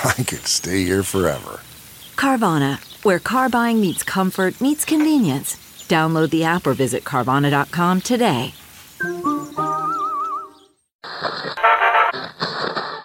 [0.04, 1.60] I could stay here forever.
[2.16, 5.56] Carvana, where car buying meets comfort, meets convenience.
[5.88, 8.54] Download the app or visit Carvana.com today.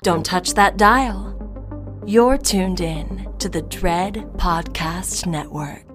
[0.03, 1.29] Don't touch that dial.
[2.05, 5.92] You're tuned in to the Dread Podcast Network.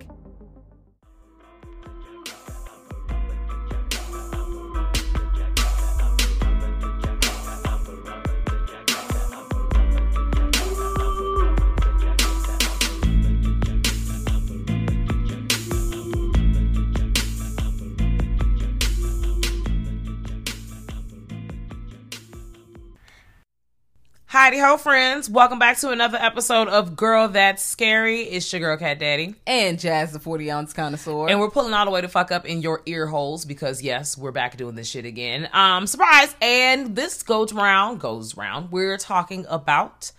[24.30, 25.30] Heidi ho, friends.
[25.30, 28.24] Welcome back to another episode of Girl That's Scary.
[28.24, 29.34] It's your girl, Cat Daddy.
[29.46, 31.30] and Jazz the 40 ounce connoisseur.
[31.30, 34.18] And we're pulling all the way to fuck up in your ear holes because, yes,
[34.18, 35.48] we're back doing this shit again.
[35.54, 36.36] Um, surprise.
[36.42, 38.70] And this goes round, goes round.
[38.70, 40.12] We're talking about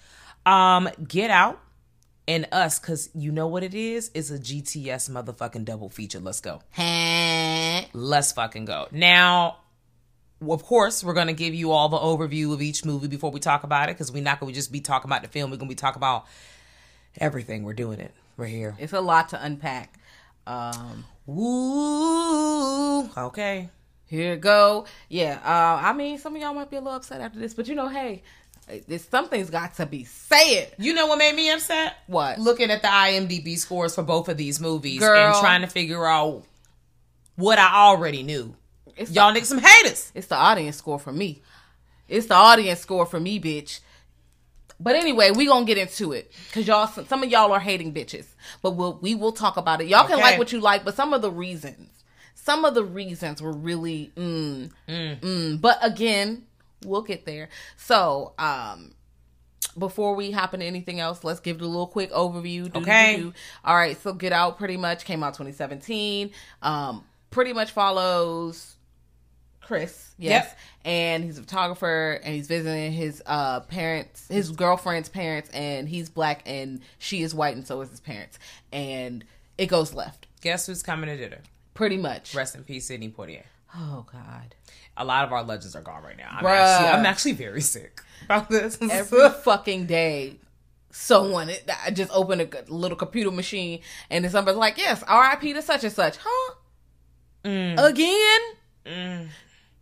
[0.44, 1.62] um, Get Out
[2.28, 4.10] and Us because you know what it is?
[4.16, 6.20] It's a GTS motherfucking double feature.
[6.20, 6.64] Let's go.
[7.94, 8.88] Let's fucking go.
[8.92, 9.58] Now,
[10.48, 13.39] of course, we're going to give you all the overview of each movie before we
[13.39, 15.52] talk about it because we're not going to just be talking about the film.
[15.52, 16.26] We're going to be talking about
[17.17, 17.64] everything.
[17.64, 18.76] We're doing it We're here.
[18.80, 20.00] it's a lot to unpack.
[20.48, 23.70] Um, Ooh, okay.
[24.05, 24.86] here go.
[25.10, 27.67] Yeah, uh, I mean, some of y'all might be a little upset after this, but
[27.67, 28.23] you know, hey,
[28.98, 30.73] something's got to be said.
[30.77, 31.95] You know what made me upset?
[32.08, 32.39] What?
[32.39, 35.17] Looking at the IMDb scores for both of these movies Girl.
[35.17, 36.44] and trying to figure out
[37.36, 38.56] what I already knew.
[38.99, 40.11] It's Y'all the, niggas some haters.
[40.14, 41.42] it's the audience score for me.
[42.08, 43.80] It's the audience score for me, bitch.
[44.80, 48.26] But anyway, we gonna get into it because y'all, some of y'all are hating bitches,
[48.61, 49.88] but we'll we will talk about it.
[49.88, 51.89] Y'all can like what you like, but some of the reasons,
[52.33, 55.59] some of the reasons were really, mm, mm.
[55.61, 56.43] But again,
[56.86, 57.49] we'll get there.
[57.76, 58.93] So, um,
[59.77, 62.71] before we hop into anything else, let's give it a little quick overview.
[62.71, 63.17] Do, Okay.
[63.17, 63.33] do, do.
[63.64, 64.02] All right.
[64.02, 66.32] So, Get Out pretty much came out 2017.
[66.61, 68.76] Um, pretty much follows
[69.70, 70.16] Chris.
[70.18, 70.46] Yes.
[70.46, 70.58] Yep.
[70.84, 76.10] And he's a photographer and he's visiting his uh parents, his girlfriend's parents, and he's
[76.10, 78.40] black and she is white and so is his parents.
[78.72, 79.24] And
[79.60, 80.26] it goes left.
[80.42, 81.42] Guess who's coming to dinner?
[81.76, 82.34] Pretty much.
[82.34, 83.44] Rest in peace, Sidney Poitier.
[83.76, 84.56] Oh God.
[84.98, 86.30] A lot of our legends are gone right now.
[86.32, 88.80] I'm, actually, I'm actually very sick about this.
[88.92, 90.40] Every fucking day
[90.90, 91.52] someone
[91.86, 95.84] I just opened a little computer machine and then somebody's like, Yes, RIP to such
[95.84, 96.18] and such.
[96.18, 96.54] Huh?
[97.46, 97.88] Mm.
[97.88, 99.30] Again?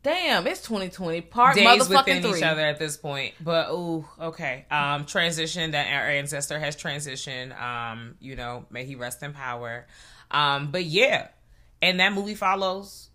[0.07, 1.19] Damn, it's 2020.
[1.19, 2.38] Part days motherfucking within three.
[2.38, 3.34] each other at this point.
[3.41, 4.66] But ooh, okay.
[4.72, 7.59] Um, transition that our ancestor has transitioned.
[7.62, 9.85] Um, you know, may he rest in power.
[10.31, 11.28] Um, but yeah,
[11.81, 13.09] and that movie follows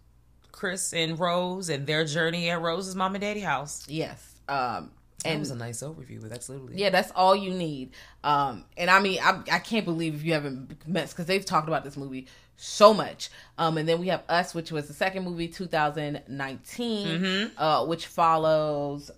[0.50, 3.86] Chris and Rose and their journey at Rose's mom and daddy house.
[3.88, 4.22] Yes.
[4.46, 4.90] Um
[5.24, 7.92] That and was a nice overview, but that's literally Yeah, that's all you need.
[8.22, 11.68] Um, and I mean, I, I can't believe if you haven't met because they've talked
[11.68, 12.26] about this movie
[12.64, 13.28] so much.
[13.58, 17.60] Um, and then we have Us, which was the second movie, 2019, Mm-hmm.
[17.62, 19.10] uh, which follows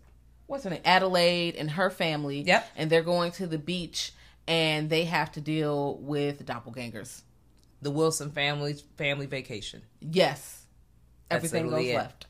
[0.47, 2.41] what's her name, Adelaide and her family.
[2.41, 2.71] Yep.
[2.77, 4.12] And they're going to the beach,
[4.49, 7.23] and they have to deal with doppelgangers.
[7.82, 9.82] the Wilson family's family vacation.
[10.00, 10.62] Yes.
[11.29, 11.94] That's Everything goes it.
[11.97, 12.26] left.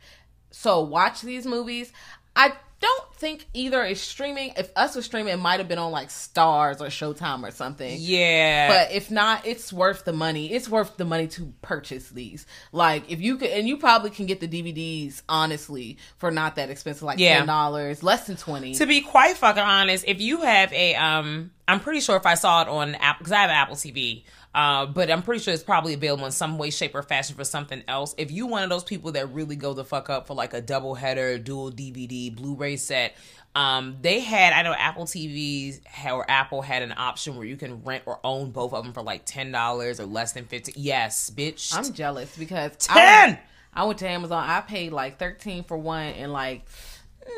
[0.51, 1.93] So watch these movies.
[2.35, 2.53] I
[2.85, 4.53] don't think either is streaming.
[4.57, 7.97] If us was streaming, it might have been on like Starz or Showtime or something.
[7.99, 10.53] Yeah, But if not, it's worth the money.
[10.53, 12.47] It's worth the money to purchase these.
[12.73, 16.71] Like if you could, and you probably can get the DVDs honestly for not that
[16.71, 17.39] expensive, like Yeah.
[17.39, 18.75] ten dollars, less than twenty.
[18.75, 22.35] to be quite fucking honest, if you have a um, I'm pretty sure if I
[22.35, 24.25] saw it on Apple because I have Apple TV.
[24.55, 27.45] Uh, but I'm pretty sure it's probably available in some way, shape, or fashion for
[27.45, 28.15] something else.
[28.17, 30.61] If you one of those people that really go the fuck up for like a
[30.61, 33.17] double header, dual DVD, Blu-ray set,
[33.57, 35.81] Um, they had I know Apple TVs
[36.11, 39.03] or Apple had an option where you can rent or own both of them for
[39.03, 40.75] like ten dollars or less than fifteen.
[40.77, 41.77] Yes, bitch.
[41.77, 43.39] I'm jealous because I, ten.
[43.73, 44.45] I went to Amazon.
[44.49, 46.65] I paid like thirteen for one and like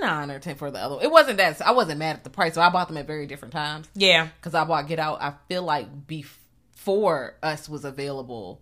[0.01, 0.99] nine or ten for the other.
[1.03, 1.61] It wasn't that.
[1.63, 2.55] I wasn't mad at the price.
[2.55, 3.89] So I bought them at very different times.
[3.95, 4.29] Yeah.
[4.41, 5.21] because I bought Get Out.
[5.23, 6.41] I feel like before
[6.87, 8.61] For us was available.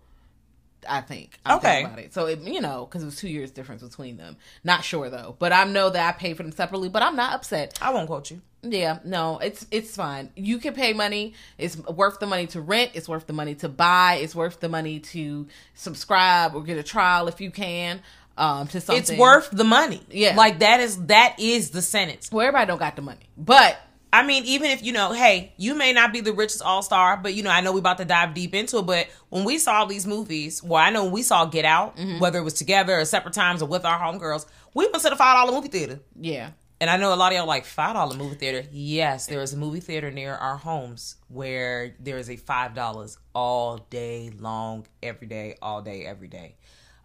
[0.89, 1.39] I think.
[1.45, 1.83] I'm Okay.
[1.83, 2.11] About it.
[2.11, 4.37] So it, you know, because it was two years difference between them.
[4.63, 6.89] Not sure though, but I know that I paid for them separately.
[6.89, 7.77] But I'm not upset.
[7.83, 8.41] I won't quote you.
[8.63, 10.31] Yeah, no, it's it's fine.
[10.35, 11.35] You can pay money.
[11.59, 12.91] It's worth the money to rent.
[12.95, 14.15] It's worth the money to buy.
[14.15, 15.45] It's worth the money to
[15.75, 18.01] subscribe or get a trial if you can.
[18.39, 19.01] Um, to something.
[19.01, 20.01] It's worth the money.
[20.09, 20.35] Yeah.
[20.35, 22.31] Like that is that is the sentence.
[22.31, 23.77] Well, everybody don't got the money, but
[24.15, 27.17] I mean, even if you know, hey, you may not be the richest all star,
[27.17, 28.85] but you know, I know we about to dive deep into it.
[28.85, 32.39] But when we saw these movies, well, I know when we saw Get Out, whether
[32.39, 35.35] it was together or separate times or with our homegirls, we went to the five
[35.35, 35.99] dollar movie theater.
[36.19, 36.51] yeah,
[36.81, 38.67] And I know a lot of y'all like five dollar movie theater.
[38.71, 43.17] Yes, there is a movie theater near our homes where there is a five dollars
[43.33, 46.55] all day long, every day, all day, every day.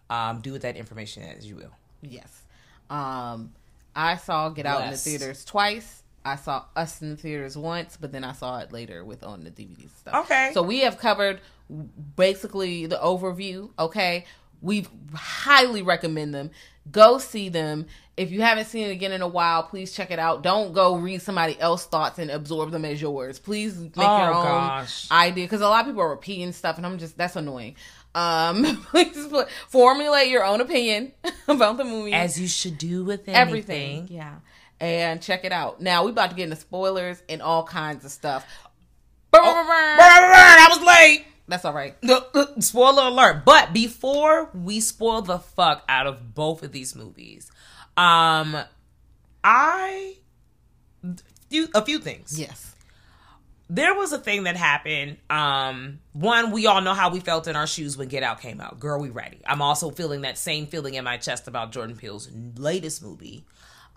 [0.09, 1.71] Um, do with that information as you will.
[2.01, 2.43] yes.
[2.89, 3.53] Um,
[3.95, 6.00] I saw Get Out in the theaters twice.
[6.23, 9.43] I saw Us in the theaters once, but then I saw it later with on
[9.43, 10.25] the DVD and stuff.
[10.25, 10.51] Okay.
[10.53, 11.41] So we have covered
[12.15, 13.69] basically the overview.
[13.79, 14.25] Okay.
[14.61, 14.85] We
[15.15, 16.51] highly recommend them.
[16.91, 17.87] Go see them.
[18.17, 20.43] If you haven't seen it again in a while, please check it out.
[20.43, 23.39] Don't go read somebody else's thoughts and absorb them as yours.
[23.39, 25.09] Please make Oh, your own gosh.
[25.09, 27.75] idea because a lot of people are repeating stuff, and I'm just that's annoying.
[28.13, 31.13] Um, please put, formulate your own opinion
[31.47, 34.07] about the movie As you should do with everything.
[34.11, 34.35] Yeah.
[34.81, 35.79] And check it out.
[35.79, 38.45] Now we about to get into spoilers and all kinds of stuff.
[39.29, 39.97] Burr, burr, burr, burr.
[39.97, 41.25] I was late.
[41.47, 41.95] That's all right.
[42.59, 43.45] Spoiler alert.
[43.45, 47.51] But before we spoil the fuck out of both of these movies,
[47.95, 48.57] um,
[49.43, 50.15] I
[51.49, 52.39] few a few things.
[52.39, 52.75] Yes.
[53.69, 55.17] There was a thing that happened.
[55.29, 58.59] Um, one, we all know how we felt in our shoes when Get Out came
[58.59, 58.79] out.
[58.79, 59.39] Girl, we ready.
[59.45, 63.45] I'm also feeling that same feeling in my chest about Jordan Peele's latest movie.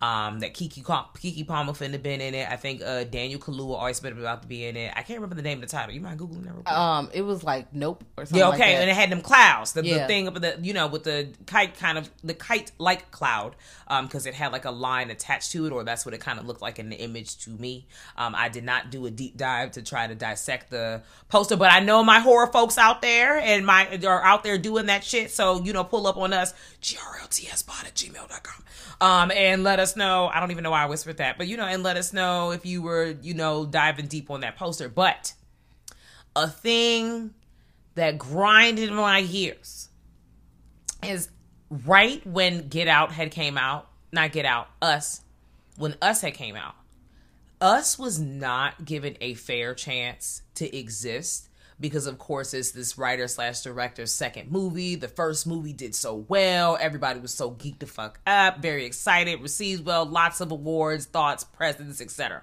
[0.03, 2.51] Um, that Keke Keke Palmer finna been in it.
[2.51, 4.93] I think uh Daniel Kaluuya always been about to be in it.
[4.95, 5.95] I can't remember the name of the title.
[5.95, 6.71] You mind googling that?
[6.71, 8.39] Um, it was like nope or something.
[8.39, 8.83] Yeah, like okay, that.
[8.83, 11.79] and it had them clouds, the, the thing up the you know with the kite
[11.79, 13.57] kind of the kite like cloud,
[13.89, 16.39] um, because it had like a line attached to it, or that's what it kind
[16.39, 17.87] of looked like in the image to me.
[18.17, 21.73] Um, I did not do a deep dive to try to dissect the poster, but
[21.73, 25.31] I know my horror folks out there and my are out there doing that shit.
[25.31, 26.53] So you know, pull up on us
[26.83, 28.65] grltspot at gmail.com.
[29.01, 30.31] Um, and let us know.
[30.33, 32.51] I don't even know why I whispered that, but you know, and let us know
[32.51, 35.35] if you were you know diving deep on that poster, but
[36.37, 37.35] a thing
[37.95, 39.89] that grinded my gears
[41.05, 41.29] is
[41.71, 45.23] right when Get Out had came out, not Get Out, Us,
[45.77, 46.75] when Us had came out,
[47.61, 51.49] Us was not given a fair chance to exist
[51.89, 54.95] because of course it's this writer slash director's second movie.
[54.95, 56.79] The first movie did so well.
[56.81, 61.45] Everybody was so geeked the fuck up, very excited, received well, lots of awards, thoughts,
[61.45, 62.43] presents, etc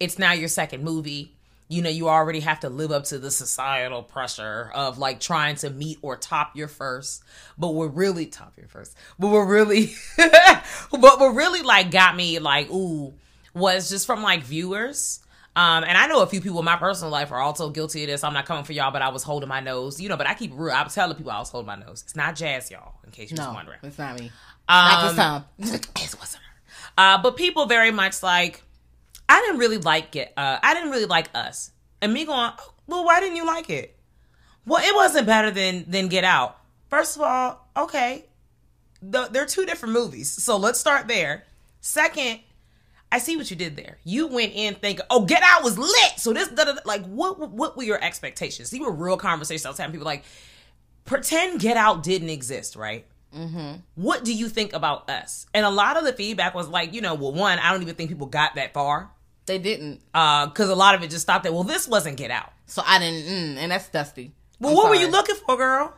[0.00, 1.32] it's now your second movie.
[1.68, 5.56] You know, you already have to live up to the societal pressure of like trying
[5.56, 7.24] to meet or top your first.
[7.58, 8.96] But we're really top your first.
[9.18, 10.60] But we're really, but
[10.92, 13.14] what really like got me like, ooh,
[13.52, 15.20] was just from like viewers.
[15.56, 18.08] Um, and I know a few people in my personal life are also guilty of
[18.08, 18.22] this.
[18.22, 20.18] I'm not coming for y'all, but I was holding my nose, you know.
[20.18, 20.74] But I keep real.
[20.74, 22.02] I was telling people I was holding my nose.
[22.02, 22.92] It's not jazz, y'all.
[23.04, 24.30] In case you was no, wondering, it's not me.
[24.68, 25.44] not this time.
[25.58, 26.92] it wasn't her.
[26.98, 28.62] Uh, but people very much like,
[29.30, 30.30] I didn't really like it.
[30.36, 31.70] Uh, I didn't really like us.
[32.02, 33.96] And me going, oh, well, why didn't you like it?
[34.66, 36.58] Well, it wasn't better than than Get Out.
[36.90, 38.26] First of all, okay,
[39.00, 41.44] the, they're two different movies, so let's start there.
[41.80, 42.40] Second,
[43.12, 43.98] I see what you did there.
[44.04, 47.04] You went in thinking, "Oh, Get Out was lit." So this, da, da, da, like,
[47.06, 48.70] what what were your expectations?
[48.70, 49.92] These were real conversations I was having.
[49.92, 50.24] People like,
[51.04, 53.06] pretend Get Out didn't exist, right?
[53.96, 55.44] what do you think about us?
[55.52, 57.94] And a lot of the feedback was like, you know, well, one, I don't even
[57.94, 59.10] think people got that far
[59.44, 60.00] They didn't.
[60.12, 62.50] because a lot of it just stopped at, well, this wasn't Get Out.
[62.64, 63.24] So I didn't.
[63.26, 64.32] Mm, and that's dusty.
[64.58, 65.92] Well, I'm what were you looking for, girl?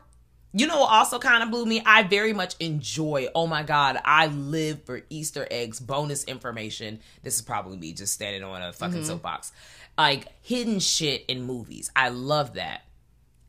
[0.52, 1.83] You know what also kind of blew me?
[1.85, 7.00] I very much enjoy, oh my God, I live for Easter eggs, bonus information.
[7.23, 9.05] This is probably me just standing on a fucking mm-hmm.
[9.05, 9.52] soapbox.
[9.99, 11.90] Like hidden shit in movies.
[11.95, 12.85] I love that.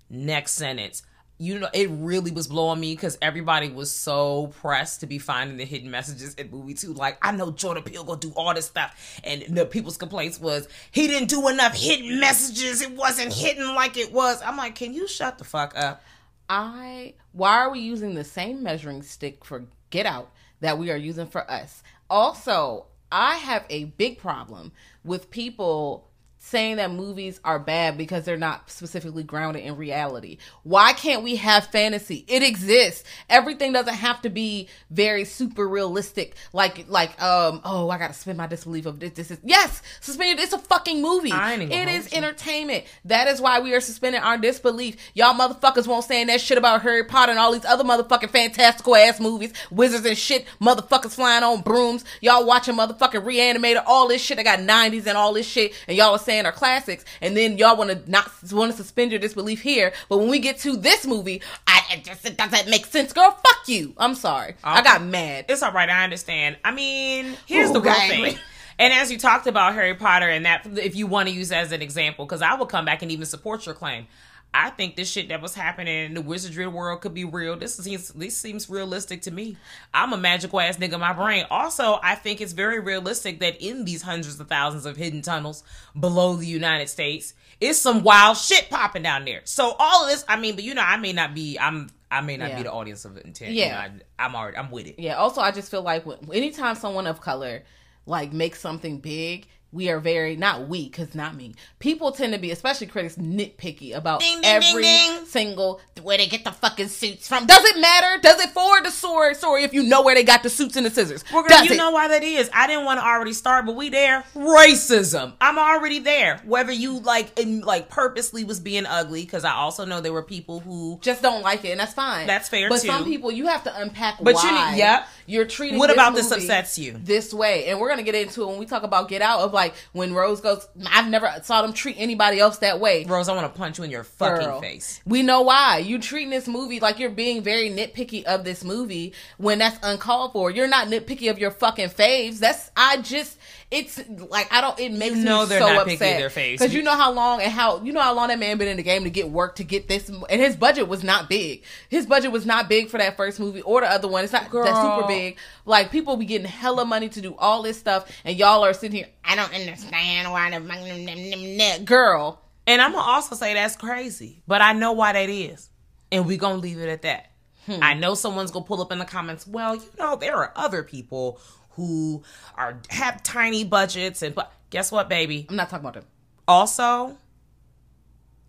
[0.10, 1.04] Next sentence.
[1.42, 5.56] You know, it really was blowing me because everybody was so pressed to be finding
[5.56, 6.92] the hidden messages in movie two.
[6.94, 10.68] Like, I know Jordan Peele gonna do all this stuff, and the people's complaints was
[10.92, 12.82] he didn't do enough hidden messages.
[12.82, 14.42] It wasn't hidden like it was.
[14.42, 16.04] I'm like, can you shut the fuck up?
[16.50, 20.98] I why are we using the same measuring stick for Get Out that we are
[20.98, 21.84] using for us?
[22.10, 24.72] Also, I have a big problem
[25.04, 26.10] with people
[26.42, 30.38] saying that movies are bad because they're not specifically grounded in reality.
[30.64, 32.24] Why can't we have fantasy?
[32.28, 33.04] It exists.
[33.30, 36.36] Everything doesn't have to be very super realistic.
[36.54, 39.12] Like like um oh I gotta suspend my disbelief of this.
[39.12, 40.42] This is yes suspended.
[40.42, 41.32] It's a fucking movie.
[41.32, 42.18] I ain't gonna It is you.
[42.18, 42.86] entertainment.
[43.06, 44.96] That is why we are suspending our disbelief.
[45.14, 48.96] Y'all motherfuckers won't saying that shit about Harry Potter and all these other motherfucking fantastical
[48.96, 52.06] ass movies, wizards and shit, motherfuckers flying on brooms.
[52.22, 54.40] Y'all watching motherfucking reanimator, all this shit.
[54.40, 57.58] I got 90s and all this shit, and y'all are saying are classics, and then
[57.58, 59.92] y'all want to not want to suspend your disbelief here.
[60.10, 63.32] But when we get to this movie, I it just it doesn't make sense, girl.
[63.32, 63.94] Fuck you.
[63.98, 64.56] I'm sorry.
[64.64, 65.46] I got mad.
[65.50, 65.90] It's all right.
[65.90, 66.58] I understand.
[66.64, 68.38] I mean, here's Ooh, the real thing.
[68.78, 71.66] And as you talked about Harry Potter, and that if you want to use that
[71.66, 74.08] as an example, because I will come back and even support your claim.
[74.54, 77.56] I think this shit that was happening in the wizardry world could be real.
[77.56, 79.58] This seems this seems realistic to me.
[79.94, 81.46] I'm a magical ass nigga in my brain.
[81.52, 85.64] Also, I think it's very realistic that in these hundreds of thousands of hidden tunnels
[86.00, 89.42] below the United States, is some wild shit popping down there.
[89.44, 91.58] So all of this, I mean, but you know, I may not be.
[91.60, 91.90] I'm.
[92.12, 92.58] I may not Yeah.
[92.58, 93.52] be the audience of intent.
[93.52, 93.66] Yeah.
[93.66, 94.58] You know, I, I'm already.
[94.58, 94.96] I'm with it.
[94.98, 95.18] Yeah.
[95.18, 97.62] Also, I just feel like when, anytime someone of color
[98.08, 101.54] like makes something big, we are very not we because not me.
[101.80, 105.26] People tend to be, especially critics, nitpicky about Ding, ding, ding, every ding.
[105.26, 107.46] single where they get the fucking suits from.
[107.46, 108.20] Does it matter?
[108.22, 109.36] Does it forward the story?
[109.36, 111.24] Story if you know where they got the suits and the scissors.
[111.32, 111.78] Well, girl, Does you it?
[111.78, 112.50] know why that is.
[112.54, 114.24] I didn't want to already start, but we there.
[114.36, 115.34] Racism.
[115.40, 116.40] I'm already there.
[116.46, 120.24] Whether you like, in, like purposely was being ugly, because I also know there were
[120.24, 121.00] people who.
[121.02, 122.28] just don't like it, and that's fine.
[122.28, 122.88] That's fair, But too.
[122.88, 125.08] some people, you have to unpack But you need- yep.
[125.30, 125.78] You're treating.
[125.78, 126.96] What this about this upsets you?
[126.98, 127.68] this way?
[127.68, 129.42] And we're gonna get into it when we talk about Get Out.
[129.42, 133.06] Of like when Rose goes, I've never saw them treat anybody else that way.
[133.06, 134.62] Rose, I want to punch you in your fucking Girl.
[134.62, 135.02] face.
[135.06, 135.78] We know why.
[135.78, 140.34] You treating this movie like you're being very nitpicky of this movie when that's uncalled
[140.34, 140.50] for.
[140.50, 142.40] You're not nitpicky of your fucking faves.
[142.40, 143.38] That's I just
[143.72, 146.00] it's like I don't it makes You know me they're so not upset.
[146.00, 146.54] their faves.
[146.54, 148.78] Because you know how long and how you know how long that man been in
[148.78, 151.64] the game to get work to get this and his budget was not big.
[151.90, 154.24] His budget was not big for that first movie or the other one.
[154.24, 155.38] It's not that super big.
[155.66, 158.98] Like people be getting hella money to do all this stuff and y'all are sitting
[158.98, 162.42] here, I don't understand why the girl.
[162.66, 165.70] And I'm gonna also say that's crazy, but I know why that is,
[166.12, 167.32] and we gonna leave it at that.
[167.66, 167.80] Hmm.
[167.82, 169.46] I know someone's gonna pull up in the comments.
[169.48, 171.40] Well, you know there are other people
[171.80, 172.24] who
[172.56, 175.46] are have tiny budgets, and but guess what, baby?
[175.50, 176.06] I'm not talking about them.
[176.48, 177.18] Also,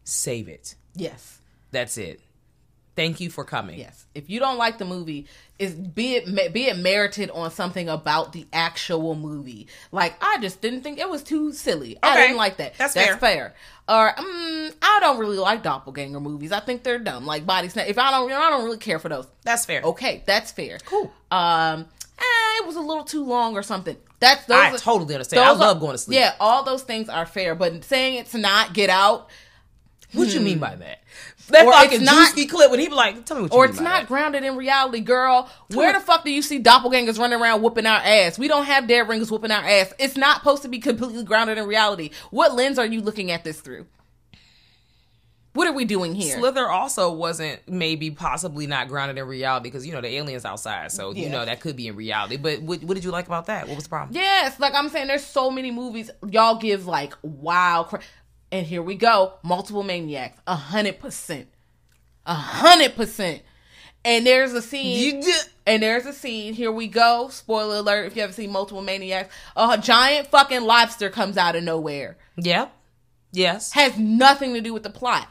[0.05, 0.75] save it.
[0.95, 1.39] Yes.
[1.71, 2.21] That's it.
[2.97, 3.79] Thank you for coming.
[3.79, 4.05] Yes.
[4.15, 5.27] If you don't like the movie,
[5.59, 9.69] is be it be it merited on something about the actual movie.
[9.93, 11.97] Like I just didn't think it was too silly.
[12.03, 12.77] I didn't like that.
[12.77, 13.17] That's That's fair.
[13.17, 13.55] fair.
[13.89, 16.53] Or um, I don't really like doppelganger movies.
[16.53, 17.25] I think they're dumb.
[17.27, 17.89] Like body snatch.
[17.89, 19.27] If I don't, I don't really care for those.
[19.45, 19.83] That's fair.
[19.83, 20.79] Okay, that's fair.
[20.85, 21.11] Cool.
[21.31, 21.87] Um,
[22.21, 23.97] eh, it was a little too long or something.
[24.21, 24.59] That's those.
[24.59, 25.43] I are- totally understand.
[25.43, 26.19] I those are- love going to sleep.
[26.19, 27.55] Yeah, all those things are fair.
[27.55, 29.29] But saying it's not Get Out.
[30.12, 30.99] What you mean by that?
[31.50, 33.59] That Or fucking it's not- juicy clip when he be like, "Tell me what you
[33.59, 34.09] or it's not that.
[34.09, 35.49] grounded in reality, girl.
[35.73, 38.37] Where the fuck do you see doppelgangers running around whooping our ass?
[38.39, 39.93] We don't have dead ringers whooping our ass.
[39.99, 42.11] It's not supposed to be completely grounded in reality.
[42.31, 43.87] What lens are you looking at this through?
[45.52, 46.38] What are we doing here?
[46.38, 50.92] Slither also wasn't maybe possibly not grounded in reality because you know the aliens outside,
[50.92, 52.37] so you know that could be in reality.
[52.37, 53.66] But what, what did you like about that?
[53.66, 54.14] What was the problem?
[54.14, 58.00] Yes, like I'm saying, there's so many movies y'all give like wow, cra-
[58.52, 61.49] and here we go, multiple maniacs, a hundred percent,
[62.26, 63.42] a hundred percent.
[64.02, 65.23] And there's a scene.
[65.66, 66.54] And there's a scene.
[66.54, 67.28] Here we go.
[67.30, 68.07] Spoiler alert!
[68.07, 72.16] If you haven't seen multiple maniacs, a giant fucking lobster comes out of nowhere.
[72.37, 72.73] Yep.
[73.33, 73.73] Yes.
[73.73, 75.28] Has nothing to do with the plot.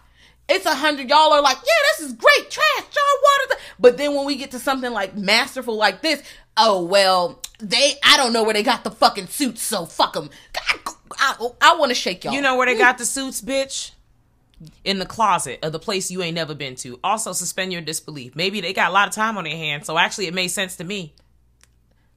[0.50, 1.10] It's a hundred.
[1.10, 2.66] Y'all are like, yeah, this is great trash.
[2.78, 3.64] John Waters.
[3.80, 6.24] But then when we get to something like masterful like this,
[6.58, 7.94] oh well, they.
[8.04, 9.62] I don't know where they got the fucking suits.
[9.62, 10.30] So fuck them.
[11.18, 12.34] I, I, want to shake y'all.
[12.34, 13.92] You know where they got the suits, bitch?
[14.84, 17.00] In the closet of the place you ain't never been to.
[17.04, 18.36] Also, suspend your disbelief.
[18.36, 20.76] Maybe they got a lot of time on their hands, so actually it made sense
[20.78, 21.14] to me.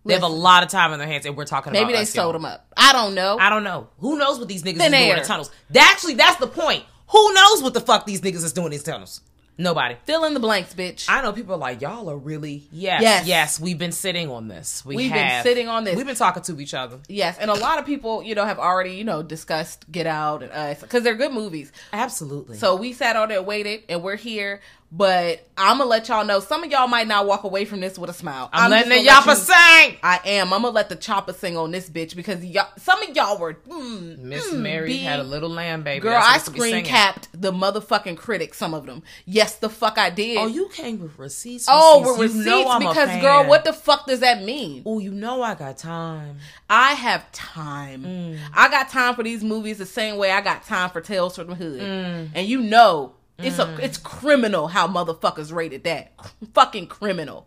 [0.05, 2.03] They have a lot of time on their hands, and we're talking about Maybe they
[2.03, 2.25] us, y'all.
[2.25, 2.67] sold them up.
[2.77, 3.39] I don't know.
[3.39, 3.89] I don't know.
[3.99, 5.51] Who knows what these niggas Thin is doing in the tunnels?
[5.71, 6.85] That actually, that's the point.
[7.13, 9.21] Who knows what the fuck these niggas is doing in these tunnels?
[9.59, 9.97] Nobody.
[10.07, 11.05] Fill in the blanks, bitch.
[11.11, 13.27] I know people are like, y'all are really yes, Yes.
[13.27, 13.61] yes.
[13.61, 14.83] We've been sitting on this.
[14.83, 15.95] We We've been sitting on this.
[15.95, 16.99] We've been talking to each other.
[17.07, 20.43] yes, and a lot of people, you know, have already, you know, discussed Get Out
[20.43, 21.71] and Us because they're good movies.
[21.93, 22.57] Absolutely.
[22.57, 24.63] So we sat on there, waited, and we're here.
[24.95, 26.39] But I'm gonna let y'all know.
[26.41, 28.51] Some of y'all might not walk away from this with a smile.
[28.53, 29.97] I'm, letting the gonna let sing.
[30.03, 30.53] I am.
[30.53, 33.55] I'm gonna let the chopper sing on this bitch because y'all, some of y'all were.
[33.55, 36.01] Mm, Miss mm, Mary had a little lamb baby.
[36.01, 38.59] Girl, I screen capped the motherfucking critics.
[38.59, 39.03] Some of them.
[39.25, 40.37] Yes, the fuck I did.
[40.37, 41.67] Oh, you came with receipts.
[41.71, 42.45] Oh, with receipts.
[42.45, 44.83] You know I'm because, girl, what the fuck does that mean?
[44.85, 46.37] Oh, you know I got time.
[46.69, 48.03] I have time.
[48.03, 48.39] Mm.
[48.53, 51.47] I got time for these movies the same way I got time for Tales from
[51.47, 51.81] the Hood.
[51.81, 52.29] Mm.
[52.35, 56.13] And you know, it's a it's criminal how motherfuckers rated that.
[56.55, 57.47] fucking criminal.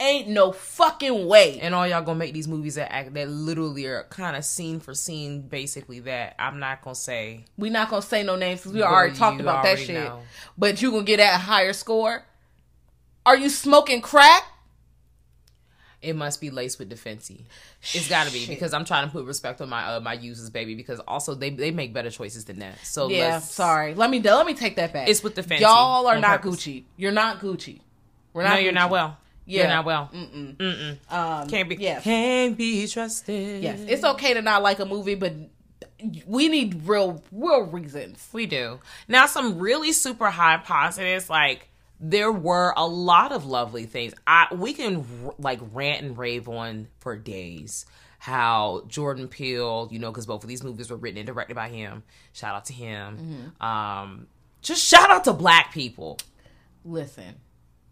[0.00, 1.58] Ain't no fucking way.
[1.58, 1.64] Mm.
[1.64, 4.80] And all y'all gonna make these movies that act that literally are kind of scene
[4.80, 6.00] for scene, basically.
[6.00, 7.44] That I'm not gonna say.
[7.56, 9.94] we not gonna say no names because we already talked about that shit.
[9.94, 10.22] know.
[10.56, 12.24] But you gonna get that higher score?
[13.24, 14.44] Are you smoking crack?
[16.06, 17.30] It must be laced with defense.
[17.82, 20.50] It's got to be because I'm trying to put respect on my uh, my users,
[20.50, 20.74] baby.
[20.74, 22.78] Because also they they make better choices than that.
[22.84, 23.94] So Yeah, sorry.
[23.94, 25.08] Let me let me take that back.
[25.08, 26.64] It's with the fancy Y'all are not purpose.
[26.64, 26.84] Gucci.
[26.96, 27.80] You're not Gucci.
[28.32, 28.50] We're not.
[28.50, 28.62] No, not.
[28.62, 29.18] you're not well.
[29.46, 29.62] Yeah.
[29.62, 30.10] You're not well.
[31.08, 31.76] Um, Can't be.
[31.76, 32.02] Yes.
[32.02, 33.62] Can't be trusted.
[33.62, 35.32] Yes, it's okay to not like a movie, but
[36.26, 38.28] we need real, real reasons.
[38.32, 38.80] We do.
[39.08, 44.14] Now, some really super high positives, like there were a lot of lovely things.
[44.26, 47.86] I we can r- like rant and rave on for days.
[48.18, 51.68] How Jordan Peele, you know, because both of these movies were written and directed by
[51.68, 52.02] him.
[52.32, 53.52] Shout out to him.
[53.60, 54.26] Um,
[54.62, 56.18] just shout out to black people.
[56.84, 57.34] Listen,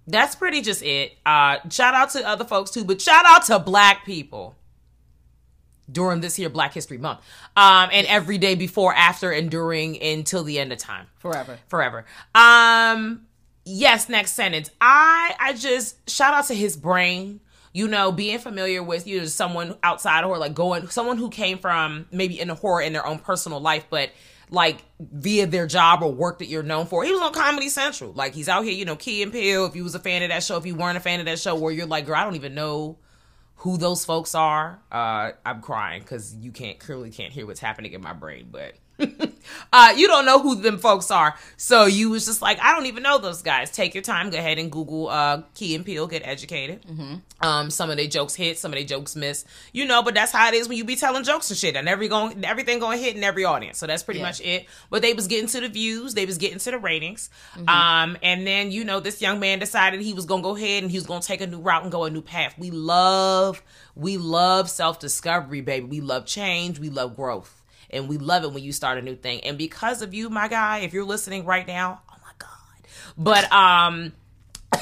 [0.07, 1.17] That's pretty just it.
[1.25, 4.57] Uh, shout out to other folks too, but shout out to black people
[5.91, 7.21] during this here Black History Month,
[7.57, 11.59] um, and every day before, after, and during until the end of time forever.
[11.69, 12.07] forever.
[12.35, 13.27] Um,
[13.65, 14.71] yes, next sentence.
[14.81, 17.41] I I just shout out to his brain.
[17.73, 21.59] You know, being familiar with you know someone outside or like going someone who came
[21.59, 24.11] from maybe in the horror in their own personal life, but
[24.51, 27.05] like via their job or work that you're known for.
[27.05, 28.13] He was on Comedy Central.
[28.13, 29.67] Like he's out here, you know, Key and Peele.
[29.67, 31.39] If you was a fan of that show, if you weren't a fan of that
[31.39, 32.99] show, where you're like, girl, I don't even know
[33.57, 34.81] who those folks are.
[34.91, 38.75] Uh, I'm crying because you can't clearly can't hear what's happening in my brain, but
[39.73, 41.35] uh, you don't know who them folks are.
[41.57, 43.71] So you was just like, I don't even know those guys.
[43.71, 46.85] Take your time, go ahead and Google uh, Key and Peele, get educated.
[47.41, 49.45] Um, some of their jokes hit, some of their jokes miss.
[49.73, 51.77] You know, but that's how it is when you be telling jokes and shit.
[51.77, 53.79] And every going, everything going to hit in every audience.
[53.79, 54.27] So that's pretty Yeah.
[54.27, 54.67] much it.
[54.91, 57.31] But they was getting to the views, they was getting to the ratings.
[57.69, 60.91] Um, and then you know, this young man decided he was gonna go ahead and
[60.91, 62.55] he was gonna take a new route and go a new path.
[62.59, 63.63] We love,
[63.97, 65.87] we love self discovery, baby.
[65.87, 66.79] We love change.
[66.79, 67.61] We love growth.
[67.95, 69.41] And we love it when you start a new thing.
[69.41, 72.51] And because of you, my guy, if you're listening right now, oh my God.
[73.17, 74.13] But um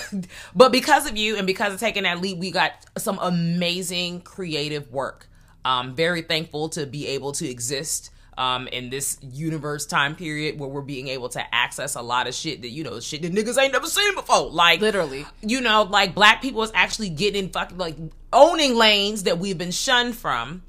[0.55, 4.91] but because of you and because of taking that leap, we got some amazing creative
[4.91, 5.29] work.
[5.65, 10.69] Um, very thankful to be able to exist um, in this universe time period where
[10.69, 13.61] we're being able to access a lot of shit that you know shit that niggas
[13.61, 14.51] ain't never seen before.
[14.51, 15.27] Like Literally.
[15.43, 17.97] you know, like black people is actually getting fucking like
[18.33, 20.63] owning lanes that we've been shunned from.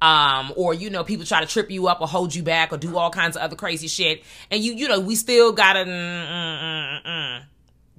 [0.00, 2.76] Um, or you know, people try to trip you up or hold you back or
[2.76, 5.80] do all kinds of other crazy shit, and you you know, we still gotta.
[5.80, 7.42] Mm, mm, mm, mm.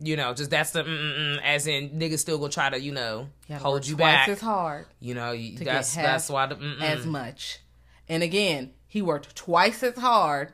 [0.01, 2.93] You know, just that's the mm, mm, as in niggas still gonna try to you
[2.93, 4.29] know Gotta hold you twice back.
[4.29, 7.59] as hard You know, you, that's that's why the as much.
[8.07, 10.53] And again, he worked twice as hard.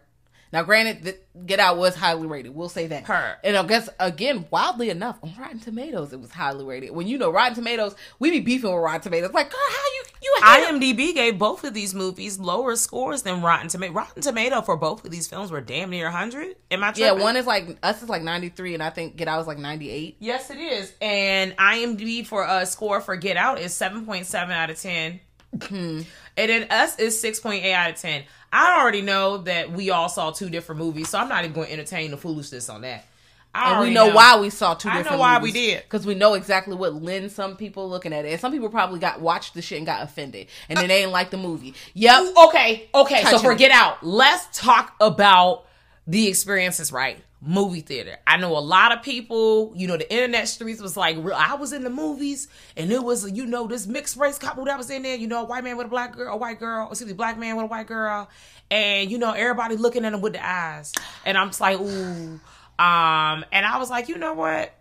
[0.56, 2.56] Now, granted, that Get Out was highly rated.
[2.56, 3.04] We'll say that.
[3.04, 3.38] Per.
[3.44, 6.92] And I guess again, wildly enough, on Rotten Tomatoes, it was highly rated.
[6.92, 9.34] When you know Rotten Tomatoes, we be beefing with Rotten Tomatoes.
[9.34, 10.36] Like, girl, how you you?
[10.42, 13.92] IMDb gave both of these movies lower scores than Rotten Tomato.
[13.92, 16.56] Rotten Tomato for both of these films were damn near 100.
[16.72, 19.28] Am I Yeah, one is like us is like ninety three, and I think Get
[19.28, 20.16] Out is like ninety eight.
[20.22, 20.94] Yes, it is.
[21.02, 25.20] And IMDb for a score for Get Out is 7.7 out of 10.
[25.64, 26.02] Hmm.
[26.38, 28.24] and then us is 6.8 out of 10.
[28.56, 31.68] I already know that we all saw two different movies, so I'm not even going
[31.68, 33.06] to entertain the foolishness on that.
[33.54, 35.84] I And we already know, why we saw two I know why we did.
[35.84, 38.32] Because we know exactly what lends some people looking at it.
[38.32, 40.48] And some people probably got watched the shit and got offended.
[40.70, 41.74] And then they didn't like the movie.
[41.96, 42.34] Yep.
[42.48, 43.24] Okay, okay.
[43.26, 43.72] So forget.
[43.72, 45.66] Out, let's talk about
[46.08, 47.25] the experiences, right?
[47.42, 48.18] Movie theater.
[48.26, 51.36] I know a lot of people, you know, the internet streets was like, real.
[51.36, 54.78] I was in the movies and it was, you know, this mixed race couple that
[54.78, 56.88] was in there, you know, a white man with a black girl, a white girl,
[56.90, 58.30] excuse me, black man with a white girl.
[58.72, 60.94] And, you know, everybody looking at them with the eyes.
[61.26, 62.40] And I'm just like, ooh.
[62.80, 64.74] Um, and I was like, you know what?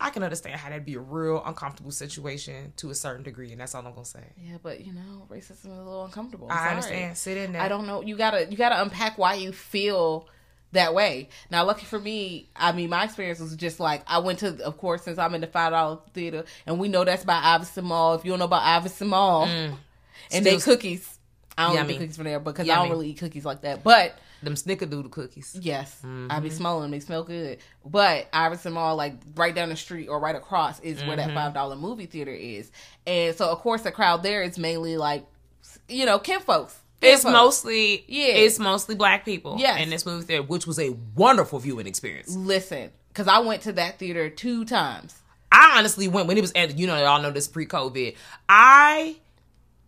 [0.00, 3.60] I can understand how that'd be a real uncomfortable situation to a certain degree, and
[3.60, 4.24] that's all I'm gonna say.
[4.38, 6.48] Yeah, but you know, racism is a little uncomfortable.
[6.50, 6.70] I'm I sorry.
[6.70, 7.18] understand.
[7.18, 7.60] Sit in there.
[7.60, 8.00] I don't know.
[8.00, 10.26] You gotta you gotta unpack why you feel
[10.72, 11.28] that way.
[11.50, 14.78] Now, lucky for me, I mean, my experience was just like I went to, of
[14.78, 18.14] course, since I'm in the five dollar theater, and we know that's by Iverson Mall.
[18.14, 19.76] If you don't know about Iverson Mall, and
[20.30, 20.64] they Mm.
[20.64, 21.18] Cookies.
[21.58, 21.94] I don't Yummy.
[21.94, 23.82] eat cookies from there because I don't really eat cookies like that.
[23.84, 25.54] But Them snickerdoodle cookies.
[25.60, 26.42] yes, I Mm-hmm.
[26.42, 26.90] be smelling them.
[26.92, 27.58] They smell good.
[27.84, 31.28] But Iverson Mall, like right down the street or right across, is where Mm-hmm.
[31.28, 32.70] that five dollar movie theater is.
[33.06, 35.26] And so, of course, the crowd there is mainly like,
[35.88, 36.78] you know, kin folks.
[37.02, 37.32] It's folks.
[37.32, 38.26] mostly Yeah.
[38.26, 39.56] It's mostly black people.
[39.58, 39.82] Yes.
[39.82, 42.34] in this movie theater, which was a wonderful viewing experience.
[42.34, 45.16] listen because I went to that theater two times.
[45.52, 46.78] I honestly went when it was ended.
[46.78, 48.16] You know, y'all know this pre-COVID.
[48.48, 49.16] I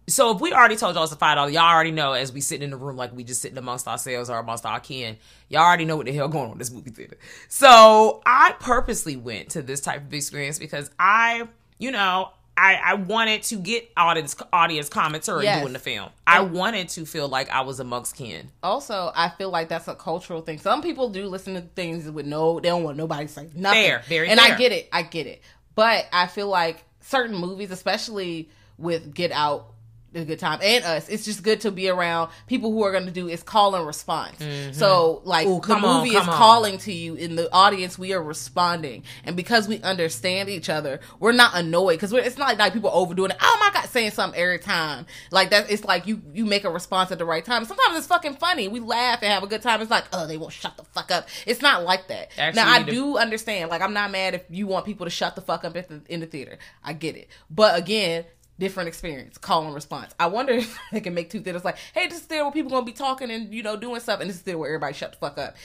[0.08, 2.40] so if we already told y'all it's a five dollar, y'all already know as we
[2.40, 5.16] sitting in the room like we just sitting amongst ourselves or amongst our kin.
[5.48, 7.16] Y'all already know what the hell going on in this movie theater.
[7.48, 11.48] So I purposely went to this type of experience because I,
[11.78, 12.30] you know.
[12.62, 15.60] I, I wanted to get audience audience commentary Yes.
[15.60, 16.10] doing the film.
[16.28, 18.50] I wanted to feel like I was amongst kin.
[18.62, 20.58] Also, I feel like that's a cultural thing.
[20.58, 23.82] Some people do listen to things with no, they don't want nobody to say nothing.
[23.82, 24.54] Fair, very and fair.
[24.54, 25.42] I get it, I get it.
[25.74, 28.48] But I feel like certain movies, especially
[28.78, 29.71] with Get Out,
[30.14, 33.06] a good time, and us, it's just good to be around people who are going
[33.06, 34.38] to do is call and response.
[34.38, 34.72] Mm-hmm.
[34.72, 36.34] So, like Ooh, the on, movie is on.
[36.34, 41.00] calling to you in the audience, we are responding, and because we understand each other,
[41.20, 43.36] we're not annoyed because it's not like people overdoing it.
[43.40, 45.70] Oh my god, saying something every time like that.
[45.70, 47.64] It's like you you make a response at the right time.
[47.64, 48.68] Sometimes it's fucking funny.
[48.68, 49.80] We laugh and have a good time.
[49.80, 51.28] It's like oh they won't shut the fuck up.
[51.46, 52.30] It's not like that.
[52.38, 53.70] Actually, now I do- do understand.
[53.70, 56.02] Like I'm not mad if you want people to shut the fuck up at the,
[56.08, 56.58] in the theater.
[56.84, 57.28] I get it.
[57.50, 58.24] But again.
[58.58, 60.14] Different experience, call and response.
[60.20, 62.70] I wonder if they can make two theaters like, hey, this is theater where people
[62.70, 65.12] gonna be talking and you know doing stuff, and this is theater where everybody shut
[65.12, 65.56] the fuck up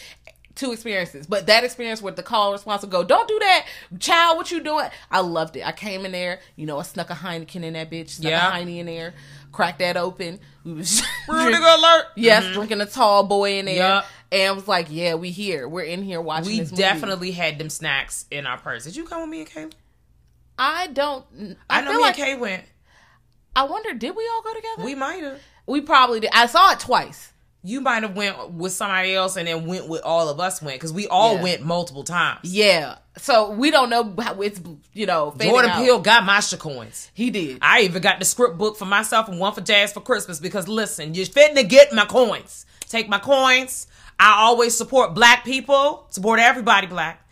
[0.58, 1.28] two experiences.
[1.28, 3.68] But that experience with the call and response will go, don't do that,
[4.00, 4.38] child.
[4.38, 4.90] What you doing?
[5.10, 5.66] I loved it.
[5.66, 8.48] I came in there, you know, I snuck a Heineken in that bitch, snuck Yeah.
[8.48, 9.14] a Heine in there,
[9.52, 10.40] cracked that open.
[10.66, 12.06] We was Rudiger alert.
[12.16, 12.54] yes, mm-hmm.
[12.54, 14.06] drinking a tall boy in there, Yup.
[14.32, 16.52] and I was like, yeah, we here, we're in here watching.
[16.52, 16.82] We this movie.
[16.82, 18.84] definitely had them snacks in our purse.
[18.84, 19.68] Did you come with me and Kay?
[20.60, 21.24] I don't.
[21.70, 22.64] I, I, know feel me like and Kay went.
[23.58, 24.84] I wonder, did we all go together?
[24.86, 25.42] We might have.
[25.66, 26.30] we probably did.
[26.34, 27.34] I saw it twice.
[27.64, 30.76] You might have went with somebody else and then went with all of us went
[30.80, 31.42] because we all Yeah.
[31.44, 32.40] went multiple times.
[32.44, 34.62] Yeah, so we don't know how it's
[34.94, 35.34] you know.
[35.38, 35.84] Jordan out.
[35.84, 37.10] Peele got my coins.
[37.16, 37.58] he did.
[37.62, 40.68] I even got the script book for myself and one for Jazz for Christmas because
[40.68, 42.66] listen, you're fitting to get my coins.
[42.88, 43.88] Take my coins.
[44.20, 47.27] I always support black people, support everybody black.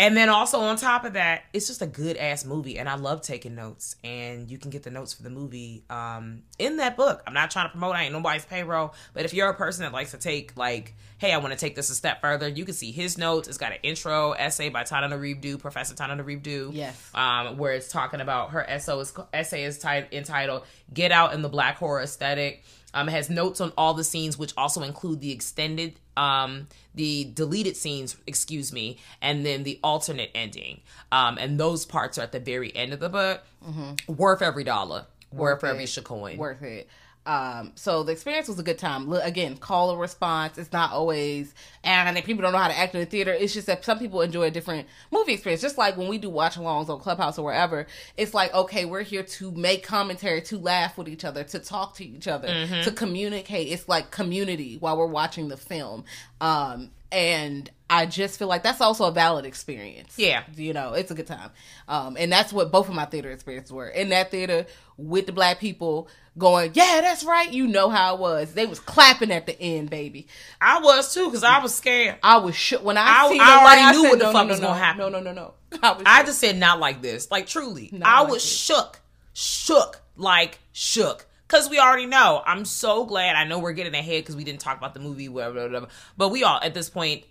[0.00, 2.94] And then also on top of that, it's just a good ass movie, and I
[2.94, 3.96] love taking notes.
[4.04, 7.20] And you can get the notes for the movie um, in that book.
[7.26, 8.94] I'm not trying to promote; I ain't nobody's payroll.
[9.12, 11.74] But if you're a person that likes to take like, hey, I want to take
[11.74, 13.48] this a step further, you can see his notes.
[13.48, 16.70] It's got an intro essay by Tananarive Due, Professor Tananarive Due.
[16.72, 17.10] Yes.
[17.14, 20.62] um, where it's talking about her essay is essay is tit- entitled
[20.94, 22.62] "Get Out in the Black Horror Aesthetic."
[22.98, 27.30] Um, it has notes on all the scenes, which also include the extended, um, the
[27.32, 30.80] deleted scenes, excuse me, and then the alternate ending.
[31.12, 33.44] Um, and those parts are at the very end of the book.
[33.64, 34.14] Mm-hmm.
[34.14, 35.06] Worth every dollar.
[35.30, 35.88] Worth, every it.
[35.88, 36.38] shacoin.
[36.38, 36.88] worth it.
[37.28, 39.06] Um, so the experience was a good time.
[39.06, 40.56] Look, again, call and response.
[40.56, 43.66] It's not always, and people don't know how to act in the theater, it's just
[43.66, 45.60] that some people enjoy a different movie experience.
[45.60, 47.86] Just like when we do watch alongs on Clubhouse or wherever,
[48.16, 51.94] it's like, okay, we're here to make commentary, to laugh with each other, to talk
[51.96, 52.82] to each other, Mm-hmm.
[52.84, 53.68] to communicate.
[53.68, 56.04] It's like community while we're watching the film.
[56.40, 60.14] Um, and I just feel like that's also a valid experience.
[60.18, 60.42] Yeah.
[60.56, 61.50] You know, it's a good time.
[61.88, 63.88] Um, and that's what both of my theater experiences were.
[63.88, 64.66] In that theater
[64.98, 67.50] with the black people going, Yeah, that's right.
[67.50, 68.52] You know how it was.
[68.52, 70.26] They was clapping at the end, baby.
[70.60, 72.16] I was too, because I was scared.
[72.22, 74.32] I was shook when I, I- seen I already light, knew said, what the no,
[74.32, 74.98] fuck no, was no, gonna happen.
[75.00, 75.54] No, no, no, no.
[75.82, 77.30] I, I just said not like this.
[77.30, 77.88] Like truly.
[77.92, 78.52] Not I like was this.
[78.52, 79.00] shook.
[79.32, 80.00] Shook.
[80.16, 81.24] Like shook.
[81.48, 82.42] Cause we already know.
[82.44, 83.34] I'm so glad.
[83.34, 85.88] I know we're getting ahead because we didn't talk about the movie, whatever, whatever.
[86.16, 87.24] But we all at this point,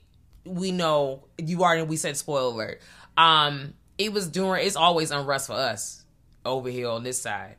[0.43, 2.81] we know you already we said spoiler alert.
[3.15, 6.03] Um, it was during it's always unrest for us
[6.45, 7.57] over here on this side.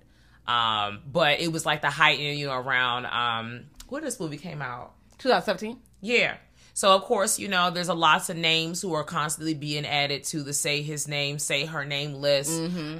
[0.49, 4.61] Um, but it was like the height, you know, around um when this movie came
[4.61, 4.94] out.
[5.18, 5.79] 2017.
[6.01, 6.37] Yeah.
[6.79, 10.23] So of course, you know, there's a lots of names who are constantly being added
[10.27, 12.53] to the say his name, say her name list.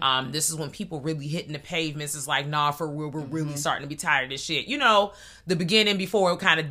[0.03, 2.17] Um, this is when people really hitting the pavements.
[2.17, 4.67] It's like, nah, for real, we're really starting to be tired of this shit.
[4.67, 5.13] You know,
[5.47, 6.67] the beginning before it kind of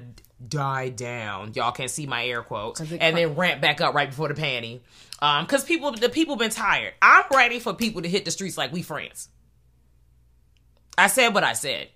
[0.50, 1.54] died down.
[1.56, 4.82] Y'all can't see my air quotes, and then ramp back up right before the panty.
[5.22, 6.93] Um, because people, the people been tired.
[7.02, 9.30] I'm ready for people to hit the streets like we friends.
[10.98, 11.88] I said what I said.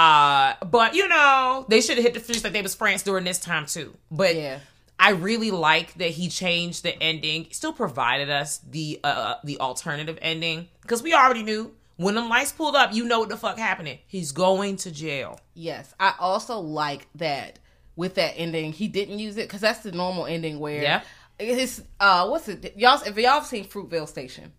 [0.00, 3.24] Uh, but you know, they should have hit the streets like they was France during
[3.24, 3.94] this time too.
[4.10, 4.60] But Yeah.
[4.98, 7.46] I really like that he changed the ending.
[7.52, 12.52] Still provided us the uh the alternative ending because we already knew when the lights
[12.52, 13.98] pulled up, you know what the fuck happening.
[14.06, 15.38] He's going to jail.
[15.54, 15.94] Yes.
[16.00, 17.58] I also like that
[17.96, 21.02] with that ending, he didn't use it because that's the normal ending where Yeah.
[21.38, 24.52] his uh what's it y'all if y'all have seen Fruitvale Station.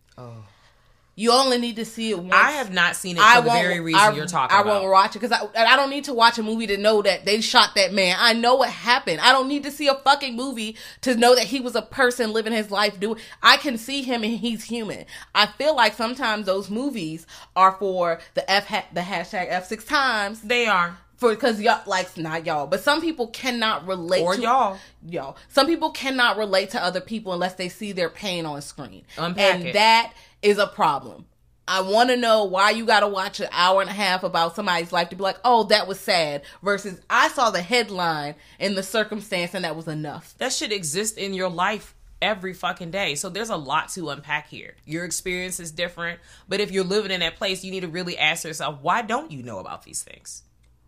[1.15, 2.33] You only need to see it once.
[2.33, 4.77] I have not seen it for the very reason I, you're talking I about.
[4.77, 7.01] I won't watch it because I, I don't need to watch a movie to know
[7.01, 8.15] that they shot that man.
[8.17, 9.19] I know what happened.
[9.19, 12.31] I don't need to see a fucking movie to know that he was a person
[12.31, 12.99] living his life.
[12.99, 15.05] Do I can see him and he's human.
[15.35, 19.83] I feel like sometimes those movies are for the F ha- the hashtag F six
[19.83, 20.97] times They are.
[21.17, 24.77] for because y'all like not y'all, but some people cannot relate Or to y'all.
[25.07, 29.03] Y'all, some people cannot relate to other people unless they see their pain on screen,
[29.17, 29.73] Unpack and it.
[29.73, 31.25] that is a problem.
[31.67, 34.55] I want to know why you got to watch an hour and a half about
[34.55, 36.41] somebody's life to be like, oh, that was sad.
[36.61, 40.35] Versus, I saw the headline and the circumstance, and that was enough.
[40.39, 43.15] That should exist in your life every fucking day.
[43.15, 44.75] So there's a lot to unpack here.
[44.85, 48.17] Your experience is different, but if you're living in that place, you need to really
[48.17, 50.43] ask yourself, why don't you know about these things?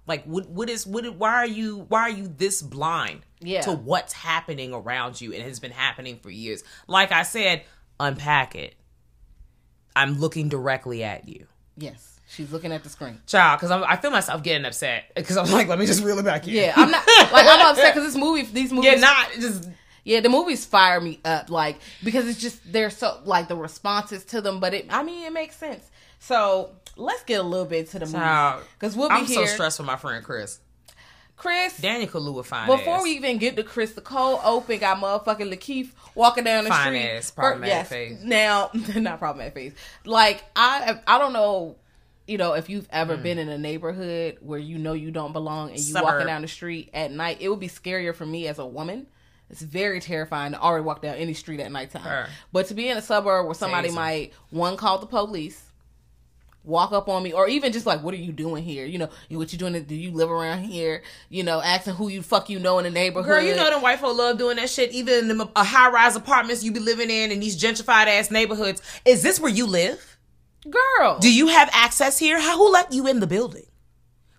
[0.06, 3.62] Like what what is what why are you why are you this blind Yeah.
[3.62, 6.62] to what's happening around you and has been happening for years?
[6.88, 7.64] Like I said,
[8.02, 8.76] unpack it.
[9.96, 11.48] I'm looking directly at you.
[11.78, 13.20] Yes, she's looking at the screen.
[13.28, 16.26] Child, because I feel myself getting upset because I'm like, let me just reel it
[16.26, 16.54] back in.
[16.54, 19.70] Yeah, I'm not like I'm upset because this movie, these movies, Yeah, not just
[20.04, 24.24] Yeah, the movies fire me up, like because it's just they're so like the responses
[24.26, 25.90] to them, but it I mean it makes sense.
[26.20, 29.46] So let's get a little bit to the movie because we'll be I'm here.
[29.48, 30.60] so stressed for my friend Chris.
[31.44, 33.04] Chris, Daniel Kaluuya fine before ass.
[33.04, 36.88] we even get to Chris, the cold open got motherfucking Lakeith walking down the Fine
[36.88, 37.10] street.
[37.10, 38.22] ass, problematic face.
[38.24, 39.74] Now, not problematic face.
[40.06, 41.76] Like I, I don't know.
[42.28, 43.24] You know, if you've ever hmm.
[43.24, 46.06] been in a neighborhood where you know you don't belong and you Suburb.
[46.06, 49.08] walking down the street at night, it would be scarier for me as a woman.
[49.50, 52.04] It's very terrifying to already walk down any street at nighttime.
[52.04, 52.28] Sure.
[52.54, 55.62] But to be in a suburb where somebody might one call the police,
[56.64, 59.10] walk up on me, or even just like, "What are you doing here?" You know,
[59.30, 59.82] what you doing?
[59.84, 61.04] Do you live around here?
[61.30, 63.30] You know, asking who you fuck you know in the neighborhood.
[63.30, 64.92] Girl, you know them white folk love doing that shit.
[64.92, 68.32] even in the uh, high rise apartments you be living in in these gentrified ass
[68.32, 68.82] neighborhoods.
[69.06, 70.18] Is this where you live?
[70.70, 71.20] girl.
[71.20, 72.40] Do you have access here?
[72.40, 73.66] How who let you in the building?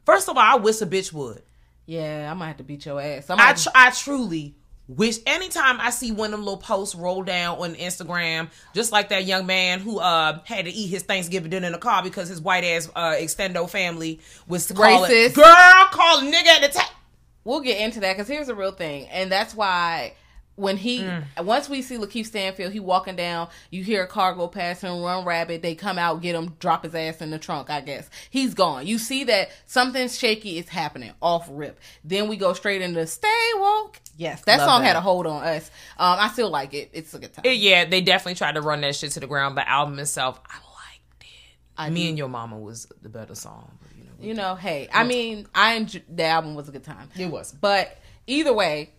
[0.06, 1.42] First of all, I wish a bitch would.
[1.86, 3.28] yeah, I might have to beat your ass.
[3.28, 4.54] I I tr- I truly
[4.88, 5.18] wish.
[5.26, 9.24] Anytime I see one of them little posts roll down on Instagram, just like that
[9.24, 12.40] young man who uh had to eat his Thanksgiving dinner in the car because his
[12.40, 15.34] white ass uh extendo family was calling Racist.
[15.34, 15.44] girl
[15.90, 16.88] call a nigga at the time.
[17.44, 20.14] we'll get into that because here's the real thing, and that's why
[20.56, 21.24] when he Mm.
[21.44, 25.02] once we see Lakeith Stanfield, he walking down, you hear a car go past him,
[25.02, 25.62] run rabbit.
[25.62, 27.70] They come out, get him, drop his ass in the trunk.
[27.70, 28.86] I guess he's gone.
[28.86, 31.80] You see that something shaky is happening off rip.
[32.04, 34.88] Then we go straight into "Stay Woke." Yes, that Love song that.
[34.88, 35.68] had a hold on us.
[35.98, 36.90] Um, I still like it.
[36.92, 37.44] It's a good time.
[37.48, 39.56] Yeah, they definitely tried to run that shit to the ground.
[39.56, 41.26] The album itself, I liked it.
[41.76, 42.08] I Me do.
[42.10, 43.76] and Your Mama was the better song.
[43.82, 46.84] But, you know, you know, hey, I mean, I enjoy, the album was a good
[46.84, 47.10] time.
[47.18, 47.50] It was.
[47.50, 48.90] But either way,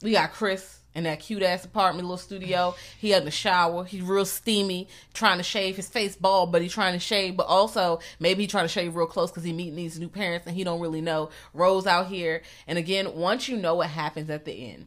[0.00, 2.74] we got Chris in that cute ass apartment, little studio.
[2.98, 3.84] He had in the shower.
[3.84, 7.36] He's real steamy, trying to shave his face bald, but he's trying to shave.
[7.36, 10.46] But also, maybe he trying to shave real close because he meeting these new parents
[10.46, 11.30] and he don't really know.
[11.54, 14.86] Rose out here, and again, once you know what happens at the end.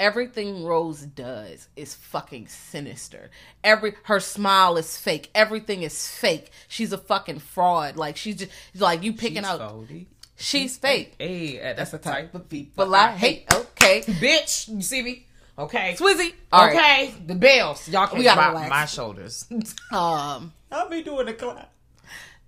[0.00, 3.30] Everything Rose does is fucking sinister.
[3.62, 5.30] Every her smile is fake.
[5.32, 6.50] Everything is fake.
[6.66, 7.96] She's a fucking fraud.
[7.96, 9.60] Like she's just like you picking out.
[9.60, 10.06] Foldy.
[10.34, 11.14] She's fake.
[11.18, 14.66] Hey, that's the type of people But like, hey, okay, bitch.
[14.66, 15.26] You see me?
[15.62, 15.94] Okay.
[15.98, 16.34] Swizzy.
[16.52, 16.76] All right.
[16.76, 17.14] okay.
[17.26, 17.88] The bells.
[17.88, 18.70] Y'all can We gotta my, relax.
[18.70, 19.46] my shoulders.
[19.92, 21.70] Um, I'll be doing the clap.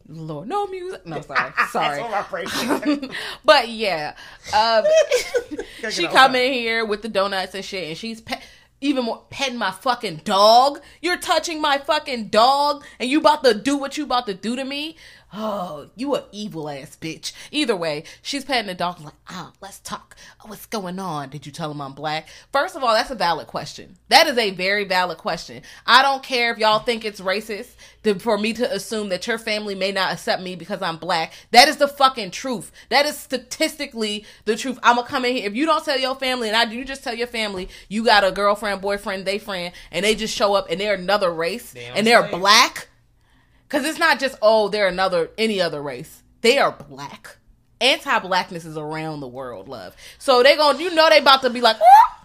[0.09, 1.07] Lord, no music.
[1.07, 2.03] No, sorry, sorry.
[2.03, 3.11] That's what my brain-
[3.45, 4.15] but yeah,
[4.55, 4.85] um,
[5.91, 8.41] she get come in here with the donuts and shit, and she's pe-
[8.83, 10.81] even more petting my fucking dog.
[11.01, 14.57] You're touching my fucking dog, and you about to do what you about to do
[14.57, 14.97] to me.
[15.37, 17.33] Oh, you a evil ass bitch.
[17.51, 20.15] Either way, she's petting the dog like, ah, let's talk.
[20.41, 21.31] Oh, what's going on?
[21.31, 22.29] Did you tell him I'm black?
[22.53, 23.97] First of all, that's a valid question.
[24.11, 25.63] That is a very valid question.
[25.87, 29.39] I don't care if y'all think it's racist to, for me to assume that your
[29.39, 31.33] family may not accept me because I'm black.
[31.51, 32.71] That is the fucking truth.
[32.91, 34.79] That is statistically the truth.
[34.85, 35.49] I'm gonna come in here.
[35.49, 38.05] If you don't tell your family, and I do, you just tell your family you
[38.05, 41.75] got a girlfriend, boyfriend, they friend, and they just show up and they're another race
[41.75, 42.89] Damn and they're black.
[43.69, 46.23] Cause it's not just oh they're another any other race.
[46.43, 47.39] They are black.
[47.81, 49.97] Anti-blackness is around the world, love.
[50.19, 51.77] So they going to, you know they about to be like.
[51.81, 52.25] "Ah!"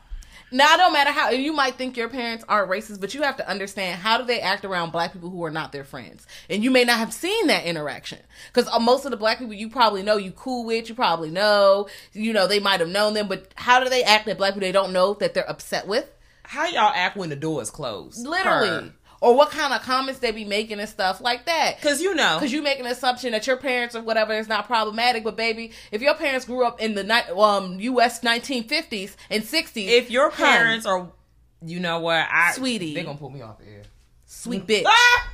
[0.52, 3.48] Now, no matter how you might think your parents aren't racist, but you have to
[3.48, 6.72] understand how do they act around black people who are not their friends, and you
[6.72, 8.20] may not have seen that interaction
[8.52, 11.88] because most of the black people you probably know, you cool with, you probably know,
[12.14, 14.62] you know they might have known them, but how do they act at black people
[14.62, 16.10] they don't know that they're upset with?
[16.44, 18.26] How y'all act when the door is closed?
[18.26, 21.76] Literally, or what kind of comments they be making and stuff like that.
[21.78, 22.38] Because you know.
[22.38, 25.72] Because you make an assumption that your parents or whatever is not problematic, but baby,
[25.92, 28.22] if your parents grew up in the ni- um U.S.
[28.22, 31.12] 1950s and 60s, if your hun, parents are,
[31.66, 32.94] you know what, I Sweetie.
[32.96, 33.82] they're gonna pull me off the air.
[34.26, 35.28] sweet bitch, Ah!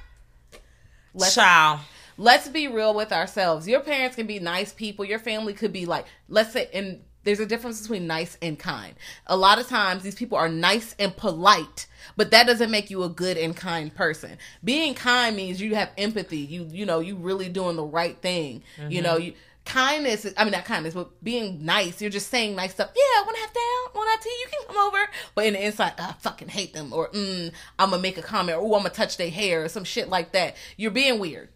[1.14, 1.80] Let's Child.
[2.18, 3.68] let's be real with ourselves.
[3.68, 5.06] Your parents can be nice people.
[5.06, 8.96] Your family could be like, let's say, and there's a difference between nice and kind.
[9.28, 13.04] A lot of times, these people are nice and polite, but that doesn't make you
[13.04, 14.38] a good and kind person.
[14.64, 16.38] Being kind means you have empathy.
[16.40, 18.64] You you know you really doing the right thing.
[18.90, 19.34] You know you.
[19.66, 22.00] Kindness, is- I mean not kindness, but being nice.
[22.00, 22.92] You're just saying nice stuff.
[22.96, 24.30] Yeah, want to have down, want to have tea.
[24.42, 27.52] You can come over, but in the inside, "Ah, I fucking hate them, or mm,
[27.80, 30.34] I'm gonna make a comment, or I'm gonna touch their hair, or some shit like
[30.34, 30.56] that.
[30.78, 31.50] You're being weird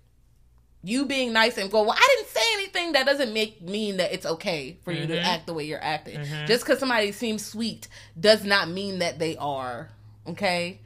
[0.82, 2.94] you being nice and go, well, I didn't say anything.
[2.94, 6.16] That doesn't make mean that it's okay for you to act the way you're acting.
[6.48, 9.90] Just because somebody seems sweet does not mean that they are.
[10.28, 10.80] Okay,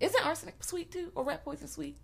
[0.00, 1.96] isn't arsenic sweet too, or rat poison sweet?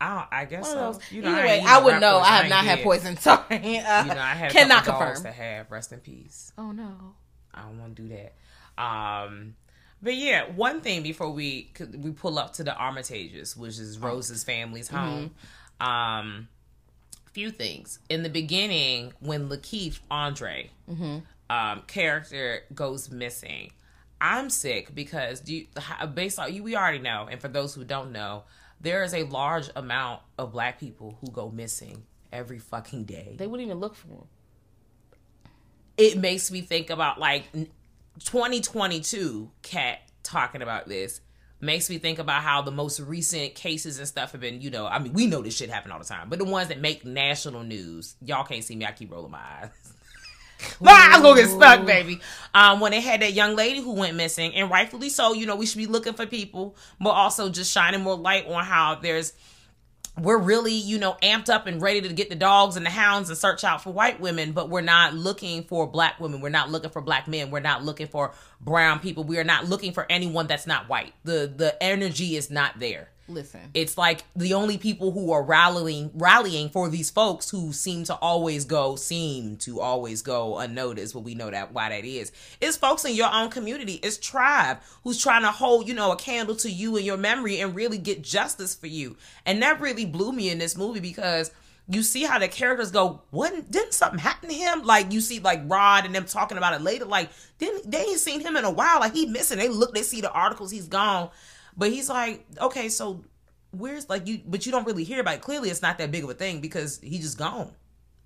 [0.00, 0.98] I, I guess so.
[1.10, 2.18] You know, Either I I would know.
[2.18, 3.16] I have ain't not had poison.
[3.18, 3.58] Sorry, uh,
[4.04, 5.22] You know, I had cannot confirm.
[5.22, 5.70] to have.
[5.70, 6.52] Rest in peace.
[6.56, 7.14] Oh no.
[7.52, 8.34] I don't want to do that.
[8.80, 9.56] Um,
[10.00, 14.44] but yeah, one thing before we we pull up to the Armitages, which is Rose's
[14.44, 15.32] family's home.
[15.80, 16.48] Um,
[17.32, 20.70] few things in the beginning when Lakeith Andre
[21.50, 23.72] um, character goes missing.
[24.20, 25.66] I'm sick because do you,
[26.14, 28.44] based on you, we already know, and for those who don't know,
[28.80, 33.46] there is a large amount of black people who go missing every fucking day They
[33.46, 34.26] wouldn't even look for them.
[35.96, 37.50] it makes me think about like
[38.24, 41.20] 2022 cat talking about this
[41.60, 44.86] makes me think about how the most recent cases and stuff have been you know
[44.86, 47.04] i mean we know this shit happen all the time but the ones that make
[47.04, 49.70] national news y'all can't see me i keep rolling my eyes
[50.84, 52.20] I'm gonna get stuck, baby.
[52.54, 55.56] Um, when they had that young lady who went missing, and rightfully so, you know,
[55.56, 59.34] we should be looking for people, but also just shining more light on how there's
[60.20, 63.28] we're really, you know, amped up and ready to get the dogs and the hounds
[63.28, 66.40] and search out for white women, but we're not looking for black women.
[66.40, 67.50] We're not looking for black men.
[67.50, 69.24] We're not looking for brown people.
[69.24, 71.14] We are not looking for anyone that's not white.
[71.24, 73.10] The the energy is not there.
[73.28, 78.04] Listen, It's like the only people who are rallying rallying for these folks who seem
[78.04, 82.32] to always go seem to always go unnoticed, but we know that why that is.
[82.60, 84.00] It's folks in your own community.
[84.02, 87.60] It's tribe who's trying to hold, you know, a candle to you and your memory
[87.60, 89.16] and really get justice for you.
[89.44, 91.50] And that really blew me in this movie because
[91.90, 94.82] you see how the characters go, what didn't something happen to him?
[94.84, 98.20] Like you see like Rod and them talking about it later, like didn't they ain't
[98.20, 99.00] seen him in a while.
[99.00, 99.58] Like he missing.
[99.58, 101.30] They look, they see the articles, he's gone.
[101.78, 103.24] But he's like, okay, so
[103.70, 105.40] where's like you but you don't really hear about it.
[105.40, 107.70] Clearly it's not that big of a thing because he just gone.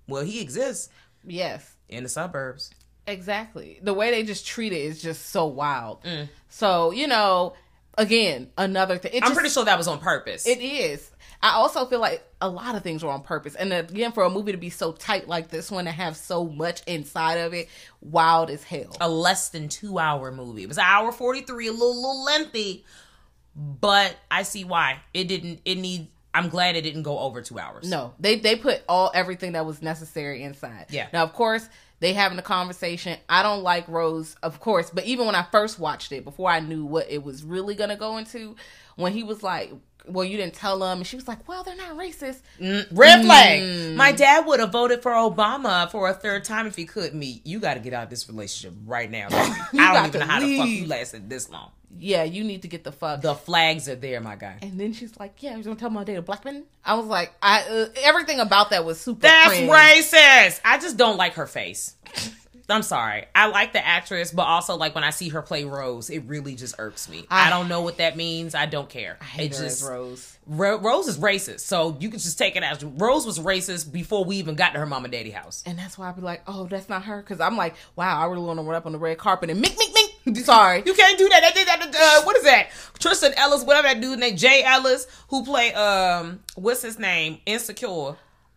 [0.07, 0.89] Well, he exists
[1.23, 2.71] yes, in the suburbs.
[3.05, 3.79] Exactly.
[3.81, 6.03] The way they just treat it is just so wild.
[6.03, 6.29] Mm.
[6.49, 7.53] So, you know,
[7.97, 9.11] again, another thing.
[9.15, 10.47] I'm just- pretty sure that was on purpose.
[10.47, 11.09] It is.
[11.41, 13.55] I also feel like a lot of things were on purpose.
[13.55, 16.45] And again, for a movie to be so tight like this one, to have so
[16.45, 17.67] much inside of it,
[17.99, 18.95] wild as hell.
[19.01, 20.63] a less than two hour movie.
[20.63, 22.85] It was an hour forty three, a little little lengthy,
[23.55, 25.61] but I see why it didn't.
[25.65, 26.07] It needs.
[26.33, 27.89] I'm glad it didn't go over two hours.
[27.89, 30.87] No, they they put all everything that was necessary inside.
[30.89, 31.07] Yeah.
[31.13, 31.67] Now, of course,
[31.99, 33.17] they having a conversation.
[33.29, 36.59] I don't like Rose, of course, but even when I first watched it, before I
[36.59, 38.55] knew what it was really gonna go into,
[38.95, 39.71] when he was like,
[40.07, 43.61] "Well, you didn't tell them," and she was like, "Well, they're not racist." red flag.
[43.61, 43.95] Mm.
[43.95, 47.13] My dad would have voted for Obama for a third time if he could.
[47.13, 49.27] Me, you got to get out of this relationship right now.
[49.31, 51.71] I don't even know how the fuck you lasted this long.
[51.99, 53.21] Yeah, you need to get the fuck.
[53.21, 54.57] The flags are there, my guy.
[54.61, 57.05] and then she's like, "Yeah, you gonna tell my date a black man?" I was
[57.05, 59.69] like, "I uh, everything about that was super." That's cringe.
[59.71, 60.59] racist.
[60.65, 61.95] I just don't like her face.
[62.69, 63.25] I'm sorry.
[63.35, 66.55] I like the actress, but also like when I see her play Rose, it really
[66.55, 67.25] just irks me.
[67.29, 68.55] I, I- don't know what that means.
[68.55, 69.17] I don't care.
[69.19, 70.37] I hate it just Rose.
[70.47, 74.23] Ro- Rose is racist, so you can just take it as Rose was racist before
[74.25, 75.61] we even got to her mom and daddy house.
[75.65, 77.21] And that's why I'd be like, oh, that's not her.
[77.21, 79.59] Because I'm like, wow, I really want to run up on the red carpet and
[79.61, 80.02] mink, mink, mink.
[80.43, 80.83] Sorry.
[80.85, 81.41] You can't do that.
[81.53, 81.95] They did that.
[81.95, 82.67] Uh, what is that?
[82.99, 87.39] Tristan Ellis, whatever that dude named Jay Ellis, who played um, what's his name?
[87.45, 88.15] Insecure.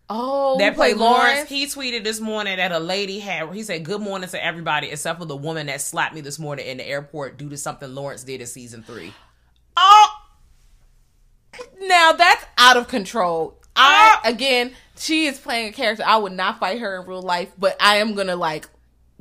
[0.09, 1.48] Oh, that played Lawrence.
[1.48, 3.52] He tweeted this morning that a lady had.
[3.52, 6.66] He said, "Good morning to everybody, except for the woman that slapped me this morning
[6.66, 9.12] in the airport due to something Lawrence did in season three.
[9.76, 10.09] Oh,
[11.81, 13.59] now that's out of control.
[13.74, 14.29] I Ah!
[14.29, 16.05] again, she is playing a character.
[16.07, 18.68] I would not fight her in real life, but I am gonna like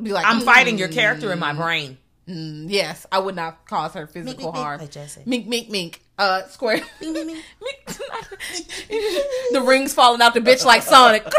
[0.01, 1.97] be like, I'm mm, fighting your character in my brain.
[2.27, 4.79] Yes, I would not cause her physical mink, mink, harm.
[4.79, 4.91] like
[5.27, 6.01] Mink, mink, mink.
[6.17, 6.81] Uh, square.
[7.01, 7.38] Mink.
[9.51, 11.23] the rings falling out the bitch like Sonic.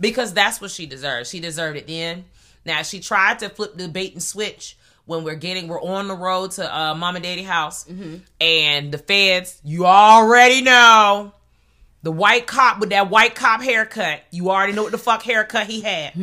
[0.00, 1.28] because that's what she deserved.
[1.28, 2.24] She deserved it then.
[2.66, 6.14] Now she tried to flip the bait and switch when we're getting we're on the
[6.14, 7.86] road to uh, mom and daddy house,
[8.40, 9.60] and the feds.
[9.64, 11.32] You already know
[12.02, 14.22] the white cop with that white cop haircut.
[14.30, 16.14] You already know what the fuck haircut he had.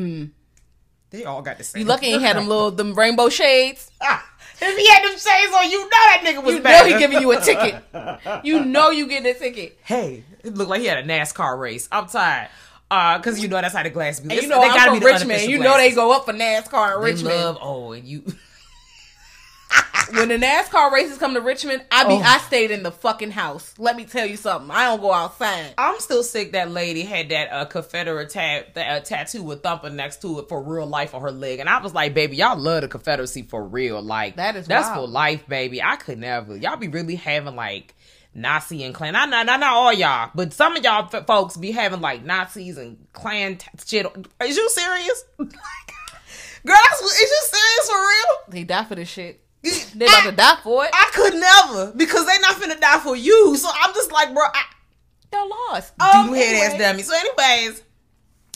[1.12, 1.82] They all got the same.
[1.82, 3.92] You lucky he had them little them rainbow shades.
[4.02, 4.24] Ah,
[4.62, 6.86] if he had them shades on, you know that nigga was bad.
[6.86, 7.84] You know he giving you a ticket.
[8.46, 9.78] You know you getting a ticket.
[9.84, 11.88] hey, it looked like he had a NASCAR race.
[11.92, 12.50] I'm tired.
[12.92, 14.32] Uh, cause you know that's how the glass be.
[14.34, 15.44] And you know they I'm gotta from be Richmond.
[15.44, 17.36] You know they go up for NASCAR in They Richmond.
[17.36, 18.24] love oh, and you.
[20.12, 22.22] When the NASCAR races come to Richmond, I be Oh.
[22.24, 23.76] I stayed in the fucking house.
[23.78, 24.72] Let me tell you something.
[24.72, 25.74] I don't go outside.
[25.78, 26.54] I'm still sick.
[26.54, 30.50] That lady had that uh, Confederate tat, that, uh, tattoo with thumper next to it
[30.50, 33.44] for real life on her leg, and I was like, "Baby, y'all love the Confederacy
[33.44, 34.02] for real.
[34.02, 35.08] Like That is that's wild.
[35.08, 35.82] for life, baby.
[35.84, 36.58] I could never.
[36.58, 37.94] Y'all be really having like
[38.34, 39.14] Nazi and Klan.
[39.14, 42.24] Not not not, not all y'all, but some of y'all f- folks be having like
[42.26, 44.08] Nazis and Klan t- shit.
[44.44, 45.24] Is you serious?
[45.38, 48.38] Girl, is you serious for real?
[48.50, 49.42] They die for this shit.
[49.62, 50.92] They about to die for it.
[50.94, 53.56] I could never because they not finna die for you.
[53.58, 54.64] So I'm just like, bro, I,
[55.32, 55.94] They're lost.
[56.00, 57.04] Oh, Um, head ass dummy.
[57.04, 57.84] So, anyways,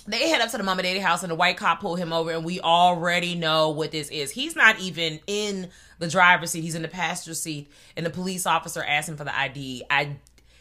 [0.08, 2.32] they head up to the mama daddy house, and the white cop pull him over,
[2.32, 4.32] and we already know what this is.
[4.32, 8.46] He's not even in the driver's seat; he's in the passenger seat, and the police
[8.46, 9.84] officer asks him for the ID.
[9.90, 10.18] I.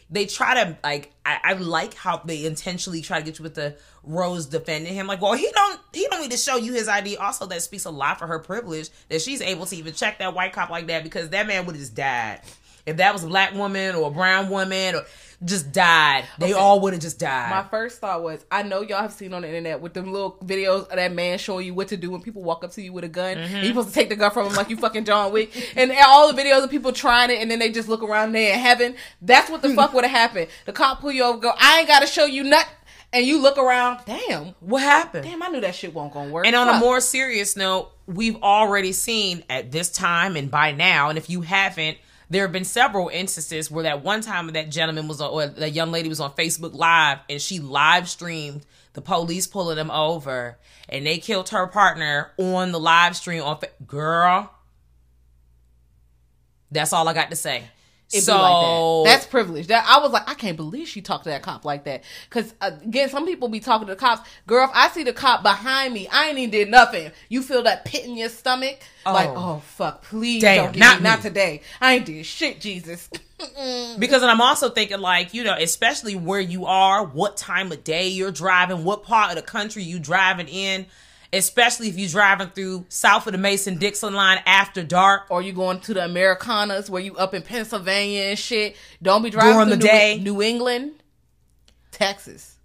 [0.09, 1.11] They try to like.
[1.25, 5.07] I, I like how they intentionally try to get you with the Rose defending him.
[5.07, 5.79] Like, well, he don't.
[5.93, 7.17] He don't need to show you his ID.
[7.17, 10.33] Also, that speaks a lot for her privilege that she's able to even check that
[10.33, 12.41] white cop like that because that man would have just died.
[12.85, 15.03] If that was a black woman or a brown woman or
[15.43, 17.49] just died, they all would have just died.
[17.49, 20.37] My first thought was, I know y'all have seen on the internet with them little
[20.43, 22.91] videos of that man showing you what to do when people walk up to you
[22.91, 23.37] with a gun.
[23.37, 23.55] Mm-hmm.
[23.55, 25.51] You're supposed to take the gun from him like you fucking John Wick.
[25.77, 28.53] And all the videos of people trying it and then they just look around there
[28.53, 28.95] in heaven.
[29.21, 30.47] That's what the fuck would have happened.
[30.65, 32.67] The cop pull you over, go, I ain't gotta show you nut.
[33.13, 35.23] And you look around, damn, what happened?
[35.23, 36.47] damn, I knew that shit won't gonna work.
[36.47, 41.09] And on a more serious note, we've already seen at this time and by now,
[41.09, 41.99] and if you haven't,
[42.31, 45.69] there have been several instances where that one time that gentleman was on, or the
[45.69, 50.57] young lady was on Facebook Live, and she live streamed the police pulling them over,
[50.89, 53.59] and they killed her partner on the live stream on.
[53.59, 54.51] Fa- Girl,
[56.71, 57.65] that's all I got to say.
[58.13, 59.11] It so be like that.
[59.11, 59.67] That's privilege.
[59.67, 62.03] That I was like, I can't believe she talked to that cop like that.
[62.29, 64.29] Cause uh, again, some people be talking to the cops.
[64.47, 67.11] Girl, if I see the cop behind me, I ain't even did nothing.
[67.29, 69.35] You feel that pit in your stomach, like, Oh.
[69.37, 71.61] oh fuck, please Damn, not me, not today.
[71.81, 73.09] I ain't did shit, Jesus.
[73.99, 77.83] Because and I'm also thinking like, you know, especially where you are, what time of
[77.83, 80.85] day you're driving, what part of the country you driving in,
[81.33, 85.23] especially if you're driving through south of the Mason Dixon line after dark.
[85.29, 88.75] or you going to the Americanas where you up in Pennsylvania and shit.
[89.01, 90.19] Don't be driving During through the New, day.
[90.21, 90.91] New England,
[91.91, 92.57] Texas.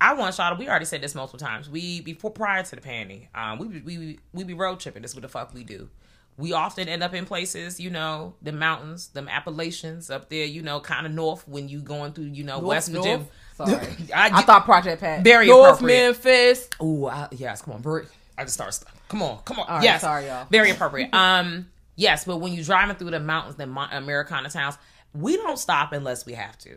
[0.00, 1.70] I want y'all to we already said this multiple times.
[1.70, 5.02] We before prior to the panty, um, we be- we we be road tripping.
[5.02, 5.88] That's what the fuck we do.
[6.36, 10.62] We often end up in places, you know, the mountains, them Appalachians up there, you
[10.62, 13.30] know, kind of north when you going through, you know, North, West North?
[13.54, 13.72] Sorry.
[14.14, 15.22] I, I thought Project Pat.
[15.22, 15.80] Very North.
[15.80, 16.68] Memphis.
[16.82, 18.06] Ooh, I, yes, come on, very.
[18.36, 18.84] I just started.
[19.08, 19.68] Come on, come on.
[19.68, 20.46] All right, yes, sorry, y'all.
[20.50, 21.10] Very appropriate.
[21.14, 24.76] um, yes, but when you're driving through the mountains, the Americana towns,
[25.14, 26.76] we don't stop unless we have to.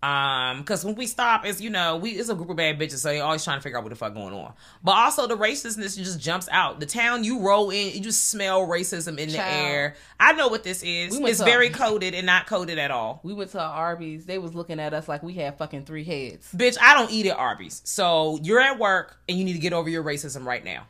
[0.00, 2.98] Um, because when we stop, it's you know, we it's a group of bad bitches,
[2.98, 4.52] so they always trying to figure out what the fuck going on.
[4.82, 6.78] But also the racistness just jumps out.
[6.78, 9.96] The town you roll in, you just smell racism in the air.
[10.20, 11.18] I know what this is.
[11.18, 13.18] We it's very coded and not coded at all.
[13.24, 14.24] We went to Arby's.
[14.24, 16.48] They was looking at us like we had fucking three heads.
[16.54, 17.82] Bitch, I don't eat at Arby's.
[17.84, 20.86] So you're at work and you need to get over your racism right now.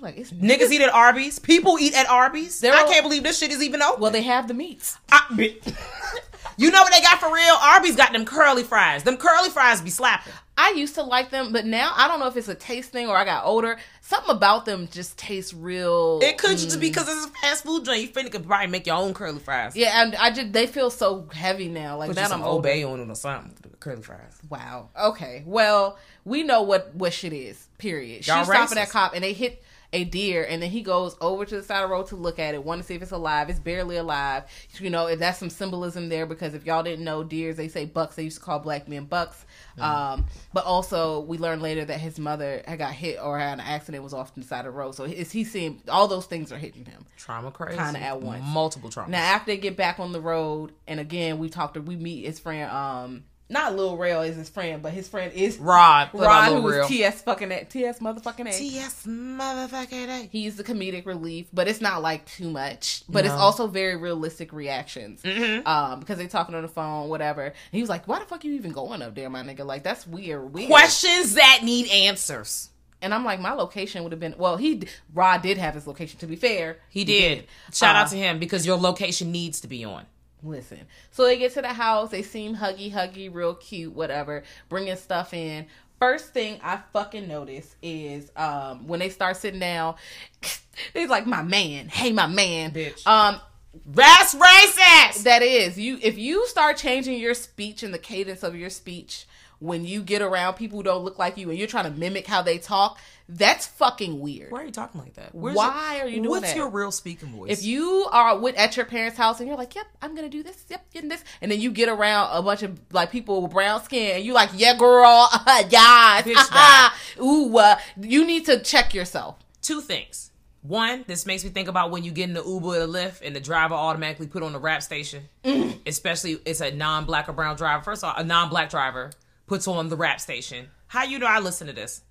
[0.00, 1.38] Like, it's Niggas eat at Arby's.
[1.38, 2.60] People eat at Arby's.
[2.60, 4.00] They're I all- can't believe this shit is even open.
[4.00, 4.98] Well, they have the meats.
[5.10, 5.24] I-
[6.56, 7.54] you know what they got for real?
[7.62, 9.02] Arby's got them curly fries.
[9.04, 10.32] Them curly fries be slapping.
[10.60, 13.06] I used to like them, but now I don't know if it's a taste thing
[13.08, 13.78] or I got older.
[14.00, 16.18] Something about them just tastes real.
[16.20, 18.00] It could just be because it's a fast food joint.
[18.00, 19.76] You finna could probably make your own curly fries.
[19.76, 21.96] Yeah, and I just they feel so heavy now.
[21.98, 23.54] Like Put now I'm obey on it or something.
[23.78, 24.36] Curly fries.
[24.50, 24.88] Wow.
[25.00, 25.44] Okay.
[25.46, 27.68] Well, we know what what shit is.
[27.78, 28.26] Period.
[28.26, 29.62] Y'all She's stopping that cop, and they hit
[29.92, 32.38] a deer, and then he goes over to the side of the road to look
[32.38, 33.48] at it, want to see if it's alive.
[33.48, 34.44] It's barely alive.
[34.78, 37.86] You know, if that's some symbolism there, because if y'all didn't know, deers they say
[37.86, 38.16] bucks.
[38.16, 39.44] They used to call black men bucks.
[39.78, 43.60] Um, but also we learned later that his mother had got hit or had an
[43.60, 44.94] accident was off to the side of the road.
[44.94, 47.06] So is he seeing all those things are hitting him?
[47.16, 47.78] Trauma crazy.
[47.78, 48.44] Kinda at once.
[48.44, 49.10] Multiple trauma.
[49.10, 52.26] Now after they get back on the road, and again we talked to we meet
[52.26, 52.70] his friend.
[52.70, 56.10] Um, not Lil Rel is his friend, but his friend is Rod.
[56.12, 56.86] Rod, on who Lil was Real.
[56.88, 58.52] TS fucking A, TS motherfucking A.
[58.52, 60.28] TS motherfucking A.
[60.30, 63.02] He's the comedic relief, but it's not like too much.
[63.08, 65.22] But it's also very realistic reactions.
[65.22, 65.66] Mm-hmm.
[65.66, 67.42] Um, because they talking on the phone, whatever.
[67.44, 69.64] And he was like, "Why the fuck you even going up there, my nigga?
[69.64, 72.70] Like that's weird, weird." Questions that need answers.
[73.00, 74.34] And I'm like, my location would have been.
[74.38, 74.82] Well, he
[75.14, 76.18] Rod did have his location.
[76.18, 77.46] To be fair, He did.
[77.72, 80.04] Shout Uh, out to him because your location needs to be on.
[80.42, 80.80] Listen.
[81.10, 82.10] So they get to the house.
[82.10, 84.44] They seem huggy, huggy, real cute, whatever.
[84.68, 85.66] Bringing stuff in.
[85.98, 89.96] first thing I fucking notice is um when they start sitting down,
[90.94, 93.04] he's like my man, hey my man, Bitch.
[93.06, 93.40] Um,
[93.86, 95.24] That's racist.
[95.24, 95.98] that is you.
[96.02, 99.26] If you start changing your speech and the cadence of your speech
[99.60, 102.28] when you get around people who don't look like you and you're trying to mimic
[102.28, 102.98] how they talk,
[103.28, 104.50] that's fucking weird.
[104.50, 105.34] Why are you talking like that?
[105.34, 106.56] Why are you doing What's that?
[106.56, 107.50] your real speaking voice?
[107.50, 110.42] If you are with at your parents' house and you're like, "Yep, I'm gonna do
[110.42, 110.64] this.
[110.68, 113.82] Yep, getting this," and then you get around a bunch of like people with brown
[113.84, 115.28] skin, and you like, "Yeah, girl,
[115.68, 119.36] yeah, Bitch, ooh," uh, you need to check yourself.
[119.60, 120.30] two things.
[120.62, 123.22] One, this makes me think about when you get in the Uber or the Lyft
[123.22, 125.28] and the driver automatically put on the rap station.
[125.44, 125.78] Mm.
[125.86, 127.82] Especially it's a non-black or brown driver.
[127.84, 129.10] First of all, a non-black driver
[129.46, 130.66] puts on the rap station.
[130.88, 132.02] How you know I listen to this?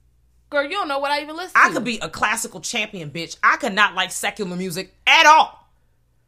[0.50, 1.60] Girl, you don't know what I even listen to.
[1.60, 1.74] I to.
[1.74, 3.38] could be a classical champion, bitch.
[3.44, 5.68] I could not like secular music at all.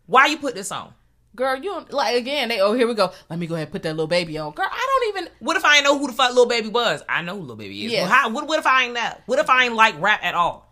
[0.07, 0.93] Why you put this on?
[1.35, 2.49] Girl, you don't like again.
[2.49, 3.11] They oh here we go.
[3.29, 4.51] Let me go ahead and put that little baby on.
[4.53, 5.31] Girl, I don't even.
[5.39, 7.01] What if I ain't know who the fuck little baby was?
[7.07, 7.91] I know who little baby is.
[7.91, 8.01] Yes.
[8.01, 9.11] Well, how, what, what if I ain't know?
[9.25, 10.67] What if I ain't like rap at all?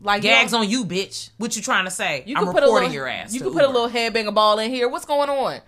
[0.00, 1.30] Like Gags don't- on you, bitch.
[1.38, 2.24] What you trying to say?
[2.26, 3.32] You I'm can put a reporting little, your ass.
[3.34, 4.88] You can put a little headbanger ball in here.
[4.88, 5.60] What's going on?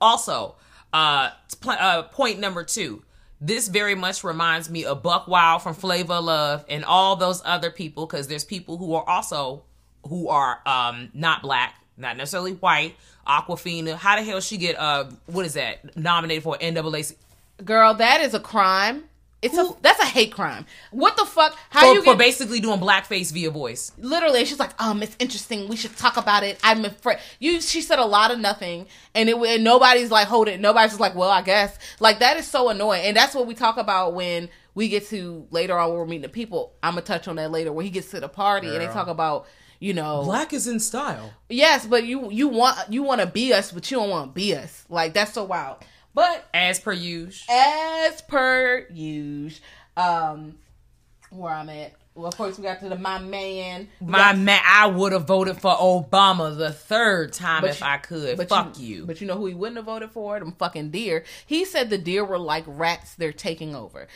[0.00, 0.54] Also,
[0.92, 3.02] uh, pl- uh, point number two.
[3.40, 7.70] This very much reminds me of Buck Wild from Flavor Love and all those other
[7.70, 9.64] people because there's people who are also
[10.08, 12.94] who are um not black, not necessarily white.
[13.26, 17.16] Awkwafina, how the hell she get uh what is that nominated for NAACP
[17.64, 19.04] Girl, that is a crime.
[19.44, 20.64] It's a that's a hate crime.
[20.90, 21.56] What the fuck?
[21.68, 23.92] How for, you for get basically doing blackface via voice?
[23.98, 24.44] literally?
[24.46, 25.68] She's like, um, it's interesting.
[25.68, 26.58] We should talk about it.
[26.64, 27.18] I'm afraid.
[27.38, 27.60] You.
[27.60, 30.62] She said a lot of nothing, and it and nobody's like holding.
[30.62, 31.78] Nobody's just like, well, I guess.
[32.00, 35.46] Like that is so annoying, and that's what we talk about when we get to
[35.50, 36.72] later on when we're meeting the people.
[36.82, 39.08] I'm gonna touch on that later where he gets to the party and they talk
[39.08, 39.46] about.
[39.80, 41.30] You know, Black is in style.
[41.50, 44.32] yes, but you you want you want to be us, but you don't want to
[44.32, 44.86] be us.
[44.88, 45.84] Like that's so wild.
[46.14, 47.52] But As per usual.
[47.54, 49.60] as per usual,
[49.96, 50.54] um,
[51.30, 51.92] where I'm at.
[52.16, 53.88] Well, of course, we got to the my man.
[54.00, 57.86] We My got- man, I would have voted for Obama the third time if you-
[57.86, 58.36] I could.
[58.36, 59.04] but Fuck you.
[59.04, 60.38] But you know who he wouldn't have voted for?
[60.38, 61.24] Them fucking deer.
[61.44, 63.16] He said the deer were like rats.
[63.16, 64.06] They're taking over.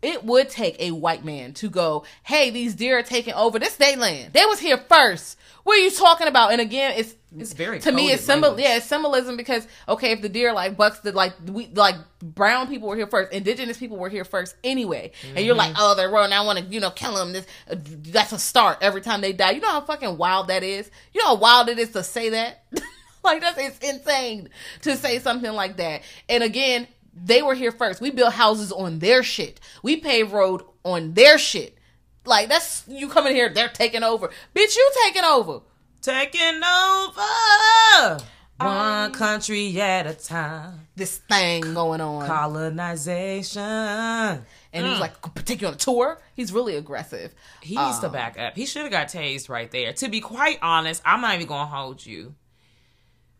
[0.00, 3.58] It would take a white man to go, hey, these deer are taking over.
[3.58, 4.32] This they land.
[4.32, 5.36] They was here first.
[5.64, 6.52] What are you talking about?
[6.52, 8.10] And again, it's It's very to me.
[8.12, 8.50] It's symbol.
[8.50, 8.64] language.
[8.64, 12.68] Yeah, it's symbolism because okay, if the deer like bucks, the like we like brown
[12.68, 15.80] people were here first, indigenous people were here first anyway, and you're like, Mm-hmm.
[15.82, 16.32] oh, they're running.
[16.32, 17.32] I want to, you know, kill them.
[17.32, 19.50] This uh, that's a start every time they die.
[19.50, 20.88] You know how fucking wild that is.
[21.12, 22.62] You know how wild it is to say that.
[23.24, 24.48] like that's it's insane
[24.82, 26.02] to say something like that.
[26.28, 26.86] And again,
[27.24, 28.00] they were here first.
[28.00, 29.60] We built houses on their shit.
[29.82, 31.78] We paved road on their shit.
[32.24, 34.28] Like that's you coming here, they're taking over.
[34.54, 35.60] Bitch, you taking over.
[36.00, 38.18] Taking over
[38.60, 40.86] um, one country at a time.
[40.96, 42.26] This thing going on.
[42.26, 43.62] Colonization.
[43.62, 45.00] and he's mm.
[45.00, 47.34] like, "Could take you on a tour." He's really aggressive.
[47.62, 48.56] He needs to um, back up.
[48.56, 49.92] He should have got tased right there.
[49.94, 52.34] To be quite honest, I'm not even gonna hold you.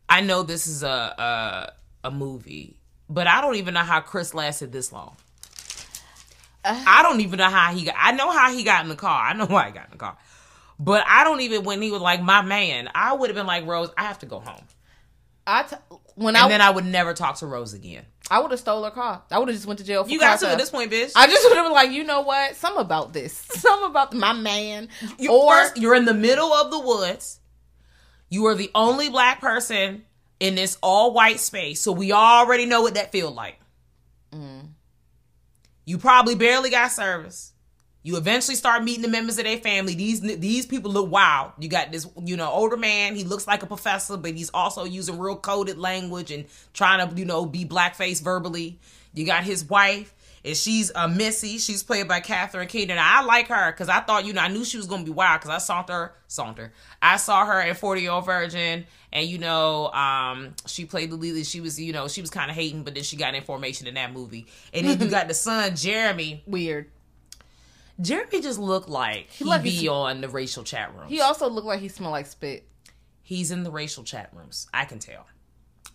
[0.08, 2.77] I know this is a a, a movie,
[3.08, 5.16] but I don't even know how Chris lasted this long.
[6.64, 7.94] Uh, I don't even know how he got.
[7.96, 9.22] I know how he got in the car.
[9.22, 10.16] I know why he got in the car,
[10.78, 12.90] but I don't even when he was like my man.
[12.94, 13.90] I would have been like Rose.
[13.96, 14.64] I have to go home,
[15.46, 15.76] I t-
[16.14, 18.04] when and I then I would never talk to Rose again.
[18.30, 19.22] I would have stole her car.
[19.30, 21.12] I would have just went to jail for You got to at this point, bitch.
[21.16, 22.56] I just would have been like, you know what?
[22.56, 23.32] Some about this.
[23.54, 24.88] Some about my man.
[25.18, 27.40] You, or first, you're in the middle of the woods.
[28.28, 30.04] You are the only black person
[30.40, 33.58] in this all white space, so we already know what that feel like.
[35.84, 37.52] You probably barely got service.
[38.02, 39.94] You eventually start meeting the members of their family.
[39.94, 41.52] These these people look wild.
[41.58, 43.16] You got this, you know, older man.
[43.16, 47.16] He looks like a professor, but he's also using real coded language and trying to,
[47.16, 48.78] you know, be blackface verbally.
[49.14, 50.14] You got his wife,
[50.44, 51.58] and she's a Missy.
[51.58, 52.96] She's played by Catherine Keener.
[52.98, 55.40] I like her because I thought, you know, I knew she was gonna be wild
[55.40, 56.72] because I saw her, saw her.
[57.02, 61.16] I saw her in Forty Year Old Virgin, and you know, um, she played the
[61.16, 61.44] lead.
[61.46, 63.94] She was, you know, she was kind of hating, but then she got information in
[63.94, 64.46] that movie.
[64.72, 66.42] And then you got the son, Jeremy.
[66.46, 66.90] weird.
[68.00, 71.10] Jeremy just looked like he like be on the racial chat rooms.
[71.10, 72.64] He also looked like he smelled like spit.
[73.22, 74.68] He's in the racial chat rooms.
[74.72, 75.26] I can tell.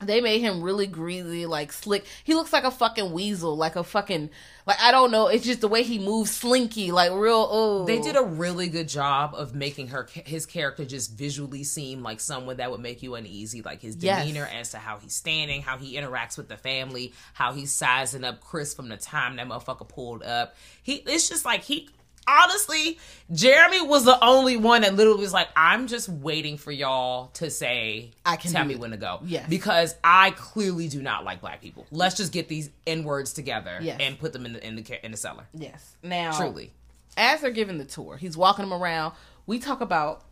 [0.05, 2.05] They made him really greasy, like slick.
[2.23, 4.29] He looks like a fucking weasel, like a fucking
[4.65, 5.27] like I don't know.
[5.27, 7.47] It's just the way he moves, slinky, like real.
[7.51, 12.01] Oh, They did a really good job of making her his character just visually seem
[12.03, 14.21] like someone that would make you uneasy, like his Yes.
[14.25, 18.23] demeanor as to how he's standing, how he interacts with the family, how he's sizing
[18.23, 20.55] up Chris from the time that motherfucker pulled up.
[20.81, 21.89] He it's just like he
[22.27, 22.97] honestly,
[23.31, 27.49] Jeremy was the only one that literally was like, I'm just waiting for y'all to
[27.49, 29.19] say, I can tell me it." when to go.
[29.25, 29.47] Yes.
[29.49, 31.85] Because I clearly do not like black people.
[31.91, 33.97] Let's just get these N words together Yes.
[33.99, 35.45] and put them in the, in the, in the cellar.
[35.53, 35.95] Yes.
[36.03, 36.71] Now, Truly.
[37.17, 39.13] as they're giving the tour, he's walking them around.
[39.45, 40.23] We talk about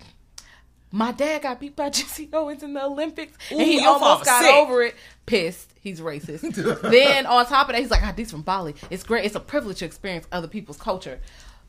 [0.92, 4.54] my dad got beat by Jesse Owens in the Olympics, and he almost got sick.
[4.54, 4.96] over it.
[5.26, 5.70] Pissed.
[5.80, 6.54] He's racist.
[6.92, 8.76] then on top of that, he's like, "Ah, these from Bali.
[8.90, 9.26] It's great.
[9.26, 11.20] It's a privilege to experience other people's culture."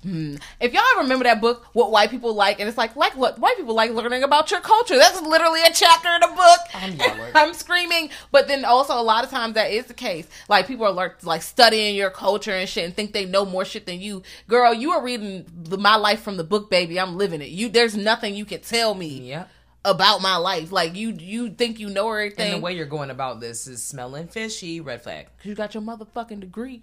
[0.03, 0.35] Hmm.
[0.61, 3.57] If y'all remember that book, what white people like, and it's like, like what white
[3.57, 4.99] people like learning about your culture.
[4.99, 6.59] That's literally a chapter in the book.
[6.75, 7.31] I'm yelling.
[7.37, 10.27] I'm screaming, but then also a lot of times that is the case.
[10.49, 13.65] Like people are like, like studying your culture and shit and think they know more
[13.65, 14.23] shit than you.
[14.49, 16.99] Girl, you are reading the, my life from the book, baby.
[16.99, 17.51] I'm living it.
[17.51, 19.49] You, there's nothing you can tell me Yep.
[19.85, 20.73] about my life.
[20.73, 22.55] Like you, you think you know everything.
[22.55, 25.27] And the way you're going about this is smelling fishy, red flag.
[25.39, 26.83] Cause you got your motherfucking degree.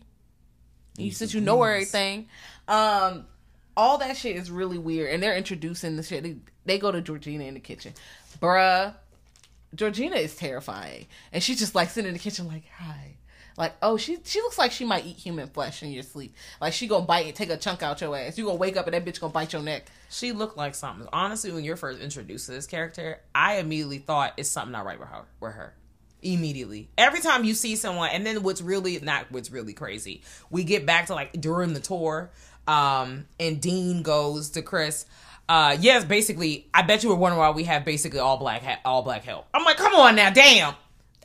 [0.97, 2.27] You said you know everything.
[2.69, 3.25] Um,
[3.75, 6.23] all that shit is really weird, and they're introducing the shit.
[6.23, 7.93] They, they go to Georgina in the kitchen,
[8.39, 8.93] bruh.
[9.75, 13.17] Georgina is terrifying, and she's just like sitting in the kitchen, like hi,
[13.59, 16.33] like oh she she looks like she might eat human flesh in your sleep.
[16.61, 18.37] Like she gonna bite and take a chunk out your ass.
[18.37, 19.85] You gonna wake up and that bitch gonna bite your neck.
[20.09, 21.07] She looked like something.
[21.11, 24.97] Honestly, when you're first introduced to this character, I immediately thought it's something not right
[24.97, 25.25] with her.
[25.41, 25.73] With her,
[26.21, 26.89] immediately.
[26.97, 30.85] Every time you see someone, and then what's really not what's really crazy, we get
[30.85, 32.31] back to like during the tour,
[32.69, 35.05] um, and Dean goes to Chris.
[35.47, 38.79] Uh, yes, basically, I bet you were wondering why we have basically all black ha-
[38.85, 39.47] all black help.
[39.53, 40.75] I'm like, come on now, damn.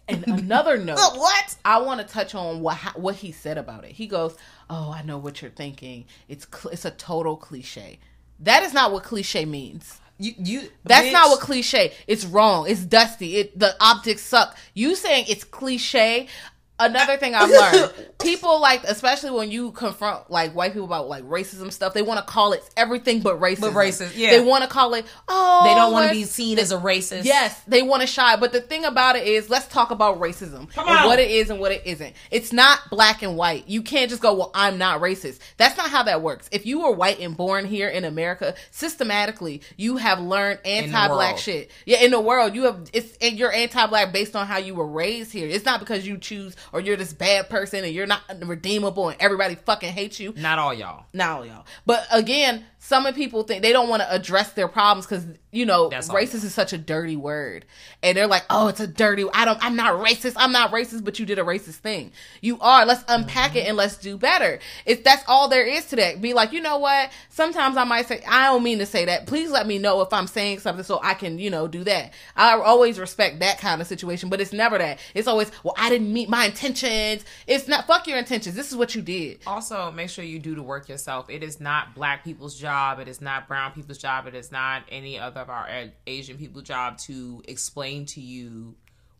[0.08, 1.56] And another note, What?
[1.64, 3.92] I want to touch on what what he said about it.
[3.92, 4.34] He goes,
[4.70, 6.06] "Oh, I know what you're thinking.
[6.28, 7.98] It's cl- it's a total cliche.
[8.40, 10.00] That is not what cliche means.
[10.18, 10.68] You you.
[10.84, 11.12] That's bitch.
[11.12, 11.92] not what cliche.
[12.06, 12.66] It's wrong.
[12.68, 13.36] It's dusty.
[13.36, 14.56] It the optics suck.
[14.72, 16.28] You saying it's cliche.
[16.76, 21.22] Another thing I've learned, people like, especially when you confront like white people about like
[21.22, 23.60] racism stuff, they want to call it everything but racism.
[23.60, 24.30] But racist, yeah.
[24.30, 25.06] They want to call it.
[25.28, 27.24] Oh, They don't want to be seen as a racist.
[27.24, 28.34] Yes, they want to shy.
[28.34, 31.06] But the thing about it is, let's talk about racism Come and on.
[31.06, 32.12] what it is and what it isn't.
[32.32, 33.68] It's not black and white.
[33.68, 35.38] You can't just go, well, I'm not racist.
[35.56, 36.48] That's not how that works.
[36.50, 41.70] If you were white and born here in America, systematically, you have learned anti-black shit.
[41.86, 44.88] Yeah, in the world, you have it's and you're anti-black based on how you were
[44.88, 45.48] raised here.
[45.48, 49.20] It's not because you choose or you're this bad person and you're not redeemable and
[49.20, 51.06] everybody fucking hates you Not all y'all.
[51.12, 55.06] now y'all but again some of people think they don't want to address their problems
[55.06, 57.64] because you know That's racist is such a dirty word.
[58.02, 61.02] And they're like oh it's a dirty i don't i'm not racist i'm not racist
[61.02, 62.12] but you did a racist thing.
[62.42, 62.84] You are.
[62.84, 63.58] Let's unpack Mm-hmm.
[63.58, 64.58] it and let's do better.
[64.84, 67.10] If that's all there is to that be like you know what?
[67.30, 69.26] Sometimes i might say i don't mean to say that.
[69.26, 72.12] Please let me know if i'm saying something so i can you know do that.
[72.36, 74.98] I always respect that kind of situation but it's never that.
[75.14, 77.24] It's always well i didn't meet my intentions.
[77.46, 78.54] It's not fuck your intentions.
[78.54, 79.38] This is what you did.
[79.46, 81.30] Also, make sure you do the work yourself.
[81.30, 82.73] It is not black people's job.
[82.98, 84.26] It is not brown people's job.
[84.26, 85.68] It is not any other of our
[86.06, 88.74] Asian people's job to explain to you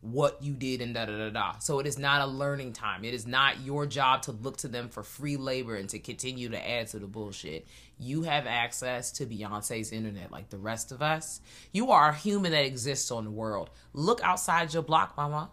[0.04, 1.58] what you did and da da da da.
[1.60, 3.04] So it is not a learning time.
[3.04, 6.50] It is not your job to look to them for free labor and to continue
[6.50, 7.66] to add to the bullshit.
[7.98, 11.40] You have access to Beyonce's internet like the rest of us.
[11.72, 13.70] You are a human that exists on the world.
[13.94, 15.50] Look outside your block, mama.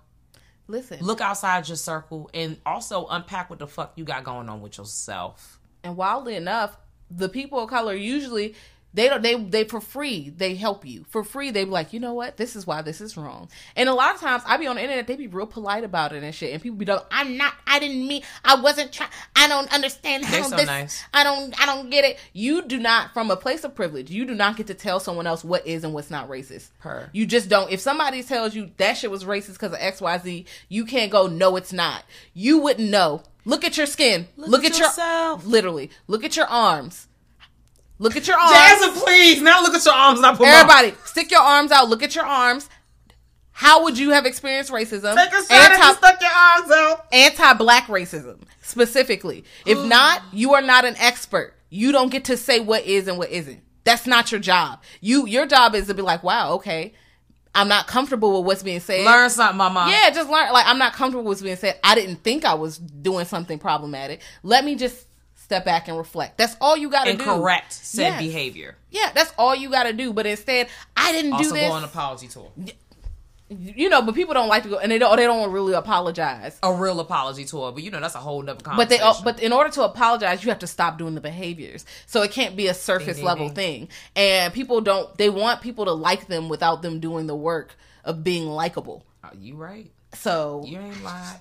[0.68, 4.60] listen Look outside your circle and also unpack what the fuck you got going on
[4.60, 5.62] with yourself.
[5.84, 6.76] And wildly enough,
[7.16, 8.56] the people of color usually
[8.94, 11.06] they don't they they for free they help you.
[11.10, 12.38] For free they be like you know what?
[12.38, 13.50] This is why this is wrong.
[13.76, 16.14] And a lot of times i be on the internet they be real polite about
[16.14, 16.54] it and shit.
[16.54, 20.26] And people be like i'm not i didn't mean i wasn't trying i don't understand
[20.26, 21.04] how so this nice.
[21.14, 22.20] i don't i don't get it.
[22.34, 25.28] You do not from a place of privilege you do not get to tell someone
[25.28, 26.70] else what is and what's not racist.
[26.80, 27.10] Per.
[27.14, 27.72] you just don't.
[27.72, 31.56] If somebody tells you that shit was racist because of xyz you can't go no
[31.56, 32.04] it's not.
[32.34, 33.24] You wouldn't know.
[33.44, 34.28] Look at your skin.
[34.38, 35.46] Look, at at, your yourself.
[35.46, 35.90] literally.
[36.08, 37.08] Look at your arms
[38.02, 38.52] look at your arms.
[38.52, 39.42] Jasmine, please.
[39.42, 41.88] Now look at your arms and I put my- everybody stick your arms out.
[41.88, 42.68] Look at your arms.
[43.54, 45.16] How would you have experienced racism?
[45.16, 47.06] Take a shot Anti- stuck your arms out.
[47.12, 49.44] anti-black racism specifically.
[49.66, 51.54] If not you are not an expert.
[51.70, 53.62] You don't get to say what is and what isn't.
[53.84, 54.82] That's not your job.
[55.00, 56.94] You your job is to be like wow okay.
[57.54, 59.06] I'm not comfortable with what's being said.
[59.06, 59.88] Learn something, mama.
[59.90, 60.52] yeah just learn.
[60.54, 61.80] Like i'm not comfortable with what's being said.
[61.84, 64.22] I didn't think i was doing something problematic.
[64.44, 65.06] Let me just
[65.52, 68.22] step back and reflect that's all you gotta do correct said Yes.
[68.22, 68.76] behavior.
[68.90, 71.76] yeah that's all you gotta do but instead i didn't Also do this Also, go
[71.78, 72.50] on apology tour.
[73.50, 76.58] you know but people don't like to go and they don't they don't really apologize
[76.64, 79.24] A real apology tour, but you know that's a whole nother but they oh, conversation.
[79.26, 82.56] but in order to apologize you have to stop doing the behaviors so it can't
[82.56, 83.56] be a surface ding, level ding.
[83.56, 87.76] thing and people don't they want people to like them without them doing the work
[88.06, 89.92] of being likable Are you right?
[90.14, 91.40] So You ain't lying.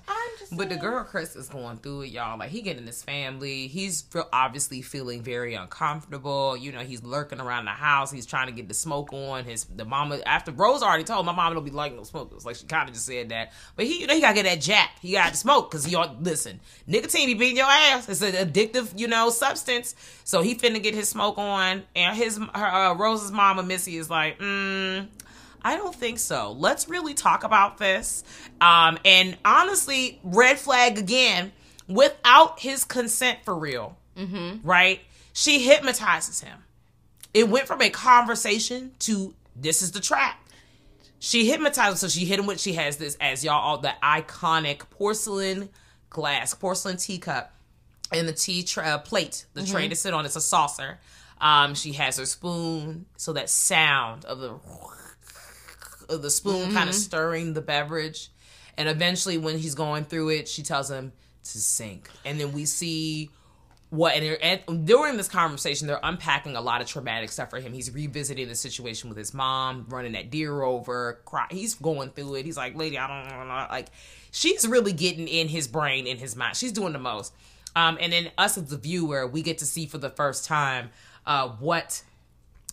[0.53, 2.37] But the girl Chris is going through it, y'all.
[2.37, 3.67] Like he getting his family.
[3.67, 6.57] He's feel, obviously feeling very uncomfortable.
[6.57, 8.11] You know, he's lurking around the house.
[8.11, 9.45] He's trying to get the smoke on.
[9.45, 12.45] His the mama after Rose already told my mama don't be liking no smokers.
[12.45, 13.53] Like she kind of just said that.
[13.75, 14.97] But he, you know, he gotta get that jack.
[15.01, 16.59] He got to smoke because he ought listen.
[16.87, 18.09] Nicotine be beating your ass.
[18.09, 19.95] It's an addictive, you know, substance.
[20.23, 21.83] So he finna get his smoke on.
[21.95, 25.07] And his her, uh, Rose's mama Missy is like, mm,
[25.63, 26.53] I don't think so.
[26.57, 28.23] Let's really talk about this.
[28.59, 31.51] Um, and honestly, red flag again,
[31.87, 33.97] without his consent for real.
[34.17, 34.67] Mm-hmm.
[34.67, 35.01] Right?
[35.33, 36.57] She hypnotizes him.
[37.33, 40.37] It went from a conversation to this is the trap.
[41.19, 43.93] She hypnotized him, so she hit him with she has this as y'all all the
[44.03, 45.69] iconic porcelain
[46.09, 47.53] glass, porcelain teacup,
[48.11, 50.25] and the tea tra- uh, plate, the tray to sit on.
[50.25, 50.99] It's a saucer.
[51.39, 54.59] Um, she has her spoon, so that sound of the
[56.17, 58.29] the spoon kind of stirring the beverage.
[58.77, 61.11] And eventually, when he's going through it, she tells him
[61.43, 62.09] to sink.
[62.25, 63.29] And then we see
[63.89, 67.73] what, and, and during this conversation, they're unpacking a lot of traumatic stuff for him.
[67.73, 71.19] He's revisiting the situation with his mom, running that deer over.
[71.25, 71.47] Cry.
[71.51, 72.45] He's going through it.
[72.45, 73.89] He's like, "Lady, I don't know." Like,
[74.31, 76.55] she's really getting in his brain, in his mind.
[76.55, 77.33] She's doing the most.
[77.75, 80.89] Um, and then us as the viewer, we get to see for the first time
[81.25, 82.01] uh, what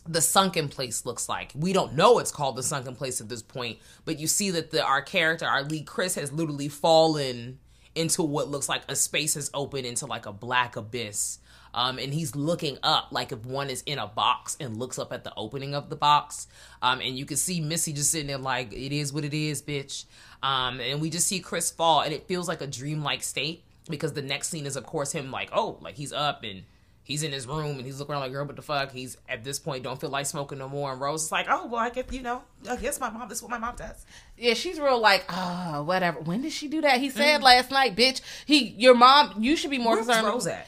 [0.09, 1.52] the sunken place looks like.
[1.54, 4.70] We don't know it's called the sunken place at this point, but you see that
[4.70, 7.59] the our character, our lead Chris, has literally fallen
[7.94, 11.38] into what looks like a space has opened into like a black abyss.
[11.74, 15.12] Um, and he's looking up like if one is in a box and looks up
[15.12, 16.48] at the opening of the box.
[16.80, 19.62] Um, and you can see Missy just sitting there like, it is what it is,
[19.62, 20.06] bitch.
[20.42, 24.12] Um, and we just see Chris fall, and it feels like a dreamlike state because
[24.14, 26.62] the next scene is, of course, him like, oh, like he's up and
[27.09, 28.92] he's in his room and he's looking around like, girl, what the fuck?
[28.92, 30.92] He's at this point don't feel like smoking no more.
[30.92, 33.28] And Rose is like, oh, well, I guess you know, I guess my mom.
[33.28, 34.04] This is what my mom does.
[34.36, 36.20] Yeah, she's real like, oh, whatever.
[36.20, 37.00] When did she do that?
[37.00, 37.12] He Mm.
[37.14, 38.20] said last night, bitch.
[38.46, 39.42] He, your mom.
[39.42, 40.26] You should be more Where's concerned.
[40.28, 40.66] Rose at?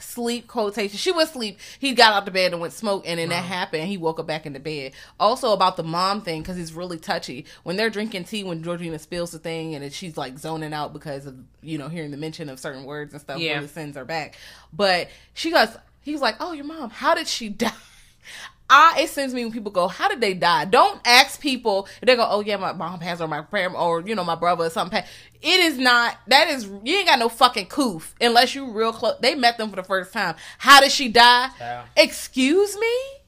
[0.00, 0.96] Sleep quotation.
[0.96, 1.58] She was sleep.
[1.78, 3.84] He got out the bed and went smoke, and then that happened.
[3.88, 4.92] He woke up back in the bed.
[5.18, 8.44] Also about the mom thing because he's really touchy when they're drinking tea.
[8.44, 12.10] When Georgina spills the thing, and she's like zoning out because of you know hearing
[12.10, 13.38] the mention of certain words and stuff.
[13.40, 13.56] Yeah.
[13.56, 14.36] Really sends her back.
[14.72, 15.68] But she goes.
[16.02, 16.90] He's like, "Oh, your mom.
[16.90, 17.72] How did she die?"
[18.70, 21.88] I, it sends me when people go, "How did they die?" Don't ask people.
[22.00, 24.64] They go, "Oh yeah, my mom passed or my parent or you know my brother
[24.64, 25.02] or something."
[25.42, 26.16] It is not.
[26.28, 29.16] That is you ain't got no fucking coof unless you real close.
[29.20, 30.36] They met them for the first time.
[30.58, 31.50] How did she die?
[31.58, 31.84] Yeah.
[31.96, 33.19] Excuse me.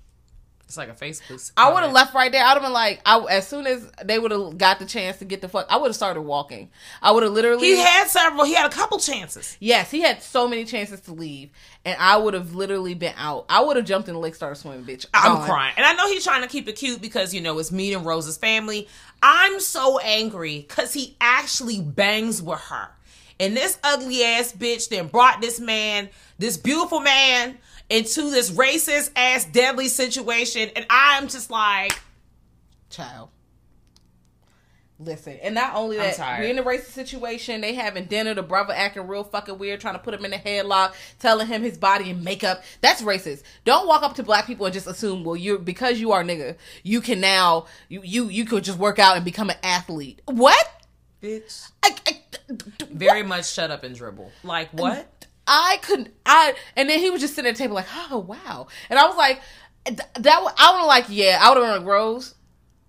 [0.73, 1.53] It's like a Facebook.
[1.55, 2.43] I would have left right there.
[2.43, 5.27] I'd have been like, I, as soon as they would have got the chance to
[5.27, 6.71] get the fuck, I would have started walking.
[7.03, 7.67] I would have literally.
[7.67, 8.47] He had several.
[8.47, 9.59] He had a couple chances.
[9.61, 11.51] Yes, he had so many chances to leave,
[11.85, 13.45] and I would have literally been out.
[13.51, 15.05] I would have jumped in the lake, started swimming, bitch.
[15.13, 15.47] I'm Gone.
[15.47, 15.75] crying.
[15.77, 18.07] And I know he's trying to keep it cute because, you know, it's me and
[18.07, 18.89] Rose's family.
[19.23, 22.89] I'm so angry because he actually bangs with her.
[23.39, 26.09] And this ugly ass bitch then brought this man,
[26.39, 27.59] this beautiful man,
[27.93, 30.71] into this racist ass deadly situation.
[30.75, 32.01] And I'm just like,
[32.91, 33.29] child.
[34.99, 37.61] Listen, and not only that, we're in a racist situation.
[37.61, 38.35] They having dinner.
[38.35, 41.63] The brother acting real fucking weird, trying to put him in a headlock, telling him
[41.63, 42.63] his body and makeup.
[42.83, 43.43] That's racist.
[43.65, 46.25] Don't walk up to black people and just assume, well, you're because you are a
[46.25, 50.23] nigga, you can now you you you could just work out and become an athlete.
[50.27, 50.83] What?
[51.23, 51.71] bitch.
[51.83, 52.21] I, I,
[52.91, 54.31] Very much shut up and dribble.
[54.43, 55.22] Like, what?
[55.47, 56.11] I couldn't.
[56.25, 59.07] I and then he was just sitting at the table like, oh wow, and I
[59.07, 59.41] was like,
[59.87, 60.55] th- that.
[60.59, 62.35] I would have like, yeah, I would have been like, Rose,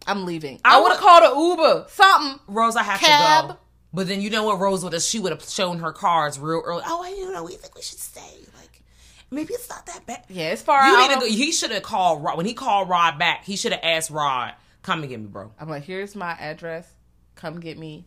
[0.06, 0.60] I'm leaving.
[0.64, 2.40] I, I would have called an Uber, something.
[2.48, 3.48] Rose, I have Cab.
[3.48, 3.60] to go.
[3.96, 5.02] But then you know what Rose would have?
[5.04, 6.84] She would have shown her cards real early.
[6.86, 8.40] Oh, you know, we think we should stay.
[8.60, 8.82] Like,
[9.30, 10.24] maybe it's not that bad.
[10.30, 11.08] Yeah, it's far You out.
[11.10, 11.26] need to go.
[11.28, 13.44] He should have called Rod when he called Rod back.
[13.46, 16.92] He should have asked Rod, "Come and get me, bro." I'm like, here's my address.
[17.36, 18.06] Come get me.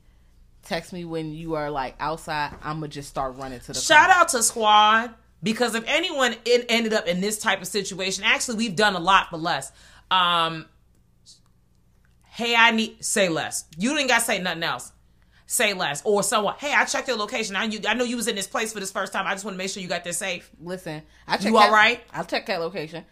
[0.66, 2.52] Text me when you are like outside.
[2.62, 6.66] I'm gonna just start running to the Shout out to Squad because if anyone it
[6.68, 9.70] ended up in this type of situation, actually we've done a lot for less.
[10.10, 10.66] Um,
[12.24, 13.64] hey, I need say less.
[13.78, 14.90] You didn't got to say nothing else.
[15.46, 16.56] Say less or someone.
[16.58, 17.54] Hey, I checked your location.
[17.54, 19.24] I you, I know you was in this place for this first time.
[19.24, 21.46] I just want to make sure you got there safe, Listen, I check.
[21.46, 22.02] You all right?
[22.12, 23.04] I'll check that location.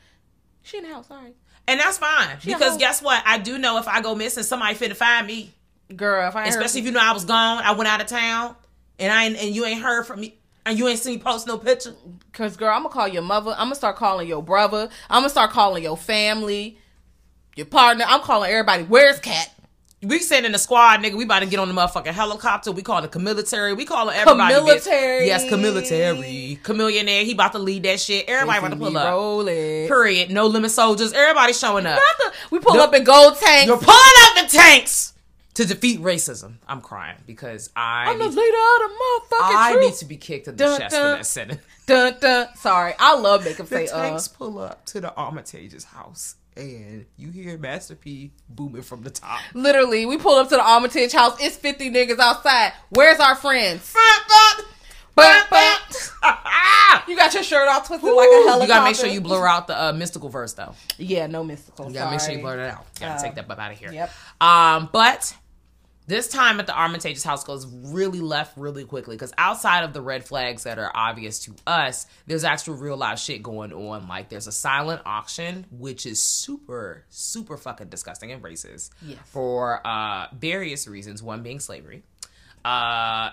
[0.63, 1.07] She in the house.
[1.07, 1.35] Sorry,
[1.69, 3.23] and that's fine She because guess what?
[3.25, 5.55] I do know if I go missing, somebody finna find me.
[5.95, 6.29] Girl.
[6.29, 8.57] If I ain't Especially if you know I was gone, I went out of town,
[8.99, 11.59] and I and you ain't heard from me, and you ain't seen me post no
[11.59, 11.95] picture.
[12.33, 13.53] Cause girl, I'm gonna call your mother.
[13.53, 14.89] I'm gonna start calling your brother.
[15.11, 16.79] I'm gonna start calling your family,
[17.57, 18.05] your partner.
[18.09, 18.85] I'm calling everybody.
[18.85, 19.51] Where's Cat?
[20.03, 21.15] We sending the squad, nigga.
[21.15, 22.73] We about to get on the motherfucking helicopter.
[22.73, 23.73] We calling the military.
[23.73, 24.55] We calling everybody.
[24.55, 24.87] bitch.
[24.87, 25.27] Camilitary.
[25.27, 26.59] Yes, military.
[26.63, 27.25] Chamillionaire.
[27.25, 28.29] He about to lead that shit.
[28.29, 29.07] Everybody about to pull up.
[29.09, 29.89] Rolling.
[29.89, 30.31] Period.
[30.31, 31.13] No limit soldiers.
[31.15, 31.99] Everybody showing up.
[32.51, 33.67] We pull up in gold tanks.
[33.67, 35.14] You're pulling up the tanks.
[35.55, 36.55] To defeat racism.
[36.67, 39.85] I'm crying because I I'm the leader of the motherfucking I truth.
[39.85, 41.13] need to be kicked in the Dun, chest dun.
[41.13, 41.61] for that sentence.
[41.87, 42.49] Dun, dun.
[42.57, 44.03] Sorry, I love make him The say uh.
[44.03, 49.11] tanks pull up to the Armitage's house, and you hear Master P booming from the
[49.11, 49.39] top.
[49.53, 51.37] Literally, we pulled up to the Armitage house.
[51.41, 52.73] It's 50 niggas outside.
[52.91, 53.95] Where's our friends?
[55.15, 56.11] But, but,
[57.07, 58.63] you got your shirt all twisted like a helicopter.
[58.63, 60.75] You gotta make sure you blur out the uh, Mystikal verse though.
[60.99, 61.89] Yeah, no Mystikal.
[61.89, 62.87] You gotta make sure you blur that out.
[62.99, 63.93] Gotta Uh, take that butt out of here.
[63.93, 64.11] yep.
[64.41, 65.37] Um, but
[66.07, 70.03] this time at the Armitage's house goes really left really quickly because outside of the
[70.03, 74.07] red flags that are obvious to us, there's actual real life shit going on.
[74.07, 79.19] Like there's a silent auction, which is super, super fucking disgusting and racist Yes.
[79.25, 81.23] for uh various reasons.
[81.23, 82.03] One being slavery.
[82.65, 83.31] Uh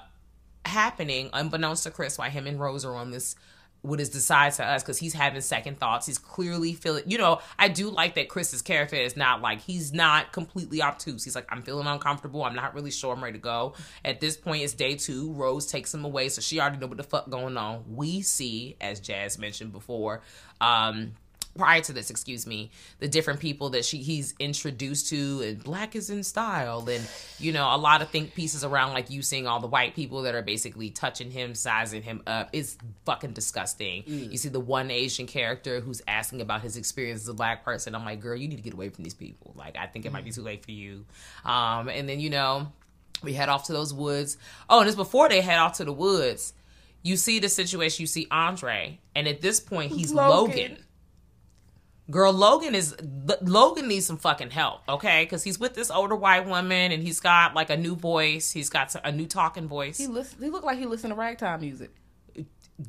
[0.63, 3.35] happening unbeknownst to Chris while him and Rose are on this
[3.81, 6.05] what is decided to us because he's having second thoughts.
[6.05, 9.91] He's clearly feeling, you know, I do like that Chris's character is not like, he's
[9.91, 11.23] not completely obtuse.
[11.23, 12.43] He's like, I'm feeling uncomfortable.
[12.43, 13.73] I'm not really sure I'm ready to go.
[14.05, 15.33] At this point, it's day two.
[15.33, 17.83] Rose takes him away, so she already know what the fuck going on.
[17.87, 20.21] We see, as Jazz mentioned before,
[20.59, 21.13] um,
[21.57, 25.95] prior to this, excuse me, the different people that she he's introduced to, and black
[25.95, 27.07] is in style, and
[27.39, 30.23] you know a lot of think pieces around like you seeing all the white people
[30.23, 34.03] that are basically touching him, sizing him up is fucking disgusting.
[34.31, 37.95] You see the one Asian character who's asking about his experience as a black person.
[37.95, 39.53] I'm like, girl, you need to get away from these people.
[39.55, 41.05] Like, I think it might be too late for you.
[41.45, 42.71] Um, and then you know
[43.23, 44.37] we head off to those woods.
[44.69, 46.53] Oh, and it's before they head off to the woods.
[47.03, 48.03] You see the situation.
[48.03, 50.53] You see Andre, and at this point, he's Logan.
[50.53, 50.77] Logan.
[52.09, 52.95] Girl, Logan is
[53.41, 55.23] Logan needs some fucking help, okay?
[55.23, 58.51] Because he's with this older white woman, and he's got like a new voice.
[58.51, 61.61] He's got a new talking voice He listen, he looked like he listened to ragtime
[61.61, 61.91] music.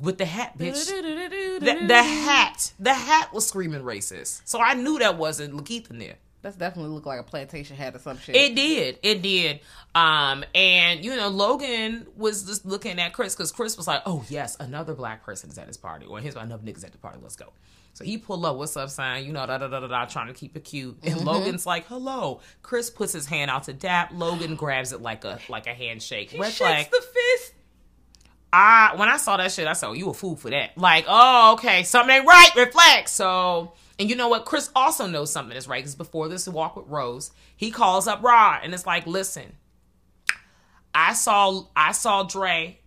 [0.00, 0.86] with the hat, bitch.
[0.86, 5.98] The, the hat, the hat was screaming racist, so I knew that wasn't Lakeith in
[5.98, 6.16] there.
[6.40, 8.34] That's definitely looked like a plantation hat or some shit.
[8.34, 8.98] It did.
[9.04, 9.60] It did.
[9.94, 14.24] Um, and you know, Logan was just looking at Chris because Chris was like, "Oh
[14.28, 17.20] yes, another black person is at his party, or here's another niggas at the party.
[17.22, 17.52] Let's go."
[17.94, 20.28] So he pull up, "What's up, sign?" You know, da da da da da, trying
[20.28, 20.98] to keep it cute.
[21.02, 21.26] And mm-hmm.
[21.26, 24.10] Logan's like, "Hello." Chris puts his hand out to dap.
[24.14, 26.30] Logan grabs it like a like a handshake.
[26.30, 26.90] he Red flag.
[26.90, 27.54] the fist.
[28.52, 31.04] I when I saw that shit, I said, oh, "You a fool for that." Like,
[31.08, 32.50] oh, okay, something ain't right.
[32.56, 33.08] Reflect.
[33.08, 34.46] So, and you know what?
[34.46, 38.22] Chris also knows something is right because before this walk with Rose, he calls up
[38.22, 39.56] Rod and it's like, "Listen,
[40.94, 42.78] I saw I saw Dre,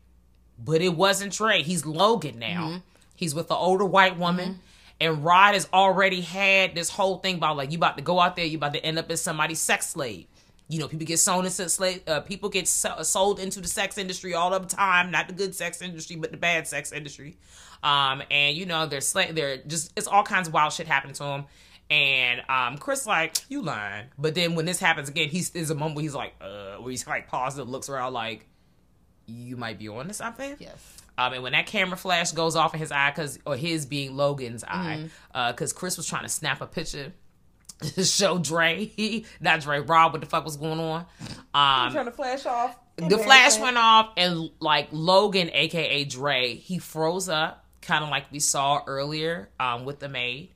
[0.58, 1.62] but it wasn't Dre.
[1.62, 2.68] He's Logan now.
[2.70, 2.78] Mm-hmm.
[3.16, 4.60] He's with the older white woman." Mm-hmm.
[5.00, 8.36] And Rod has already had this whole thing about like you about to go out
[8.36, 10.28] there, you about to end up as somebody's sex slave.
[10.68, 12.02] You know, people get sold into slave.
[12.08, 15.12] Uh, people get so- sold into the sex industry all the time.
[15.12, 17.38] Not the good sex industry, but the bad sex industry.
[17.84, 21.14] Um, and you know, they're sla- they're just it's all kinds of wild shit happening
[21.16, 21.46] to them.
[21.92, 25.76] And um, Chris like you lying, but then when this happens again, he's there's a
[25.76, 28.48] moment where he's like, uh, where he's like positive, looks around like,
[29.28, 30.56] you might be on to something.
[30.58, 30.95] Yes.
[31.18, 34.16] Um, and when that camera flash goes off in his eye, cause or his being
[34.18, 37.14] Logan's eye, uh, cause Chris was trying to snap a picture
[37.82, 38.92] to show Dre,
[39.40, 41.06] not Dre, Rob, what the fuck was going on.
[41.54, 42.78] Um, Trying to flash off.
[42.98, 48.32] the flash went off, and like Logan, aka Dre, he froze up, kind of like
[48.32, 50.52] we saw earlier um, with the maid,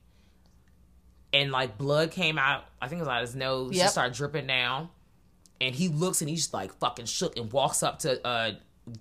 [1.34, 2.64] and like blood came out.
[2.82, 3.74] I think it was out of his nose.
[3.74, 3.82] Yep.
[3.84, 4.90] Just started dripping down,
[5.62, 8.52] and he looks and he's like fucking shook and walks up to uh,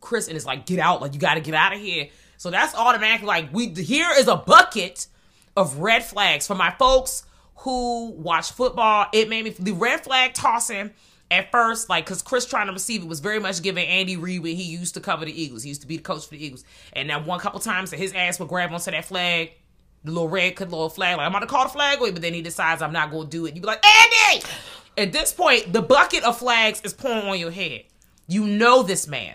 [0.01, 1.01] Chris and is like, "Get out!
[1.01, 4.29] Like you got to get out of here." So that's automatically like we here is
[4.29, 5.07] a bucket
[5.57, 7.25] of red flags for my folks
[7.57, 9.07] who watch football.
[9.13, 10.93] It made me the red flag tossing
[11.31, 14.43] at first, like because Chris trying to receive it was very much giving Andy Reid
[14.43, 15.63] when he used to cover the Eagles.
[15.63, 17.99] He used to be the coach for the Eagles, and that one couple times that
[17.99, 19.53] his ass would grab onto that flag.
[20.05, 22.41] The little red little flag, like I'm gonna call the flag away, but then he
[22.41, 23.57] decides I'm not gonna do it.
[23.57, 24.45] You be like, Andy!
[24.97, 27.83] At this point, the bucket of flags is pouring on your head.
[28.29, 29.35] You know this man.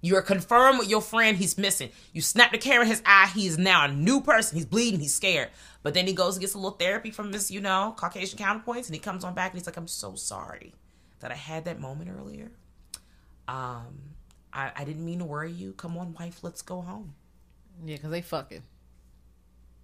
[0.00, 1.90] You're confirmed with your friend he's missing.
[2.12, 3.30] You snap the camera in his eye.
[3.34, 4.56] He is now a new person.
[4.56, 5.00] He's bleeding.
[5.00, 5.48] He's scared.
[5.82, 8.86] But then he goes and gets a little therapy from his, you know, Caucasian counterpoints.
[8.86, 10.72] And he comes on back and he's like, I'm so sorry
[11.20, 12.52] that I had that moment earlier.
[13.48, 14.14] Um,
[14.52, 15.72] I, I didn't mean to worry you.
[15.72, 17.14] Come on, wife, let's go home.
[17.84, 18.62] Yeah, because they fucking.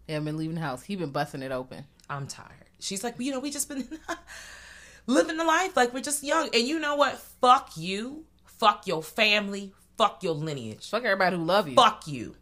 [0.07, 0.83] They haven't been leaving the house.
[0.83, 1.85] He been busting it open.
[2.09, 2.51] I'm tired.
[2.79, 3.89] She's like, you know, we just been
[5.07, 6.51] living the life like we're just young.
[6.53, 7.19] And you know what?
[7.41, 8.25] Fuck you.
[8.45, 9.73] Fuck your family.
[9.97, 10.91] Fuck your lineage.
[10.91, 11.75] Fuck everybody who love you.
[11.75, 12.37] fuck you.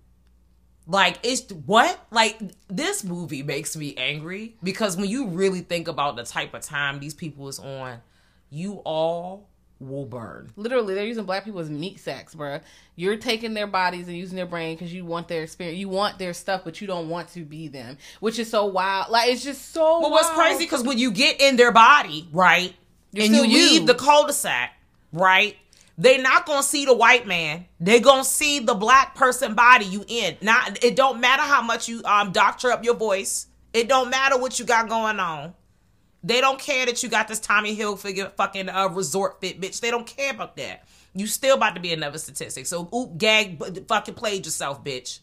[0.87, 1.99] Like it's what?
[2.11, 2.39] Like
[2.69, 6.99] this movie makes me angry because when you really think about the type of time
[6.99, 8.01] these people is on,
[8.51, 9.49] you all
[9.79, 10.51] will burn.
[10.57, 12.61] Literally, they're using black people as meat sacks, bruh.
[12.97, 15.79] You're taking their bodies and using their brain because you want their experience.
[15.79, 19.11] You want their stuff, but you don't want to be them, which is so wild.
[19.11, 22.75] Like, it's just so But what's crazy because when you get in their body, right?
[23.13, 23.71] You're and you you.
[23.71, 24.73] leave the cul-de-sac,
[25.13, 25.57] right?
[25.99, 27.67] They're not gonna see the white man.
[27.79, 30.37] They're gonna see the black person body you in.
[30.41, 33.47] Not it don't matter how much you um doctor up your voice.
[33.73, 35.55] It don't matter what you got going on.
[36.25, 39.81] They don't care that you got this Tommy Hilfiger fucking uh, resort fit, bitch.
[39.81, 40.87] They don't care about that.
[41.15, 42.67] You still about to be another statistic.
[42.67, 45.19] So oop, gag, fucking played yourself, bitch.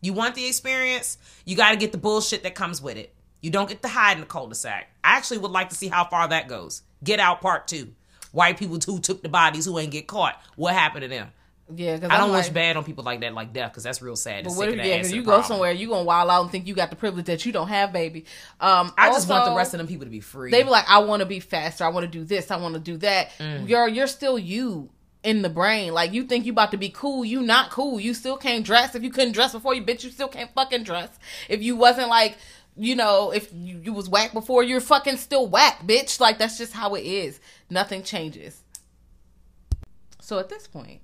[0.00, 1.18] You want the experience?
[1.44, 3.14] You got to get the bullshit that comes with it.
[3.40, 4.88] You don't get to hide in the cul-de-sac.
[5.02, 6.82] I actually would like to see how far that goes.
[7.02, 7.94] Get out part two.
[8.32, 10.40] White people who took the bodies who ain't get caught.
[10.56, 11.28] What happened to them?
[11.74, 14.00] Yeah, because I don't like, wish bad on people like that, like death, because that's
[14.00, 14.44] real sad.
[14.44, 16.74] But what if yeah, because you go somewhere, you gonna wild out and think you
[16.74, 18.24] got the privilege that you don't have, baby.
[18.58, 20.50] Um, I just want the rest of them people to be free.
[20.50, 21.84] They be like, I want to be faster.
[21.84, 22.50] I want to do this.
[22.50, 23.32] I want to do that.
[23.38, 23.68] Mm.
[23.68, 24.88] You're you're still you
[25.22, 25.92] in the brain.
[25.92, 27.22] Like you think you about to be cool.
[27.22, 28.00] You not cool.
[28.00, 28.94] You still can't dress.
[28.94, 31.10] If you couldn't dress before you bitch, you still can't fucking dress.
[31.48, 32.38] If you wasn't like.
[32.80, 36.20] You know, if you, you was whack before, you're fucking still whack, bitch.
[36.20, 37.40] Like that's just how it is.
[37.70, 38.62] Nothing changes.
[40.20, 41.00] So at this point,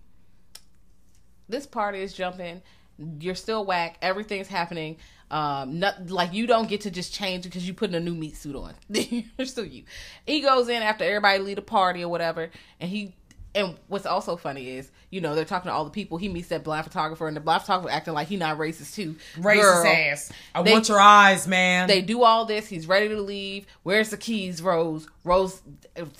[1.48, 2.62] this party is jumping.
[3.20, 3.98] You're still whack.
[4.02, 4.98] Everything's happening.
[5.30, 8.36] Um, not like you don't get to just change because you putting a new meat
[8.36, 8.74] suit on.
[8.88, 9.84] You're still you.
[10.26, 13.14] He goes in after everybody leave the party or whatever, and he.
[13.56, 16.18] And what's also funny is, you know, they're talking to all the people.
[16.18, 19.14] He meets that blind photographer, and the blind photographer acting like he not racist too.
[19.38, 20.32] racist Girl, ass.
[20.54, 21.86] I They- want your eyes, man.
[21.86, 22.66] They do all this.
[22.66, 23.66] He's ready to leave.
[23.84, 25.06] Where's the keys, Rose?
[25.22, 25.62] Rose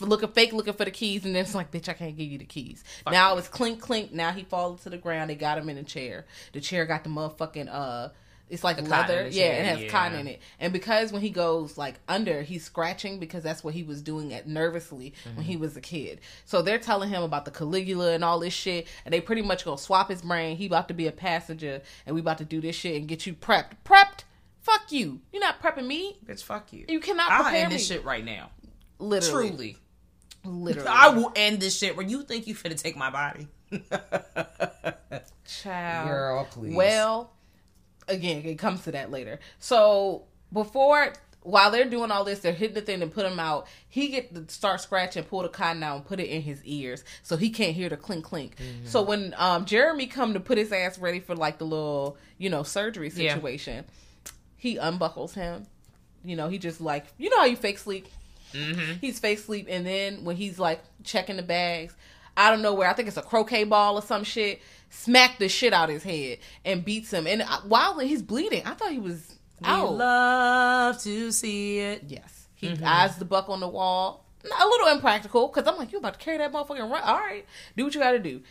[0.01, 2.39] looking fake, looking for the keys, and then it's like, bitch, I can't give you
[2.39, 2.85] the keys.
[3.11, 4.12] now it's clink, clink.
[4.12, 5.28] Now he falls to the ground.
[5.30, 6.26] They got him in a chair.
[6.53, 8.11] The chair got the motherfucking uh.
[8.55, 9.44] It's like cotton leather, the yeah.
[9.52, 9.88] It has yeah.
[9.88, 13.74] cotton in it, and because when he goes like under, he's scratching because that's what
[13.74, 15.42] he was doing at nervously when Mm-hmm.
[15.42, 16.20] he was a kid.
[16.46, 19.64] So they're telling him about the Coagula and all this shit, and they pretty much
[19.64, 20.57] gonna swap his brain.
[20.57, 23.26] He about to be a passenger, and we about to do this shit and get
[23.26, 23.72] you prepped.
[23.84, 24.20] Prepped?
[24.61, 25.20] Fuck you.
[25.32, 26.16] You're not prepping me.
[26.24, 26.86] Bitch, fuck you.
[26.88, 28.50] You cannot I'll prepare end this shit right now.
[28.98, 29.76] Literally, Truly.
[30.44, 30.88] literally.
[30.88, 33.48] I will end this shit where you think you finna take my body.
[35.46, 36.09] Child.
[36.09, 36.74] Girl, please.
[36.74, 37.30] Well,
[38.09, 39.38] again, it comes to that later.
[39.59, 43.66] So before, while they're doing all this, they're hitting the thing and put him out.
[43.88, 47.05] He get to start scratching, pull the cotton out, and put it in his ears,
[47.22, 48.57] so he can't hear the clink clink.
[48.57, 48.86] Mm-hmm.
[48.86, 52.48] So when um Jeremy come to put his ass ready for like the little you
[52.50, 53.34] know surgery Yeah.
[53.34, 53.84] situation,
[54.57, 55.66] he unbuckles him.
[56.24, 58.09] You know, he just like you know how you fake sleep.
[58.55, 58.92] Mm-hmm.
[59.00, 61.94] He's fake sleep, and then when he's like checking the bags,
[62.36, 64.62] I don't know where I think it's a croquet ball or some shit,
[64.95, 67.26] smack the shit out of his head and beats him.
[67.26, 72.05] And while he's bleeding, I thought he was We love to see it.
[72.09, 74.24] yes, he eyes the buck on the wall.
[74.45, 77.03] A little impractical because I'm like, you about to carry that motherfucking run?
[77.03, 78.42] All right, do what you got to do.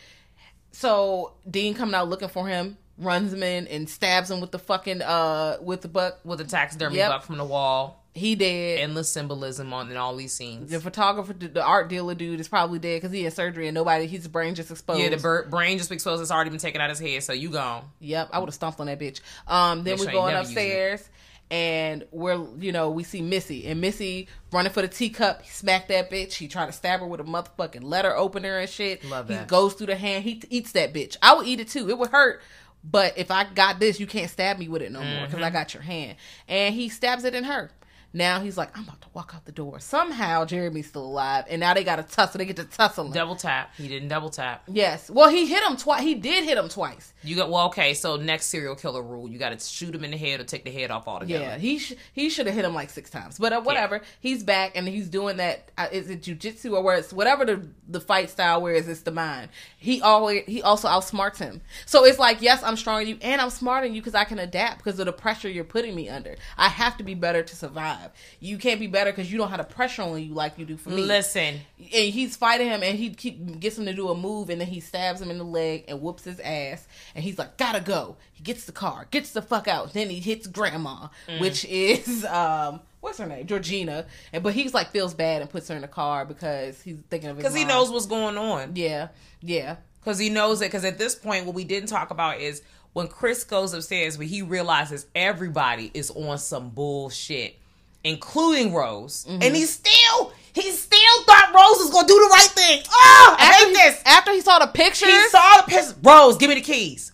[0.72, 4.58] So Dean coming out looking for him, runs him in and stabs him with the
[4.58, 6.18] fucking uh with the buck.
[6.24, 7.10] With the taxidermy Yep.
[7.10, 8.03] buck from the wall.
[8.16, 8.78] He dead.
[8.78, 10.70] Endless symbolism on in all these scenes.
[10.70, 14.06] the photographer, the art dealer dude is probably dead because he had surgery and nobody,
[14.06, 15.00] his brain just exposed.
[15.00, 16.22] Yeah, the brain just exposed.
[16.22, 17.84] It's already been taken out of his head, so you gone.
[17.98, 19.20] Yep, I would have stomped on that bitch.
[19.48, 20.92] Um, then we're going never using it.
[20.92, 21.08] upstairs
[21.50, 25.42] and we're you know we see Missy and Missy running for the teacup.
[25.42, 26.32] He smacked that bitch.
[26.34, 29.04] He tried to stab her with a motherfucking letter opener and shit.
[29.04, 29.40] Love that.
[29.40, 30.24] He goes through the hand.
[30.24, 31.16] He t- eats that bitch.
[31.20, 31.90] I would eat it too.
[31.90, 32.40] It would hurt.
[32.82, 35.24] But if I got this, you can't stab me with it no more Mm-hmm.
[35.26, 36.16] because I got your hand.
[36.48, 37.70] And he stabs it in her.
[38.14, 39.80] Now he's like, I'm about to walk out the door.
[39.80, 42.38] Somehow Jeremy's still alive, and now they got to tussle.
[42.38, 43.10] They get to tussle.
[43.10, 43.74] Double tap.
[43.76, 44.62] He didn't double tap.
[44.68, 45.10] Yes.
[45.10, 46.02] Well, he hit him twice.
[46.02, 47.12] He did hit him twice.
[47.24, 47.92] You got well, okay.
[47.92, 50.64] So next serial killer rule: you got to shoot him in the head or take
[50.64, 51.42] the head off altogether.
[51.44, 54.00] Yeah, he sh- he should have hit him like six times, but uh, whatever.
[54.20, 55.72] He's back and he's doing that.
[55.76, 58.62] Uh, is it jujitsu or where it's whatever the the fight style?
[58.62, 59.48] Whereas it's the mind.
[59.76, 61.62] He always he also outsmarts him.
[61.84, 64.24] So it's like yes, I'm stronger than you, and I'm smarter than you because I
[64.24, 66.36] can adapt because of the pressure you're putting me under.
[66.56, 68.03] I have to be better to survive.
[68.40, 70.76] You can't be better because you don't have the pressure on you like you do
[70.76, 71.02] for me.
[71.02, 74.60] Listen, and he's fighting him and he keep gets him to do a move and
[74.60, 76.86] then he stabs him in the leg and whoops his ass.
[77.14, 78.16] And he's like gotta go.
[78.32, 79.92] He gets the car gets the fuck out.
[79.92, 81.40] Then he hits grandma Mm.
[81.40, 83.46] which is um what's her name?
[83.46, 84.06] Georgina.
[84.32, 87.30] And but he's like feels bad and puts her in the car because he's thinking
[87.30, 88.76] of because he knows what's going on.
[88.76, 89.08] yeah
[89.40, 89.76] yeah.
[90.00, 90.66] Because he knows it.
[90.66, 92.60] Because at this point, what we didn't talk about is
[92.92, 97.58] when Chris goes upstairs, where he realizes everybody is on some bullshit,
[98.04, 99.42] including Rose, Mm-hmm.
[99.42, 102.82] and he still he still thought Rose was gonna do the right thing.
[102.88, 104.02] Oh, I after hate he, this.
[104.06, 105.94] after he saw the pictures He saw the piss.
[106.02, 107.10] Rose, give me the keys.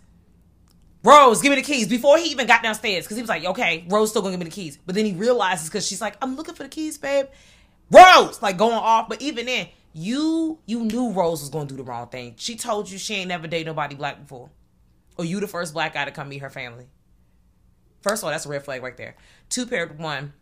[1.02, 1.88] Rose, give me the keys.
[1.88, 4.44] Before he even got downstairs, because he was like, okay, Rose still gonna give me
[4.44, 4.78] the keys.
[4.84, 7.26] But then he realizes because she's like, I'm looking for the keys, babe.
[7.90, 9.08] Rose, like going off.
[9.08, 12.34] But even then, you you knew Rose was gonna do the wrong thing.
[12.36, 14.50] She told you she ain't never dated nobody black before.
[15.16, 16.86] Or you the first black guy to come meet her family.
[18.02, 19.16] First of all, that's a red flag right there.
[19.48, 20.32] Two paired one.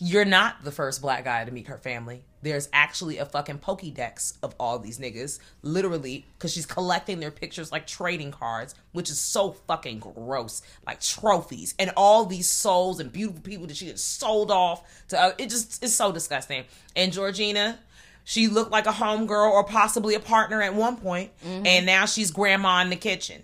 [0.00, 2.24] You're not the first black guy to meet her family.
[2.42, 7.72] There's actually a fucking Pokédex of all these niggas, literally, because she's collecting their pictures
[7.72, 13.12] like trading cards, which is so fucking gross, like trophies, and all these souls and
[13.12, 15.20] beautiful people that she had sold off to.
[15.20, 16.64] Uh, it just is so disgusting.
[16.94, 17.78] And Georgina,
[18.24, 22.30] she looked like a homegirl or possibly a partner at one point, and now she's
[22.30, 23.42] grandma in the kitchen.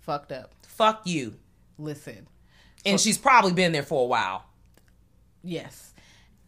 [0.00, 0.54] Fucked up.
[0.62, 1.34] Fuck you.
[1.78, 2.28] Listen.
[2.86, 4.44] And she's probably been there for a while.
[5.48, 5.94] Yes.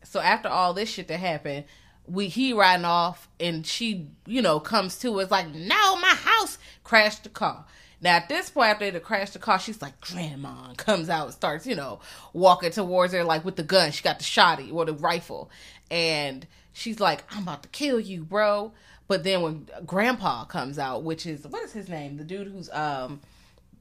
[0.05, 1.65] So after all this shit that happened,
[2.07, 6.59] we he riding off and she, you know, comes to us like, no, my house
[6.85, 7.65] crashed the car.
[8.03, 11.33] Now at this point after they crashed the car, she's like, Grandma and comes out
[11.33, 12.01] starts, you know,
[12.33, 13.93] walking towards her like with the gun.
[13.93, 15.51] She got the shotty or the rifle.
[15.91, 18.73] And she's like, I'm about to kill you, bro.
[19.07, 22.17] But then when Grandpa comes out, which is what is his name?
[22.17, 23.21] The dude who's um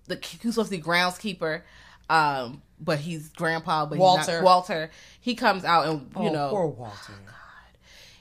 [0.08, 1.62] the who's supposed to be groundskeeper,
[2.10, 4.38] um, but he's grandpa, but he's Walter.
[4.38, 4.92] not Walter.
[5.20, 7.14] He comes out and you Oh, know poor Walter.
[7.26, 7.78] God,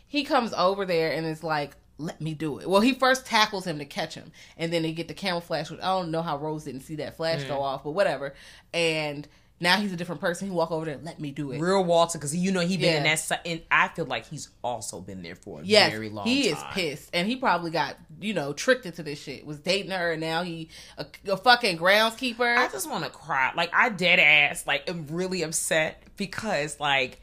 [0.06, 3.66] he comes over there and is like, "Let me do it." Well, he first tackles
[3.66, 5.70] him to catch him, and then they get the camera flash.
[5.70, 7.48] Which I don't know how Rose didn't see that flash Mm.
[7.48, 8.34] go off, but whatever.
[8.74, 9.26] And
[9.60, 10.48] now he's a different person.
[10.48, 11.60] He walk over there, let me do it.
[11.60, 15.00] Real Walter, because you know he been in that, and I feel like he's also
[15.00, 16.34] been there for a Yes, very long time.
[16.34, 16.58] he time.
[16.58, 19.44] is pissed, and he probably got you know tricked into this shit.
[19.44, 22.56] Was dating her, and now he a, a fucking groundskeeper.
[22.56, 23.52] I just want to cry.
[23.56, 24.66] Like I dead ass.
[24.66, 27.20] Like am really upset because like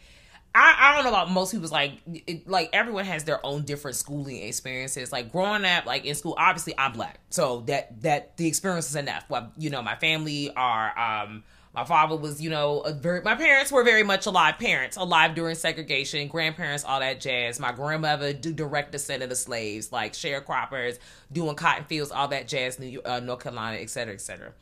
[0.53, 3.97] I, I don't know about most people's like it, like everyone has their own different
[3.97, 5.11] schooling experiences.
[5.11, 8.95] Like growing up like in school, obviously I'm black, so that that the experience is
[8.95, 9.25] enough.
[9.29, 11.43] Well, you know my family are um.
[11.76, 13.21] My father was, you know, very.
[13.21, 16.28] My parents were very much alive parents, alive during segregation.
[16.28, 17.59] Grandparents, all that jazz.
[17.59, 20.97] My grandmother, direct descendant of slaves, like sharecroppers,
[21.32, 24.53] doing cotton fields, all that jazz, New uh, North Carolina, et cetera, et cetera.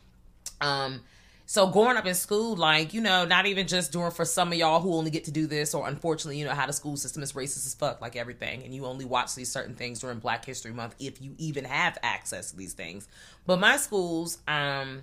[0.60, 1.02] Um,
[1.46, 4.58] so growing up in school, like, you know, not even just doing for some of
[4.58, 7.22] y'all who only get to do this, or unfortunately, you know, how the school system
[7.22, 10.46] is racist as fuck, like everything, and you only watch these certain things during Black
[10.46, 13.10] History Month if you even have access to these things.
[13.46, 15.02] But my schools, um,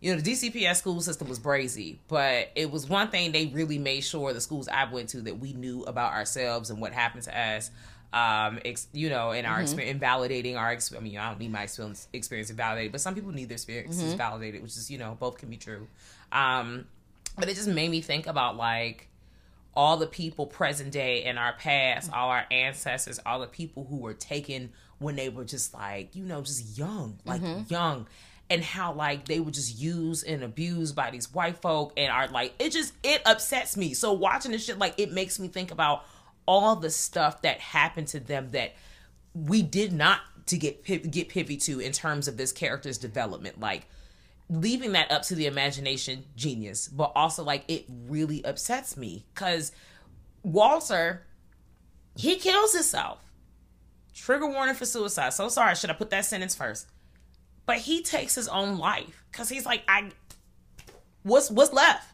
[0.00, 3.78] you know, the DCPS school system was brazy, but it was one thing they really
[3.78, 7.24] made sure the schools I went to that we knew about ourselves and what happened
[7.24, 7.70] to us.
[8.12, 10.72] Um, ex, you know, in our experience, invalidating our.
[10.72, 11.02] experience.
[11.02, 14.14] I mean, I don't need my experience experience invalidated, but some people need their experiences
[14.14, 15.86] validated, which is you know both can be true.
[16.30, 16.86] Um,
[17.36, 19.08] but it just made me think about like
[19.74, 23.96] all the people present day in our past, all our ancestors, all the people who
[23.96, 28.06] were taken when they were just like, you know, just young, like young,
[28.48, 32.28] and how like they were just used and abused by these white folk and are
[32.28, 33.94] like, it just, it upsets me.
[33.94, 36.04] So watching this shit, like, it makes me think about
[36.46, 38.74] all the stuff that happened to them that
[39.34, 43.58] we did not to get get pivy to in terms of this character's development.
[43.58, 43.86] Like,
[44.48, 49.72] leaving that up to the imagination genius but also like it really upsets me because
[50.44, 51.22] walter
[52.16, 53.18] he kills himself
[54.14, 56.86] trigger warning for suicide so sorry should i put that sentence first
[57.66, 60.10] but he takes his own life because he's like i
[61.22, 62.08] what's what's left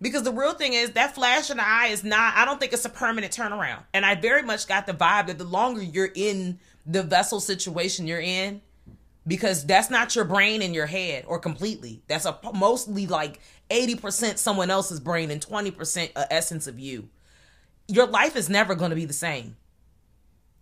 [0.00, 2.72] because the real thing is that flash in the eye is not i don't think
[2.72, 6.10] it's a permanent turnaround and i very much got the vibe that the longer you're
[6.14, 8.60] in the vessel situation you're in
[9.28, 12.02] because that's not your brain in your head or completely.
[12.08, 13.38] That's a mostly like
[13.70, 17.10] 80% someone else's brain and 20% a essence of you.
[17.86, 19.56] Your life is never going to be the same.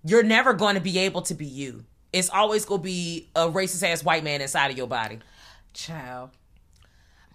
[0.04, 1.84] You're never going to be able to be you.
[2.16, 5.18] It's always going to be a racist ass white man inside of your body.
[5.74, 6.30] Child,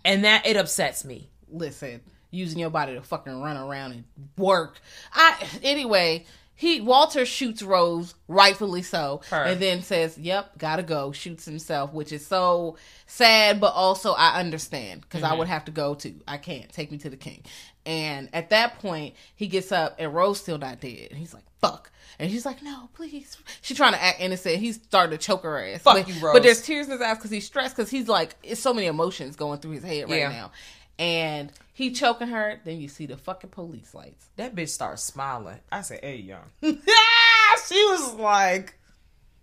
[0.03, 1.29] And that it upsets me.
[1.47, 2.01] listen,
[2.31, 4.03] using your body to fucking run around and
[4.37, 4.79] work.
[5.13, 6.25] I anyway.
[6.53, 9.45] He Walter shoots Rose, rightfully so, Her.
[9.45, 12.77] and then says, "Yep, gotta go." Shoots himself, which is so
[13.07, 15.39] sad, but also I understand because I mm-hmm.
[15.39, 16.21] would have to go too.
[16.27, 17.43] I can't take me to the king.
[17.83, 21.07] And at that point, he gets up, and Rose still not dead.
[21.09, 24.57] And he's like, "Fuck." And she's like, "No, please." She's trying to act innocent.
[24.57, 25.81] He's starting to choke her ass.
[25.81, 26.33] Fuck but, you, Rose.
[26.33, 28.87] But there's tears in his eyes because he's stressed because he's like, it's so many
[28.87, 30.29] emotions going through his head right Yeah.
[30.29, 30.51] now.
[30.99, 32.59] And he choking her.
[32.63, 34.25] Then you see the fucking police lights.
[34.35, 35.57] That bitch starts smiling.
[35.71, 36.43] I said, hey, young.
[36.61, 38.75] she was like,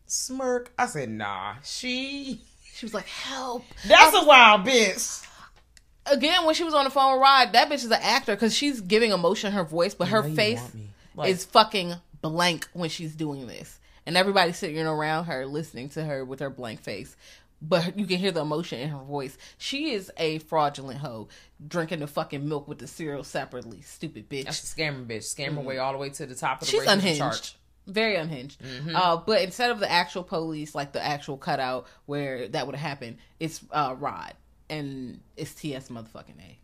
[0.07, 0.73] smirk.
[0.79, 1.55] I said, nah.
[1.65, 2.41] She.
[2.75, 5.27] She was like, "Help!" That's a wild bitch.
[6.07, 8.55] Again, when she was on the phone with Rod, that bitch is an actor because
[8.55, 10.63] she's giving emotion her voice, but her face.
[11.17, 11.97] Like- is fucking
[12.29, 16.51] blank when she's doing this, and everybody's sitting around her listening to her with her
[16.51, 17.17] blank face.
[17.61, 19.37] But you can hear the emotion in her voice.
[19.59, 21.29] She is a fraudulent hoe,
[21.67, 23.81] drinking the fucking milk with the cereal separately.
[23.81, 24.45] Stupid bitch.
[24.45, 25.25] That's a scammer bitch.
[25.25, 27.19] Scammer way all the way to the top of the She's unhinged.
[27.19, 27.55] chart.
[27.89, 28.63] Very unhinged.
[28.63, 28.95] Mm-hmm.
[28.95, 32.89] Uh, but instead of the actual police, like the actual cutout where that would have
[32.89, 34.35] happened, it's uh, Rod
[34.71, 36.59] and it's TS motherfucking A.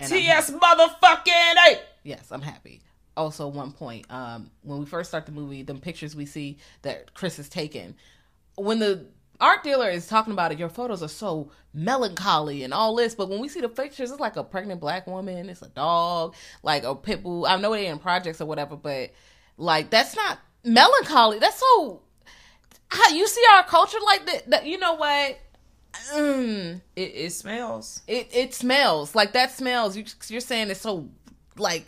[0.00, 0.50] And T.S.
[0.50, 1.80] motherfucking A.
[2.02, 2.82] Yes, I'm happy.
[3.16, 7.14] Also, one point, um, when we first start the movie, the pictures we see that
[7.14, 7.94] Chris is taking,
[8.56, 9.06] when the
[9.40, 13.28] art dealer is talking about it, your photos are so melancholy and all this, but
[13.28, 16.84] when we see the pictures, it's like a pregnant black woman, it's a dog, like
[16.84, 17.46] a pit bull.
[17.46, 19.12] I know they're in projects or whatever, but
[19.56, 21.38] like that's not melancholy.
[21.38, 22.02] That's so.
[22.88, 24.50] How, you see our culture like that?
[24.50, 25.38] that you know what?
[26.14, 28.02] Mm, It, it smells.
[28.08, 29.96] it it smells like that smells.
[29.96, 31.08] You, you're saying it's so
[31.56, 31.86] like.